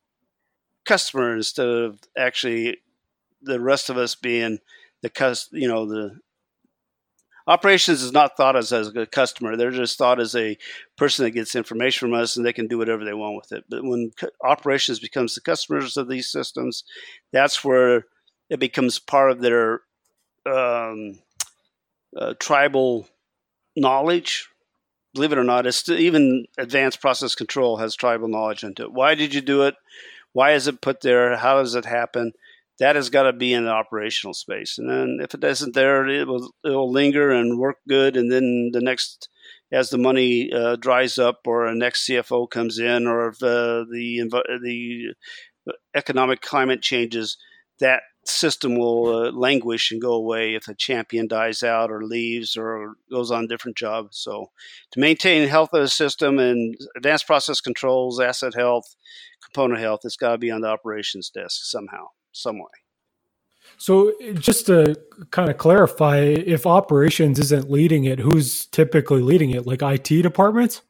customer 0.86 1.36
instead 1.36 1.68
of 1.68 2.00
actually 2.18 2.78
the 3.42 3.60
rest 3.60 3.90
of 3.90 3.98
us 3.98 4.16
being 4.16 4.60
the 5.02 5.10
cus- 5.10 5.50
you 5.52 5.68
know 5.68 5.86
the 5.86 6.18
operations 7.48 8.02
is 8.02 8.12
not 8.12 8.38
thought 8.38 8.56
as, 8.56 8.72
as 8.72 8.96
a 8.96 9.06
customer. 9.06 9.56
They're 9.56 9.72
just 9.72 9.98
thought 9.98 10.20
as 10.20 10.36
a 10.36 10.58
person 10.98 11.26
that 11.26 11.32
gets 11.32 11.56
information 11.56 12.08
from 12.08 12.20
us 12.20 12.38
and 12.38 12.46
they 12.46 12.54
can 12.54 12.68
do 12.68 12.78
whatever 12.78 13.04
they 13.04 13.14
want 13.14 13.36
with 13.36 13.52
it. 13.52 13.66
But 13.70 13.84
when 13.84 14.12
operations 14.44 15.00
becomes 15.00 15.36
the 15.36 15.42
customers 15.42 15.98
of 15.98 16.08
these 16.08 16.30
systems, 16.30 16.84
that's 17.32 17.64
where 17.64 18.06
it 18.50 18.60
becomes 18.60 19.00
part 19.00 19.32
of 19.32 19.42
their 19.42 19.82
um, 20.46 21.20
uh, 22.16 22.34
tribal 22.40 23.08
knowledge. 23.76 24.50
Believe 25.14 25.32
it 25.32 25.38
or 25.38 25.44
not, 25.44 25.68
it's 25.68 25.88
even 25.90 26.46
advanced 26.58 27.02
process 27.02 27.36
control 27.36 27.78
has 27.78 27.96
tribal 27.96 28.28
knowledge 28.28 28.64
into 28.64 28.84
it. 28.84 28.94
Why 28.94 29.16
did 29.16 29.34
you 29.34 29.42
do 29.42 29.64
it? 29.64 29.76
Why 30.32 30.54
is 30.54 30.68
it 30.68 30.82
put 30.82 31.02
there? 31.02 31.38
How 31.38 31.60
does 31.62 31.76
it 31.76 31.86
happen? 31.86 32.34
That 32.84 32.98
has 32.98 33.10
got 33.10 33.24
to 33.24 33.32
be 33.32 33.54
in 33.54 33.64
the 33.64 33.72
operational 33.72 34.34
space. 34.34 34.78
And 34.78 34.90
then 34.90 35.20
if 35.22 35.34
it 35.34 35.42
isn't 35.42 35.74
there, 35.74 36.06
it 36.06 36.28
will 36.28 36.54
it 36.66 36.70
will 36.70 36.92
linger 36.92 37.32
and 37.32 37.58
work 37.58 37.78
good. 37.88 38.18
And 38.18 38.30
then 38.30 38.72
the 38.74 38.82
next, 38.82 39.30
as 39.72 39.90
the 39.90 39.98
money 39.98 40.52
uh, 40.52 40.76
dries 40.76 41.18
up, 41.18 41.40
or 41.46 41.66
a 41.66 41.74
next 41.74 42.06
CFO 42.06 42.50
comes 42.50 42.80
in, 42.80 43.08
or 43.08 43.30
if 43.30 43.42
uh, 43.42 43.86
the 43.90 44.30
the 44.62 45.14
economic 45.96 46.42
climate 46.42 46.82
changes, 46.82 47.38
that 47.80 48.02
system 48.26 48.76
will 48.76 49.16
uh, 49.16 49.32
languish 49.32 49.90
and 49.90 50.02
go 50.02 50.12
away 50.12 50.56
if 50.56 50.68
a 50.68 50.76
champion 50.76 51.26
dies 51.26 51.64
out 51.64 51.90
or 51.90 52.04
leaves 52.04 52.58
or 52.58 52.96
goes 53.10 53.32
on 53.32 53.46
a 53.46 53.48
different 53.48 53.78
job. 53.78 54.08
So, 54.12 54.48
to 54.92 55.00
maintain 55.00 55.48
health 55.48 55.70
of 55.72 55.84
the 55.84 55.88
system 55.88 56.38
and 56.38 56.76
advanced 56.98 57.28
process 57.28 57.62
controls, 57.62 58.20
asset 58.20 58.56
health, 58.56 58.94
component 59.42 59.80
health, 59.80 60.02
it's 60.04 60.18
got 60.18 60.34
to 60.34 60.38
be 60.38 60.52
on 60.52 60.60
the 60.60 60.68
operations 60.68 61.30
desk 61.30 61.62
somehow 61.64 62.08
some 62.34 62.60
way. 62.60 62.66
So, 63.78 64.14
just 64.34 64.68
to 64.68 64.96
kind 65.32 65.50
of 65.50 65.58
clarify, 65.58 66.18
if 66.18 66.66
operations 66.66 67.40
isn't 67.40 67.72
leading 67.72 68.06
it, 68.06 68.20
who's 68.20 68.66
typically 68.68 69.22
leading 69.22 69.52
it? 69.52 69.66
Like 69.66 69.82
IT 69.82 70.22
departments? 70.22 70.82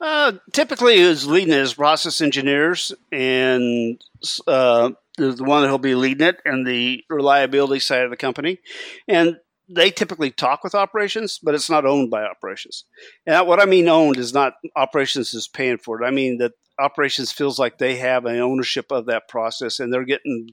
Uh, 0.00 0.32
typically, 0.52 0.98
who's 0.98 1.26
leading 1.26 1.54
it 1.54 1.60
is 1.60 1.74
process 1.74 2.20
engineers, 2.20 2.92
and 3.12 4.02
uh, 4.46 4.90
the 5.16 5.44
one 5.44 5.62
that 5.62 5.70
will 5.70 5.78
be 5.78 5.94
leading 5.94 6.26
it, 6.26 6.40
and 6.44 6.66
the 6.66 7.04
reliability 7.08 7.80
side 7.80 8.02
of 8.04 8.10
the 8.10 8.16
company. 8.16 8.58
And 9.06 9.38
they 9.74 9.90
typically 9.90 10.30
talk 10.30 10.62
with 10.62 10.74
operations, 10.74 11.38
but 11.42 11.54
it's 11.54 11.70
not 11.70 11.86
owned 11.86 12.10
by 12.10 12.22
operations. 12.22 12.84
And 13.26 13.46
what 13.46 13.60
I 13.60 13.64
mean 13.64 13.88
owned 13.88 14.18
is 14.18 14.34
not 14.34 14.54
operations 14.76 15.34
is 15.34 15.48
paying 15.48 15.78
for 15.78 16.00
it. 16.00 16.06
I 16.06 16.10
mean 16.10 16.38
that 16.38 16.52
operations 16.78 17.32
feels 17.32 17.58
like 17.58 17.78
they 17.78 17.96
have 17.96 18.26
an 18.26 18.38
ownership 18.38 18.86
of 18.90 19.06
that 19.06 19.28
process, 19.28 19.80
and 19.80 19.92
they're 19.92 20.04
getting 20.04 20.48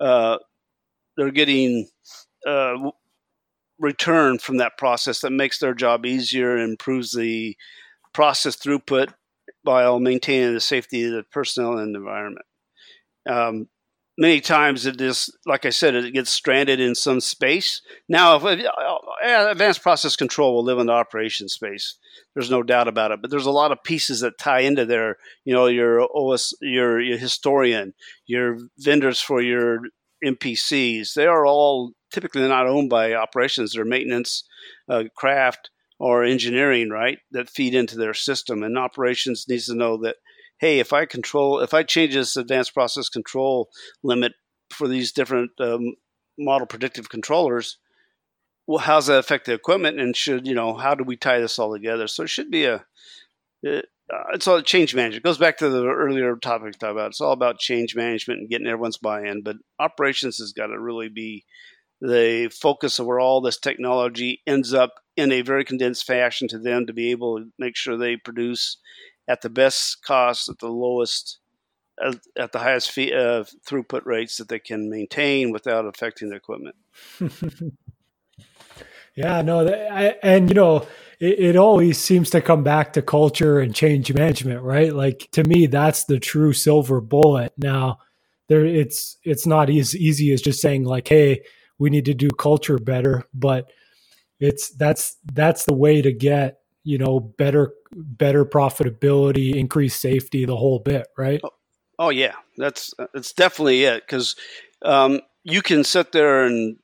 uh, 0.00 0.38
they're 1.16 1.30
getting 1.30 1.88
uh, 2.46 2.90
return 3.78 4.38
from 4.38 4.58
that 4.58 4.78
process 4.78 5.20
that 5.20 5.30
makes 5.30 5.58
their 5.58 5.74
job 5.74 6.06
easier 6.06 6.56
and 6.56 6.70
improves 6.70 7.12
the 7.12 7.56
process 8.12 8.56
throughput 8.56 9.12
while 9.62 9.98
maintaining 10.00 10.54
the 10.54 10.60
safety 10.60 11.04
of 11.04 11.12
the 11.12 11.24
personnel 11.30 11.78
and 11.78 11.94
environment. 11.94 12.46
Um, 13.28 13.68
many 14.18 14.40
times 14.40 14.84
it 14.84 15.00
is 15.00 15.34
like 15.46 15.64
i 15.64 15.70
said 15.70 15.94
it 15.94 16.12
gets 16.12 16.30
stranded 16.30 16.78
in 16.78 16.94
some 16.94 17.20
space 17.20 17.80
now 18.08 18.36
if, 18.36 18.44
uh, 18.44 19.48
advanced 19.50 19.82
process 19.82 20.16
control 20.16 20.54
will 20.54 20.64
live 20.64 20.78
in 20.78 20.86
the 20.86 20.92
operation 20.92 21.48
space 21.48 21.96
there's 22.34 22.50
no 22.50 22.62
doubt 22.62 22.88
about 22.88 23.10
it 23.10 23.22
but 23.22 23.30
there's 23.30 23.46
a 23.46 23.50
lot 23.50 23.72
of 23.72 23.82
pieces 23.84 24.20
that 24.20 24.38
tie 24.38 24.60
into 24.60 24.84
there 24.84 25.16
you 25.44 25.54
know 25.54 25.66
your 25.66 26.06
os 26.14 26.54
your, 26.60 27.00
your 27.00 27.16
historian 27.16 27.94
your 28.26 28.58
vendors 28.78 29.20
for 29.20 29.40
your 29.40 29.80
MPCs. 30.24 31.14
They 31.14 31.26
are 31.26 31.46
all 31.46 31.92
typically 32.12 32.46
not 32.46 32.66
owned 32.66 32.90
by 32.90 33.14
operations; 33.14 33.72
they're 33.72 33.84
maintenance, 33.84 34.44
uh, 34.88 35.04
craft, 35.16 35.70
or 35.98 36.24
engineering, 36.24 36.90
right? 36.90 37.18
That 37.32 37.50
feed 37.50 37.74
into 37.74 37.96
their 37.96 38.14
system, 38.14 38.62
and 38.62 38.78
operations 38.78 39.46
needs 39.48 39.66
to 39.66 39.74
know 39.74 39.96
that. 39.98 40.16
Hey, 40.62 40.78
if 40.78 40.92
I 40.92 41.06
control, 41.06 41.58
if 41.58 41.74
I 41.74 41.82
change 41.82 42.14
this 42.14 42.36
advanced 42.36 42.72
process 42.72 43.08
control 43.08 43.68
limit 44.04 44.34
for 44.70 44.86
these 44.86 45.10
different 45.10 45.50
um, 45.58 45.96
model 46.38 46.68
predictive 46.68 47.08
controllers, 47.08 47.78
well, 48.68 48.78
how's 48.78 49.08
that 49.08 49.18
affect 49.18 49.46
the 49.46 49.54
equipment? 49.54 49.98
And 49.98 50.16
should 50.16 50.46
you 50.46 50.54
know 50.54 50.74
how 50.74 50.94
do 50.94 51.02
we 51.02 51.16
tie 51.16 51.40
this 51.40 51.58
all 51.58 51.72
together? 51.72 52.06
So 52.06 52.22
it 52.22 52.30
should 52.30 52.48
be 52.48 52.66
a 52.66 52.84
it, 53.64 53.86
uh, 54.08 54.22
it's 54.34 54.46
all 54.46 54.62
change 54.62 54.94
management. 54.94 55.24
It 55.24 55.26
goes 55.26 55.36
back 55.36 55.58
to 55.58 55.68
the 55.68 55.84
earlier 55.84 56.36
topic 56.36 56.78
talked 56.78 56.92
about. 56.92 57.08
It's 57.08 57.20
all 57.20 57.32
about 57.32 57.58
change 57.58 57.96
management 57.96 58.38
and 58.38 58.48
getting 58.48 58.68
everyone's 58.68 58.98
buy-in. 58.98 59.42
But 59.42 59.56
operations 59.80 60.38
has 60.38 60.52
got 60.52 60.68
to 60.68 60.78
really 60.78 61.08
be 61.08 61.44
the 62.00 62.52
focus 62.56 63.00
of 63.00 63.06
where 63.06 63.18
all 63.18 63.40
this 63.40 63.58
technology 63.58 64.42
ends 64.46 64.72
up 64.72 64.92
in 65.16 65.32
a 65.32 65.42
very 65.42 65.64
condensed 65.64 66.06
fashion 66.06 66.46
to 66.48 66.58
them 66.60 66.86
to 66.86 66.92
be 66.92 67.10
able 67.10 67.38
to 67.38 67.50
make 67.58 67.74
sure 67.76 67.96
they 67.96 68.16
produce 68.16 68.76
at 69.28 69.42
the 69.42 69.50
best 69.50 70.04
cost 70.04 70.48
at 70.48 70.58
the 70.58 70.68
lowest 70.68 71.38
at, 72.36 72.52
the 72.52 72.58
highest 72.58 72.90
fee, 72.90 73.12
uh, 73.12 73.44
throughput 73.68 74.04
rates 74.04 74.38
that 74.38 74.48
they 74.48 74.58
can 74.58 74.90
maintain 74.90 75.52
without 75.52 75.86
affecting 75.86 76.30
the 76.30 76.36
equipment. 76.36 76.74
yeah, 79.14 79.42
no, 79.42 79.68
I, 79.68 80.16
and 80.22 80.48
you 80.48 80.54
know 80.54 80.86
it, 81.20 81.38
it 81.38 81.56
always 81.56 81.98
seems 81.98 82.30
to 82.30 82.40
come 82.40 82.62
back 82.62 82.92
to 82.94 83.02
culture 83.02 83.60
and 83.60 83.74
change 83.74 84.12
management, 84.12 84.62
right? 84.62 84.92
Like 84.92 85.28
to 85.32 85.44
me, 85.44 85.66
that's 85.66 86.04
the 86.04 86.18
true 86.18 86.52
silver 86.52 87.00
bullet. 87.00 87.52
Now, 87.56 87.98
there 88.48 88.66
it's 88.66 89.16
it's 89.22 89.46
not 89.46 89.70
as 89.70 89.94
easy 89.96 90.32
as 90.32 90.42
just 90.42 90.60
saying 90.60 90.84
like, 90.84 91.08
hey, 91.08 91.42
we 91.78 91.90
need 91.90 92.06
to 92.06 92.14
do 92.14 92.30
culture 92.30 92.78
better, 92.78 93.22
but 93.32 93.70
it's 94.40 94.70
that's 94.70 95.16
that's 95.32 95.64
the 95.64 95.74
way 95.74 96.02
to 96.02 96.12
get 96.12 96.58
you 96.84 96.98
know 96.98 97.20
better 97.20 97.72
better 97.92 98.44
profitability, 98.44 99.54
increased 99.54 100.00
safety, 100.00 100.44
the 100.44 100.56
whole 100.56 100.78
bit, 100.78 101.06
right? 101.16 101.40
Oh, 101.44 101.50
oh 101.98 102.10
yeah, 102.10 102.34
that's 102.56 102.94
that's 103.12 103.32
definitely 103.32 103.84
it 103.84 104.04
because 104.06 104.36
um, 104.82 105.20
you 105.44 105.62
can 105.62 105.84
sit 105.84 106.12
there 106.12 106.44
and 106.44 106.76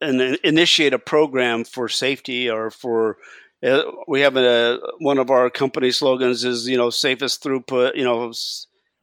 and 0.00 0.20
initiate 0.44 0.92
a 0.92 0.98
program 0.98 1.64
for 1.64 1.88
safety 1.88 2.50
or 2.50 2.70
for 2.70 3.16
uh, 3.64 3.82
we 4.06 4.20
have 4.20 4.36
a 4.36 4.78
one 4.98 5.18
of 5.18 5.30
our 5.30 5.48
company 5.48 5.90
slogans 5.90 6.44
is 6.44 6.68
you 6.68 6.76
know 6.76 6.90
safest 6.90 7.42
throughput. 7.42 7.96
You 7.96 8.04
know, 8.04 8.32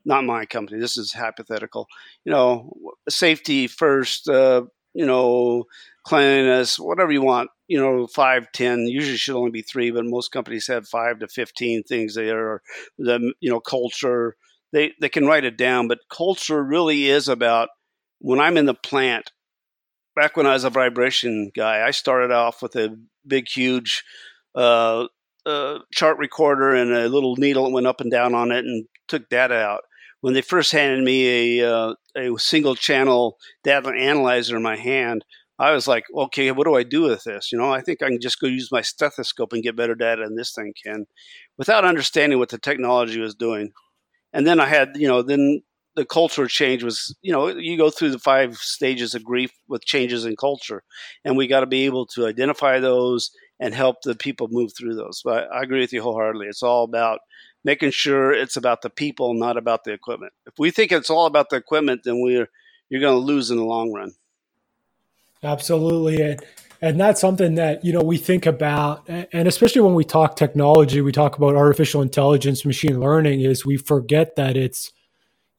not 0.06 0.26
my 0.26 0.46
company. 0.46 0.80
This 0.80 0.98
is 0.98 1.14
hypothetical. 1.14 1.88
You 2.26 2.32
know, 2.32 2.74
safety 3.10 3.68
first. 3.68 4.30
Uh, 4.30 4.64
you 4.94 5.06
know, 5.06 5.66
cleanliness, 6.06 6.80
whatever 6.80 7.12
you 7.12 7.22
want. 7.22 7.50
You 7.68 7.80
know, 7.80 8.08
five, 8.08 8.52
ten. 8.54 8.88
Usually 8.88 9.18
should 9.18 9.36
only 9.38 9.52
be 9.52 9.62
three, 9.62 9.92
but 9.92 10.06
most 10.06 10.32
companies 10.32 10.68
have 10.68 10.88
five 10.88 11.20
to 11.20 11.28
fifteen 11.28 11.84
things 11.84 12.16
there. 12.16 12.62
The 12.98 13.34
you 13.40 13.50
know 13.50 13.60
culture. 13.60 14.36
They 14.74 14.94
they 15.00 15.10
can 15.10 15.26
write 15.26 15.46
it 15.46 15.58
down, 15.58 15.88
but 15.88 16.00
culture 16.10 16.64
really 16.64 17.08
is 17.08 17.28
about 17.28 17.70
when 18.20 18.40
I'm 18.40 18.58
in 18.58 18.66
the 18.66 18.74
plant. 18.74 19.32
Back 20.16 20.36
when 20.36 20.46
I 20.46 20.54
was 20.54 20.66
a 20.66 20.70
vibration 20.70 21.52
guy, 21.56 21.86
I 21.88 21.92
started 21.92 22.32
off 22.32 22.62
with 22.62 22.76
a 22.76 22.98
big, 23.26 23.48
huge 23.48 24.04
uh, 24.56 25.08
uh, 25.46 25.80
chart 25.94 26.18
recorder 26.18 26.74
and 26.76 26.92
a 26.92 27.08
little 27.10 27.36
needle 27.38 27.66
that 27.66 27.72
went 27.72 27.88
up 27.88 28.02
and 28.02 28.12
down 28.12 28.36
on 28.36 28.52
it 28.52 28.66
and 28.66 28.86
took 29.08 29.30
data 29.30 29.56
out. 29.56 29.82
When 30.22 30.34
they 30.34 30.42
first 30.42 30.72
handed 30.72 31.04
me 31.04 31.62
a, 31.62 31.74
uh, 31.74 31.94
a 32.16 32.38
single 32.38 32.76
channel 32.76 33.38
data 33.64 33.90
analyzer 33.90 34.56
in 34.56 34.64
my 34.64 34.76
hand, 34.76 35.26
I 35.60 35.72
was 35.72 35.88
like, 35.88 36.06
okay, 36.16 36.52
what 36.52 36.66
do 36.66 36.76
I 36.76 36.84
do 36.84 37.04
with 37.04 37.24
this? 37.24 37.52
You 37.52 37.58
know, 37.58 37.72
I 37.72 37.82
think 37.82 38.02
I 38.02 38.08
can 38.08 38.20
just 38.20 38.40
go 38.40 38.48
use 38.48 38.72
my 38.72 38.82
stethoscope 38.82 39.54
and 39.54 39.62
get 39.62 39.76
better 39.76 39.94
data 39.94 40.24
than 40.24 40.36
this 40.36 40.54
thing 40.54 40.74
can 40.84 41.06
without 41.58 41.86
understanding 41.86 42.40
what 42.40 42.50
the 42.50 42.58
technology 42.58 43.20
was 43.20 43.36
doing. 43.36 43.72
And 44.34 44.48
then 44.48 44.60
I 44.60 44.66
had, 44.66 44.90
you 44.96 45.08
know, 45.08 45.22
then 45.22 45.62
the 45.96 46.06
culture 46.06 46.48
change 46.48 46.84
was, 46.84 47.16
you 47.22 47.32
know, 47.32 47.48
you 47.50 47.78
go 47.78 47.90
through 47.90 48.12
the 48.12 48.20
five 48.20 48.58
stages 48.58 49.14
of 49.14 49.24
grief 49.24 49.52
with 49.68 49.86
changes 49.86 50.26
in 50.26 50.36
culture. 50.36 50.84
And 51.26 51.38
we 51.38 51.48
got 51.48 51.60
to 51.60 51.68
be 51.68 51.86
able 51.86 52.08
to 52.08 52.26
identify 52.26 52.80
those 52.80 53.30
and 53.60 53.76
help 53.76 53.98
the 54.02 54.16
people 54.16 54.48
move 54.50 54.72
through 54.76 54.96
those. 54.96 55.22
But 55.24 55.48
I 55.54 55.62
agree 55.62 55.82
with 55.82 55.94
you 55.94 56.02
wholeheartedly. 56.02 56.48
It's 56.48 56.64
all 56.64 56.86
about 56.86 57.20
making 57.64 57.92
sure 57.92 58.32
it's 58.32 58.58
about 58.58 58.82
the 58.82 58.90
people, 58.90 59.34
not 59.34 59.58
about 59.58 59.84
the 59.84 59.92
equipment. 59.92 60.34
If 60.46 60.54
we 60.58 60.72
think 60.72 60.92
it's 60.92 61.10
all 61.10 61.26
about 61.26 61.50
the 61.50 61.58
equipment, 61.58 62.02
then 62.04 62.22
we're 62.22 62.48
you're 62.90 63.02
going 63.02 63.16
to 63.16 63.26
lose 63.26 63.52
in 63.52 63.58
the 63.58 63.64
long 63.64 63.92
run. 63.94 64.12
Absolutely, 65.44 66.22
and 66.22 66.44
and 66.82 67.00
that's 67.00 67.22
something 67.22 67.56
that 67.56 67.84
you 67.86 67.94
know 67.94 68.02
we 68.02 68.18
think 68.18 68.46
about, 68.46 69.08
and 69.08 69.48
especially 69.48 69.82
when 69.82 69.96
we 69.96 70.04
talk 70.04 70.36
technology, 70.36 71.02
we 71.02 71.12
talk 71.12 71.38
about 71.38 71.56
artificial 71.56 72.02
intelligence, 72.02 72.66
machine 72.66 73.00
learning. 73.00 73.42
Is 73.42 73.66
we 73.66 73.78
forget 73.78 74.36
that 74.36 74.58
it's 74.58 74.92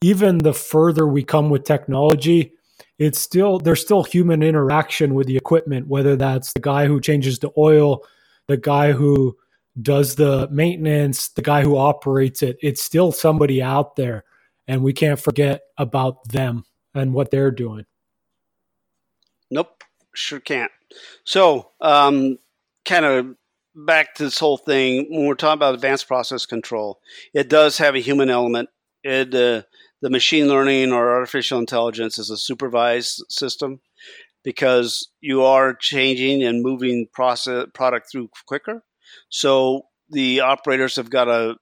even 0.01 0.39
the 0.39 0.53
further 0.53 1.07
we 1.07 1.23
come 1.23 1.49
with 1.49 1.63
technology, 1.63 2.53
it's 2.99 3.19
still 3.19 3.59
there's 3.59 3.81
still 3.81 4.03
human 4.03 4.43
interaction 4.43 5.13
with 5.13 5.27
the 5.27 5.37
equipment 5.37 5.87
whether 5.87 6.15
that's 6.15 6.53
the 6.53 6.59
guy 6.59 6.85
who 6.85 7.01
changes 7.01 7.39
the 7.39 7.51
oil 7.57 8.03
the 8.47 8.57
guy 8.57 8.91
who 8.91 9.35
does 9.81 10.15
the 10.15 10.47
maintenance 10.51 11.29
the 11.29 11.41
guy 11.41 11.63
who 11.63 11.75
operates 11.75 12.43
it 12.43 12.57
it's 12.61 12.81
still 12.81 13.11
somebody 13.11 13.61
out 13.61 13.95
there 13.95 14.23
and 14.67 14.83
we 14.83 14.93
can't 14.93 15.19
forget 15.19 15.63
about 15.77 16.27
them 16.29 16.63
and 16.93 17.13
what 17.13 17.31
they're 17.31 17.51
doing. 17.51 17.85
Nope 19.49 19.83
sure 20.13 20.39
can't. 20.39 20.71
So 21.25 21.71
um, 21.81 22.37
kind 22.85 23.05
of 23.05 23.35
back 23.75 24.15
to 24.15 24.23
this 24.23 24.39
whole 24.39 24.57
thing 24.57 25.07
when 25.09 25.25
we're 25.25 25.35
talking 25.35 25.57
about 25.57 25.73
advanced 25.73 26.07
process 26.07 26.45
control 26.45 26.99
it 27.33 27.49
does 27.49 27.79
have 27.79 27.95
a 27.95 27.99
human 27.99 28.29
element. 28.29 28.69
It 29.03 29.33
uh, 29.33 29.63
the 30.01 30.09
machine 30.09 30.47
learning 30.47 30.91
or 30.91 31.13
artificial 31.13 31.59
intelligence 31.59 32.17
is 32.17 32.29
a 32.29 32.37
supervised 32.37 33.23
system 33.29 33.81
because 34.43 35.09
you 35.21 35.43
are 35.43 35.73
changing 35.73 36.43
and 36.43 36.61
moving 36.61 37.07
process 37.11 37.67
product 37.73 38.11
through 38.11 38.29
quicker. 38.45 38.83
So 39.29 39.83
the 40.09 40.41
operators 40.41 40.95
have 40.97 41.09
got 41.09 41.25
to 41.25 41.55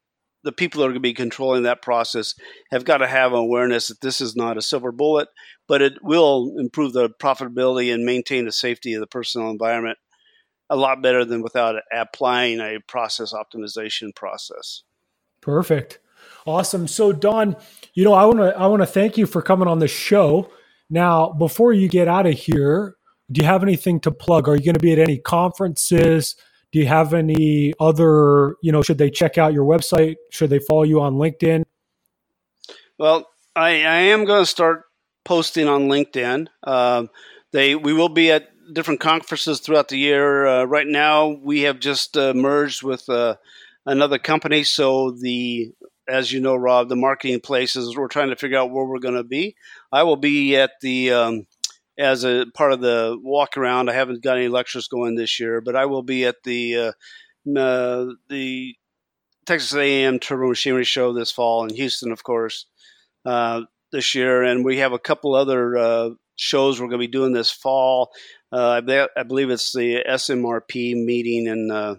the 0.44 0.52
people 0.52 0.80
that 0.80 0.86
are 0.86 0.90
going 0.90 0.96
to 0.96 1.02
be 1.02 1.14
controlling 1.14 1.64
that 1.64 1.82
process 1.82 2.34
have 2.72 2.84
got 2.84 2.98
to 2.98 3.08
have 3.08 3.32
awareness 3.34 3.90
that 3.90 4.02
this 4.02 4.22
is 4.22 4.36
not 4.36 4.58
a 4.58 4.62
silver 4.62 4.92
bullet, 4.92 5.28
but 5.68 5.82
it 5.82 5.94
will 6.02 6.56
improve 6.58 6.94
the 6.94 7.10
profitability 7.22 7.94
and 7.94 8.06
maintain 8.06 8.46
the 8.46 8.52
safety 8.52 8.94
of 8.94 9.02
the 9.02 9.08
personal 9.08 9.50
environment 9.50 9.98
a 10.70 10.76
lot 10.76 11.04
better 11.04 11.26
than 11.26 11.42
without 11.42 11.76
applying 11.94 12.60
a 12.60 12.80
process 12.88 13.34
optimization 13.34 14.16
process. 14.16 14.84
Perfect. 15.42 16.00
Awesome. 16.46 16.88
So 16.88 17.12
Don, 17.12 17.56
you 17.94 18.04
know, 18.04 18.14
I 18.14 18.26
want 18.26 18.40
to 18.40 18.58
I 18.58 18.68
want 18.68 18.82
to 18.82 18.88
thank 18.88 19.18
you 19.18 19.26
for 19.26 19.42
coming 19.42 19.68
on 19.68 19.80
the 19.80 19.88
show. 19.88 20.50
Now, 20.90 21.32
before 21.34 21.74
you 21.74 21.88
get 21.88 22.08
out 22.08 22.26
of 22.26 22.34
here, 22.34 22.96
do 23.32 23.42
you 23.42 23.48
have 23.48 23.64
anything 23.64 24.00
to 24.02 24.12
plug? 24.12 24.48
Are 24.48 24.56
you 24.56 24.64
going 24.64 24.76
to 24.76 24.80
be 24.80 24.92
at 24.92 25.00
any 25.00 25.18
conferences? 25.18 26.36
Do 26.72 26.80
you 26.80 26.88
have 26.88 27.14
any 27.14 27.74
other, 27.80 28.56
you 28.62 28.72
know, 28.72 28.82
should 28.82 28.98
they 28.98 29.10
check 29.10 29.38
out 29.38 29.54
your 29.54 29.66
website? 29.66 30.16
Should 30.30 30.50
they 30.50 30.60
follow 30.60 30.84
you 30.84 31.02
on 31.02 31.16
LinkedIn? 31.16 31.64
Well, 32.98 33.28
I, 33.56 33.70
I 33.70 34.00
am 34.12 34.26
going 34.26 34.42
to 34.42 34.46
start 34.46 34.84
posting 35.26 35.68
on 35.68 35.88
LinkedIn. 35.88 36.48
Um, 36.64 37.10
they 37.52 37.76
we 37.76 37.94
will 37.94 38.10
be 38.10 38.32
at 38.32 38.50
different 38.74 39.02
conferences 39.02 39.60
throughout 39.60 39.90
the 39.90 39.98
year. 39.98 40.48
Uh, 40.48 40.64
right 40.64 40.88
now, 40.88 41.28
we 41.28 41.62
have 41.62 41.80
just 41.80 42.16
uh, 42.16 42.34
merged 42.34 42.84
with 42.84 43.10
uh, 43.10 43.36
another 43.86 44.18
company, 44.18 44.64
so 44.64 45.12
the 45.12 45.74
as 46.08 46.32
you 46.32 46.42
know, 46.42 46.56
Rob, 46.56 46.90
the 46.90 46.96
marketing 46.96 47.40
places, 47.40 47.96
we're 47.96 48.08
trying 48.08 48.30
to 48.30 48.36
figure 48.36 48.58
out 48.58 48.72
where 48.72 48.86
we're 48.86 49.00
going 49.00 49.16
to 49.16 49.24
be. 49.24 49.56
I 49.92 50.04
will 50.04 50.18
be 50.18 50.56
at 50.58 50.72
the, 50.82 51.12
um, 51.12 51.48
as 52.02 52.24
a 52.24 52.46
part 52.56 52.74
of 52.74 52.82
the 52.82 53.18
walk 53.22 53.58
around. 53.58 53.90
I 53.90 53.94
haven't 53.94 54.24
got 54.24 54.38
any 54.38 54.48
lectures 54.48 54.88
going 54.88 55.16
this 55.16 55.40
year, 55.40 55.62
but 55.62 55.76
I 55.76 55.86
will 55.86 56.02
be 56.02 56.26
at 56.26 56.44
the, 56.44 56.76
uh, 56.76 57.60
uh, 57.60 58.08
the 58.28 58.76
Texas 59.46 59.76
A&M 59.76 60.20
Turbo 60.20 60.50
Machinery 60.50 60.84
Show 60.84 61.14
this 61.14 61.32
fall 61.32 61.64
in 61.64 61.76
Houston, 61.76 62.12
of 62.12 62.24
course, 62.24 62.66
uh, 63.26 63.62
this 63.92 64.16
year. 64.16 64.42
And 64.44 64.66
we 64.66 64.78
have 64.78 64.94
a 64.94 65.00
couple 65.00 65.36
other 65.36 65.78
uh, 65.78 66.10
shows 66.38 66.80
we're 66.82 66.88
going 66.88 67.00
to 67.00 67.08
be 67.08 67.12
doing 67.12 67.34
this 67.34 67.52
fall. 67.52 68.12
Uh, 68.52 68.82
I, 68.86 69.08
I, 69.16 69.24
believe 69.24 69.50
it's 69.50 69.72
the 69.72 70.04
SMRP 70.10 70.96
meeting 71.06 71.46
in 71.46 71.72
uh, 71.72 71.96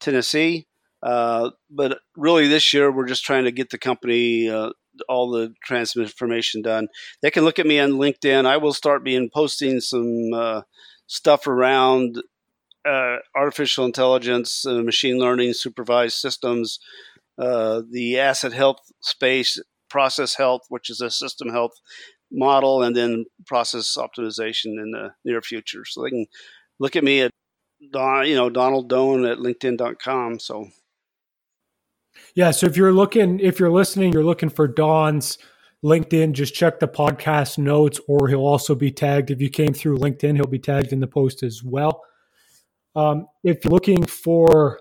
Tennessee. 0.00 0.66
But 1.02 1.98
really, 2.16 2.48
this 2.48 2.72
year 2.72 2.90
we're 2.90 3.06
just 3.06 3.24
trying 3.24 3.44
to 3.44 3.52
get 3.52 3.70
the 3.70 3.78
company 3.78 4.48
all 5.08 5.30
the 5.30 5.54
transformation 5.64 6.62
done. 6.62 6.88
They 7.22 7.30
can 7.30 7.44
look 7.44 7.58
at 7.58 7.66
me 7.66 7.78
on 7.78 7.92
LinkedIn. 7.92 8.46
I 8.46 8.56
will 8.56 8.72
start 8.72 9.04
being 9.04 9.30
posting 9.32 9.80
some 9.80 10.32
uh, 10.34 10.62
stuff 11.06 11.46
around 11.46 12.22
uh, 12.84 13.16
artificial 13.36 13.84
intelligence, 13.84 14.64
machine 14.66 15.18
learning, 15.18 15.54
supervised 15.54 16.16
systems, 16.16 16.78
uh, 17.38 17.82
the 17.90 18.18
asset 18.18 18.52
health 18.52 18.80
space, 19.00 19.58
process 19.88 20.34
health, 20.34 20.62
which 20.68 20.90
is 20.90 21.00
a 21.00 21.10
system 21.10 21.48
health 21.48 21.72
model 22.30 22.82
and 22.82 22.96
then 22.96 23.26
process 23.46 23.96
optimization 23.96 24.80
in 24.82 24.90
the 24.92 25.12
near 25.24 25.42
future. 25.42 25.84
So 25.84 26.02
they 26.02 26.10
can 26.10 26.26
look 26.78 26.96
at 26.96 27.04
me 27.04 27.20
at 27.20 27.30
you 27.80 28.34
know, 28.34 28.50
Donald 28.50 28.88
Doan 28.88 29.24
at 29.26 29.38
LinkedIn.com. 29.38 30.38
So 30.38 30.68
yeah, 32.34 32.50
so 32.50 32.66
if 32.66 32.76
you're 32.76 32.92
looking, 32.92 33.40
if 33.40 33.60
you're 33.60 33.70
listening, 33.70 34.12
you're 34.12 34.24
looking 34.24 34.48
for 34.48 34.68
Don's 34.68 35.38
LinkedIn, 35.84 36.32
just 36.32 36.54
check 36.54 36.78
the 36.78 36.88
podcast 36.88 37.58
notes, 37.58 38.00
or 38.06 38.28
he'll 38.28 38.46
also 38.46 38.74
be 38.74 38.90
tagged. 38.90 39.30
If 39.30 39.40
you 39.40 39.48
came 39.50 39.74
through 39.74 39.98
LinkedIn, 39.98 40.36
he'll 40.36 40.46
be 40.46 40.58
tagged 40.58 40.92
in 40.92 41.00
the 41.00 41.06
post 41.06 41.42
as 41.42 41.62
well. 41.62 42.02
Um, 42.94 43.26
if 43.42 43.64
you're 43.64 43.72
looking 43.72 44.04
for 44.06 44.78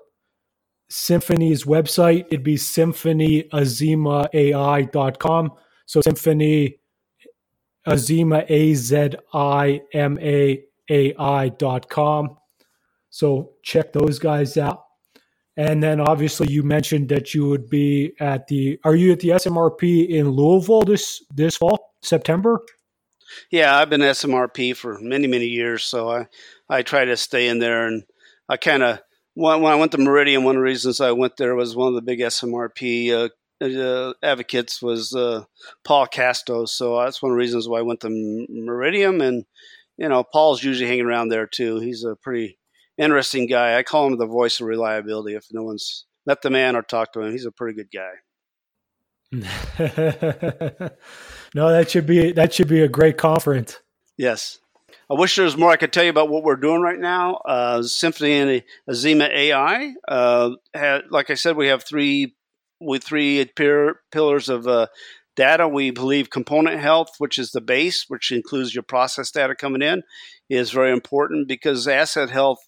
Symphony's 0.90 1.64
website, 1.64 2.26
it'd 2.28 2.44
be 2.44 2.56
symphonyazimaai.com. 2.56 5.52
So 5.86 6.02
Symphony 6.02 6.76
Azima, 7.88 8.46
A 8.50 8.74
Z 8.76 9.12
I 9.34 9.82
M 9.94 10.20
A 10.20 10.64
A 10.90 11.16
I 11.16 11.48
dot 11.50 11.90
com. 11.90 12.38
So 13.10 13.54
check 13.64 13.94
those 13.94 14.20
guys 14.20 14.58
out. 14.58 14.84
And 15.62 15.84
then 15.84 16.02
obviously 16.02 16.52
you 16.52 16.64
mentioned 16.64 17.10
that 17.10 17.36
you 17.36 17.48
would 17.48 17.70
be 17.70 18.14
at 18.20 18.48
the 18.48 18.80
are 18.84 18.96
you 18.96 19.12
at 19.12 19.20
the 19.20 19.30
SMRP 19.30 20.10
in 20.10 20.30
Louisville 20.30 20.82
this 20.82 21.24
this 21.32 21.56
fall, 21.56 21.94
September? 22.02 22.62
Yeah, 23.52 23.78
I've 23.78 23.90
been 23.90 24.02
SMRP 24.02 24.76
for 24.76 24.98
many, 25.00 25.28
many 25.28 25.46
years, 25.46 25.84
so 25.84 26.10
I, 26.10 26.28
I 26.68 26.82
try 26.82 27.06
to 27.06 27.16
stay 27.16 27.48
in 27.48 27.60
there 27.60 27.86
and 27.86 28.04
I 28.50 28.58
kind 28.58 28.82
of 28.82 29.02
when, 29.36 29.64
I 29.64 29.76
went 29.76 29.92
to 29.92 30.00
Meridium, 30.00 30.44
one 30.44 30.56
of 30.56 30.62
the 30.62 30.64
reasons 30.64 31.00
I 31.00 31.12
went 31.12 31.38
there 31.38 31.54
was 31.54 31.76
one 31.76 31.90
of 31.90 31.94
the 31.94 32.02
big 32.02 32.22
SMRP 32.22 33.12
uh, 33.12 33.30
uh, 33.64 34.14
advocates 34.24 34.82
was 34.82 35.14
uh, 35.14 35.44
Paul 35.84 36.08
Casto. 36.08 36.66
So 36.66 37.00
that's 37.00 37.22
one 37.22 37.32
of 37.32 37.36
the 37.36 37.40
reasons 37.40 37.70
why 37.70 37.80
I 37.80 37.84
went 37.84 38.00
to 38.00 38.10
Meridium. 38.10 39.24
And, 39.24 39.46
you 39.98 40.10
know, 40.10 40.24
Paul's 40.24 40.64
usually 40.64 40.90
hanging 40.90 41.06
around 41.06 41.30
there 41.30 41.46
too. 41.46 41.80
He's 41.80 42.04
a 42.04 42.16
pretty 42.16 42.58
interesting 43.02 43.48
guy. 43.48 43.78
I 43.78 43.84
call 43.84 44.08
him 44.08 44.18
the 44.18 44.26
voice 44.26 44.60
of 44.60 44.68
reliability. 44.68 45.36
If 45.36 45.48
no 45.52 45.64
one's 45.64 46.06
met 46.26 46.42
the 46.42 46.50
man 46.50 46.76
or 46.76 46.82
talked 46.82 47.14
to 47.14 47.22
him, 47.22 47.32
he's 47.32 47.46
a 47.46 47.52
pretty 47.52 47.76
good 47.76 47.90
guy. 47.94 48.12
no, 51.56 51.72
that 51.72 51.88
should 51.90 52.06
be 52.06 52.34
that 52.34 52.54
should 52.54 52.68
be 52.68 52.82
a 52.82 52.90
great 52.90 53.18
conference. 53.18 53.80
Yes. 54.18 54.60
I 55.10 55.14
wish 55.14 55.36
there 55.36 55.46
was 55.46 55.58
more 55.58 55.72
I 55.72 55.78
could 55.78 55.92
tell 55.92 56.04
you 56.04 56.10
about 56.10 56.30
what 56.30 56.44
we're 56.44 56.56
doing 56.56 56.82
right 56.82 57.00
now. 57.00 57.36
Uh, 57.46 57.82
Symphony 57.82 58.34
and 58.34 58.64
Azima 58.90 59.30
AI. 59.30 59.94
Uh, 60.08 60.52
had, 60.74 61.04
like 61.10 61.30
I 61.30 61.34
said, 61.34 61.58
we 61.58 61.68
have 61.68 61.84
three 61.84 62.36
with 62.80 63.04
three 63.04 63.46
pillars 63.56 64.50
of 64.50 64.68
uh, 64.68 64.88
data. 65.36 65.68
We 65.68 65.92
believe 65.92 66.30
component 66.30 66.80
health, 66.80 67.10
which 67.18 67.38
is 67.38 67.52
the 67.52 67.62
base, 67.62 68.06
which 68.08 68.32
includes 68.32 68.74
your 68.74 68.84
process 68.84 69.32
data 69.32 69.56
coming 69.56 69.82
in, 69.82 70.04
is 70.50 70.72
very 70.72 70.92
important 70.92 71.48
because 71.48 71.88
asset 71.88 72.30
health. 72.30 72.60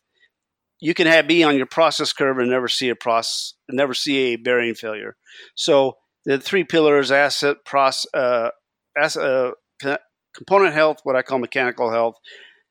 You 0.80 0.94
can 0.94 1.08
have 1.08 1.28
be 1.28 1.44
on 1.44 1.56
your 1.56 1.66
process 1.66 2.12
curve 2.14 2.40
and 2.40 2.50
never 2.50 2.68
see 2.68 2.90
a 2.90 2.96
process, 2.96 3.54
never 3.70 3.94
see 3.94 4.34
a 4.34 4.36
bearing 4.36 4.76
failure. 4.76 5.16
So 5.56 5.98
the 6.26 6.40
three 6.40 6.64
pillars: 6.64 7.12
asset, 7.12 7.58
process, 7.66 8.06
uh, 8.14 8.50
asset, 8.98 9.54
uh, 9.86 9.98
component 10.36 10.74
health, 10.74 11.00
what 11.04 11.16
I 11.16 11.22
call 11.22 11.40
mechanical 11.40 11.92
health, 11.92 12.16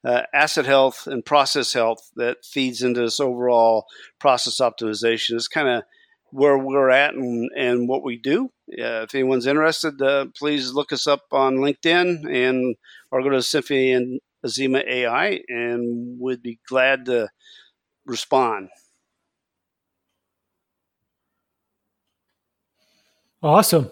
uh, 0.04 0.22
asset 0.34 0.66
health, 0.66 1.06
and 1.06 1.24
process 1.24 1.72
health 1.72 2.10
that 2.16 2.44
feeds 2.44 2.82
into 2.82 3.00
this 3.00 3.20
overall 3.20 3.86
process 4.20 4.58
optimization. 4.60 5.34
Is 5.36 5.48
kind 5.48 5.68
of 5.68 5.84
where 6.32 6.56
we're 6.56 6.90
at 6.90 7.14
and, 7.14 7.50
and 7.56 7.88
what 7.88 8.02
we 8.02 8.16
do. 8.16 8.46
Uh, 8.70 9.04
if 9.04 9.14
anyone's 9.14 9.46
interested, 9.46 10.00
uh, 10.00 10.26
please 10.36 10.72
look 10.72 10.92
us 10.92 11.06
up 11.06 11.24
on 11.30 11.56
LinkedIn 11.56 12.26
and 12.32 12.74
or 13.10 13.22
go 13.22 13.28
to 13.28 13.42
Symphony 13.42 13.92
and 13.92 14.20
Azima 14.44 14.82
AI, 14.86 15.40
and 15.48 16.18
we'd 16.18 16.42
be 16.42 16.58
glad 16.66 17.04
to 17.06 17.28
respond. 18.06 18.68
Awesome. 23.42 23.90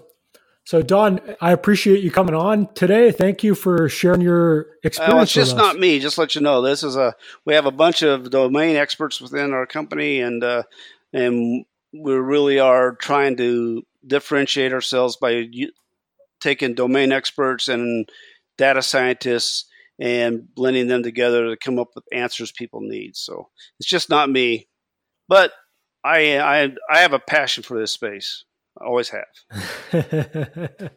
So, 0.64 0.82
Don, 0.82 1.20
I 1.40 1.50
appreciate 1.50 2.04
you 2.04 2.12
coming 2.12 2.34
on 2.34 2.72
today. 2.74 3.10
Thank 3.10 3.42
you 3.42 3.56
for 3.56 3.88
sharing 3.88 4.20
your 4.20 4.66
experience. 4.84 5.18
Uh, 5.18 5.22
it's 5.22 5.32
just 5.32 5.56
not 5.56 5.78
me. 5.78 5.98
Just 5.98 6.16
let 6.16 6.36
you 6.36 6.40
know, 6.40 6.62
this 6.62 6.84
is 6.84 6.94
a 6.96 7.14
we 7.44 7.54
have 7.54 7.66
a 7.66 7.72
bunch 7.72 8.02
of 8.02 8.30
domain 8.30 8.76
experts 8.76 9.20
within 9.20 9.52
our 9.52 9.66
company, 9.66 10.20
and 10.20 10.44
uh, 10.44 10.62
and 11.12 11.64
we 11.92 12.12
really 12.12 12.60
are 12.60 12.92
trying 12.94 13.36
to 13.38 13.82
differentiate 14.06 14.72
ourselves 14.72 15.16
by 15.16 15.50
taking 16.40 16.74
domain 16.74 17.10
experts 17.10 17.66
and 17.66 18.08
data 18.56 18.82
scientists 18.82 19.64
and 20.00 20.42
blending 20.54 20.88
them 20.88 21.02
together 21.02 21.48
to 21.48 21.56
come 21.56 21.78
up 21.78 21.88
with 21.94 22.04
answers 22.12 22.52
people 22.52 22.80
need. 22.80 23.16
So 23.16 23.48
it's 23.78 23.88
just 23.88 24.10
not 24.10 24.30
me, 24.30 24.68
but 25.28 25.52
I 26.04 26.38
I 26.38 26.70
I 26.90 26.98
have 26.98 27.12
a 27.12 27.18
passion 27.18 27.62
for 27.62 27.78
this 27.78 27.92
space. 27.92 28.44
I 28.80 28.86
always 28.86 29.10
have. 29.10 29.92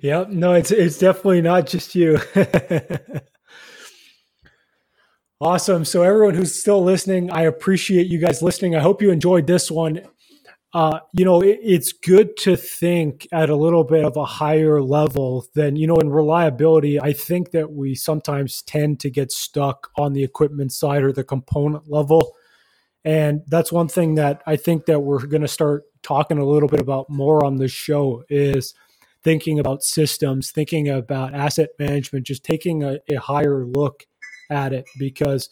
yeah, 0.00 0.24
no, 0.28 0.54
it's 0.54 0.70
it's 0.70 0.98
definitely 0.98 1.42
not 1.42 1.66
just 1.66 1.94
you. 1.94 2.18
Awesome. 5.38 5.84
So, 5.84 6.02
everyone 6.02 6.34
who's 6.34 6.58
still 6.58 6.82
listening, 6.82 7.30
I 7.30 7.42
appreciate 7.42 8.06
you 8.06 8.18
guys 8.18 8.40
listening. 8.40 8.74
I 8.74 8.80
hope 8.80 9.02
you 9.02 9.10
enjoyed 9.10 9.46
this 9.46 9.70
one. 9.70 10.00
Uh, 10.74 11.00
you 11.12 11.24
know, 11.24 11.40
it, 11.40 11.58
it's 11.62 11.92
good 11.92 12.36
to 12.36 12.56
think 12.56 13.26
at 13.32 13.48
a 13.48 13.56
little 13.56 13.84
bit 13.84 14.04
of 14.04 14.16
a 14.16 14.24
higher 14.24 14.82
level 14.82 15.46
than, 15.54 15.76
you 15.76 15.86
know, 15.86 15.96
in 15.96 16.10
reliability. 16.10 17.00
I 17.00 17.12
think 17.12 17.52
that 17.52 17.72
we 17.72 17.94
sometimes 17.94 18.62
tend 18.62 19.00
to 19.00 19.10
get 19.10 19.32
stuck 19.32 19.90
on 19.96 20.12
the 20.12 20.22
equipment 20.22 20.72
side 20.72 21.02
or 21.02 21.12
the 21.12 21.24
component 21.24 21.90
level. 21.90 22.34
And 23.04 23.42
that's 23.46 23.72
one 23.72 23.88
thing 23.88 24.16
that 24.16 24.42
I 24.46 24.56
think 24.56 24.86
that 24.86 25.00
we're 25.00 25.24
going 25.26 25.42
to 25.42 25.48
start 25.48 25.84
talking 26.02 26.38
a 26.38 26.44
little 26.44 26.68
bit 26.68 26.80
about 26.80 27.08
more 27.08 27.44
on 27.44 27.56
this 27.56 27.72
show 27.72 28.24
is 28.28 28.74
thinking 29.22 29.58
about 29.58 29.82
systems, 29.82 30.50
thinking 30.50 30.88
about 30.88 31.34
asset 31.34 31.70
management, 31.78 32.26
just 32.26 32.44
taking 32.44 32.82
a, 32.82 32.98
a 33.08 33.16
higher 33.16 33.64
look 33.64 34.04
at 34.50 34.72
it 34.72 34.84
because 34.98 35.48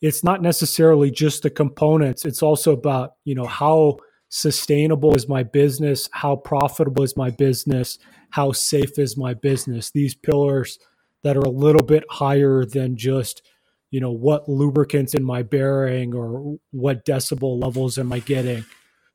it's 0.00 0.24
not 0.24 0.42
necessarily 0.42 1.10
just 1.10 1.42
the 1.42 1.50
components 1.50 2.24
it's 2.24 2.42
also 2.42 2.72
about 2.72 3.14
you 3.24 3.34
know 3.34 3.46
how 3.46 3.98
sustainable 4.30 5.14
is 5.14 5.28
my 5.28 5.42
business 5.42 6.08
how 6.12 6.36
profitable 6.36 7.02
is 7.02 7.16
my 7.16 7.30
business 7.30 7.98
how 8.30 8.52
safe 8.52 8.98
is 8.98 9.16
my 9.16 9.34
business. 9.34 9.90
These 9.90 10.14
pillars 10.14 10.78
that 11.22 11.36
are 11.36 11.40
a 11.40 11.50
little 11.50 11.82
bit 11.84 12.04
higher 12.08 12.64
than 12.64 12.96
just 12.96 13.42
you 13.90 14.00
know 14.00 14.12
what 14.12 14.48
lubricants 14.48 15.14
in 15.14 15.24
my 15.24 15.42
bearing 15.42 16.14
or 16.14 16.58
what 16.70 17.04
decibel 17.04 17.60
levels 17.60 17.98
am 17.98 18.12
i 18.12 18.20
getting. 18.20 18.64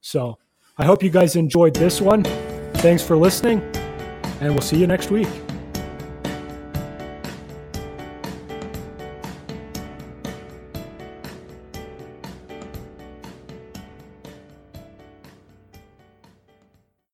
So 0.01 0.37
i 0.77 0.85
hope 0.85 1.01
you 1.01 1.09
guys 1.09 1.35
enjoyed 1.35 1.73
this 1.73 2.01
one. 2.01 2.23
Thanks 2.75 3.01
for 3.01 3.17
listening 3.17 3.61
and 4.41 4.51
we'll 4.51 4.61
see 4.61 4.77
you 4.77 4.85
next 4.85 5.11
week 5.11 5.29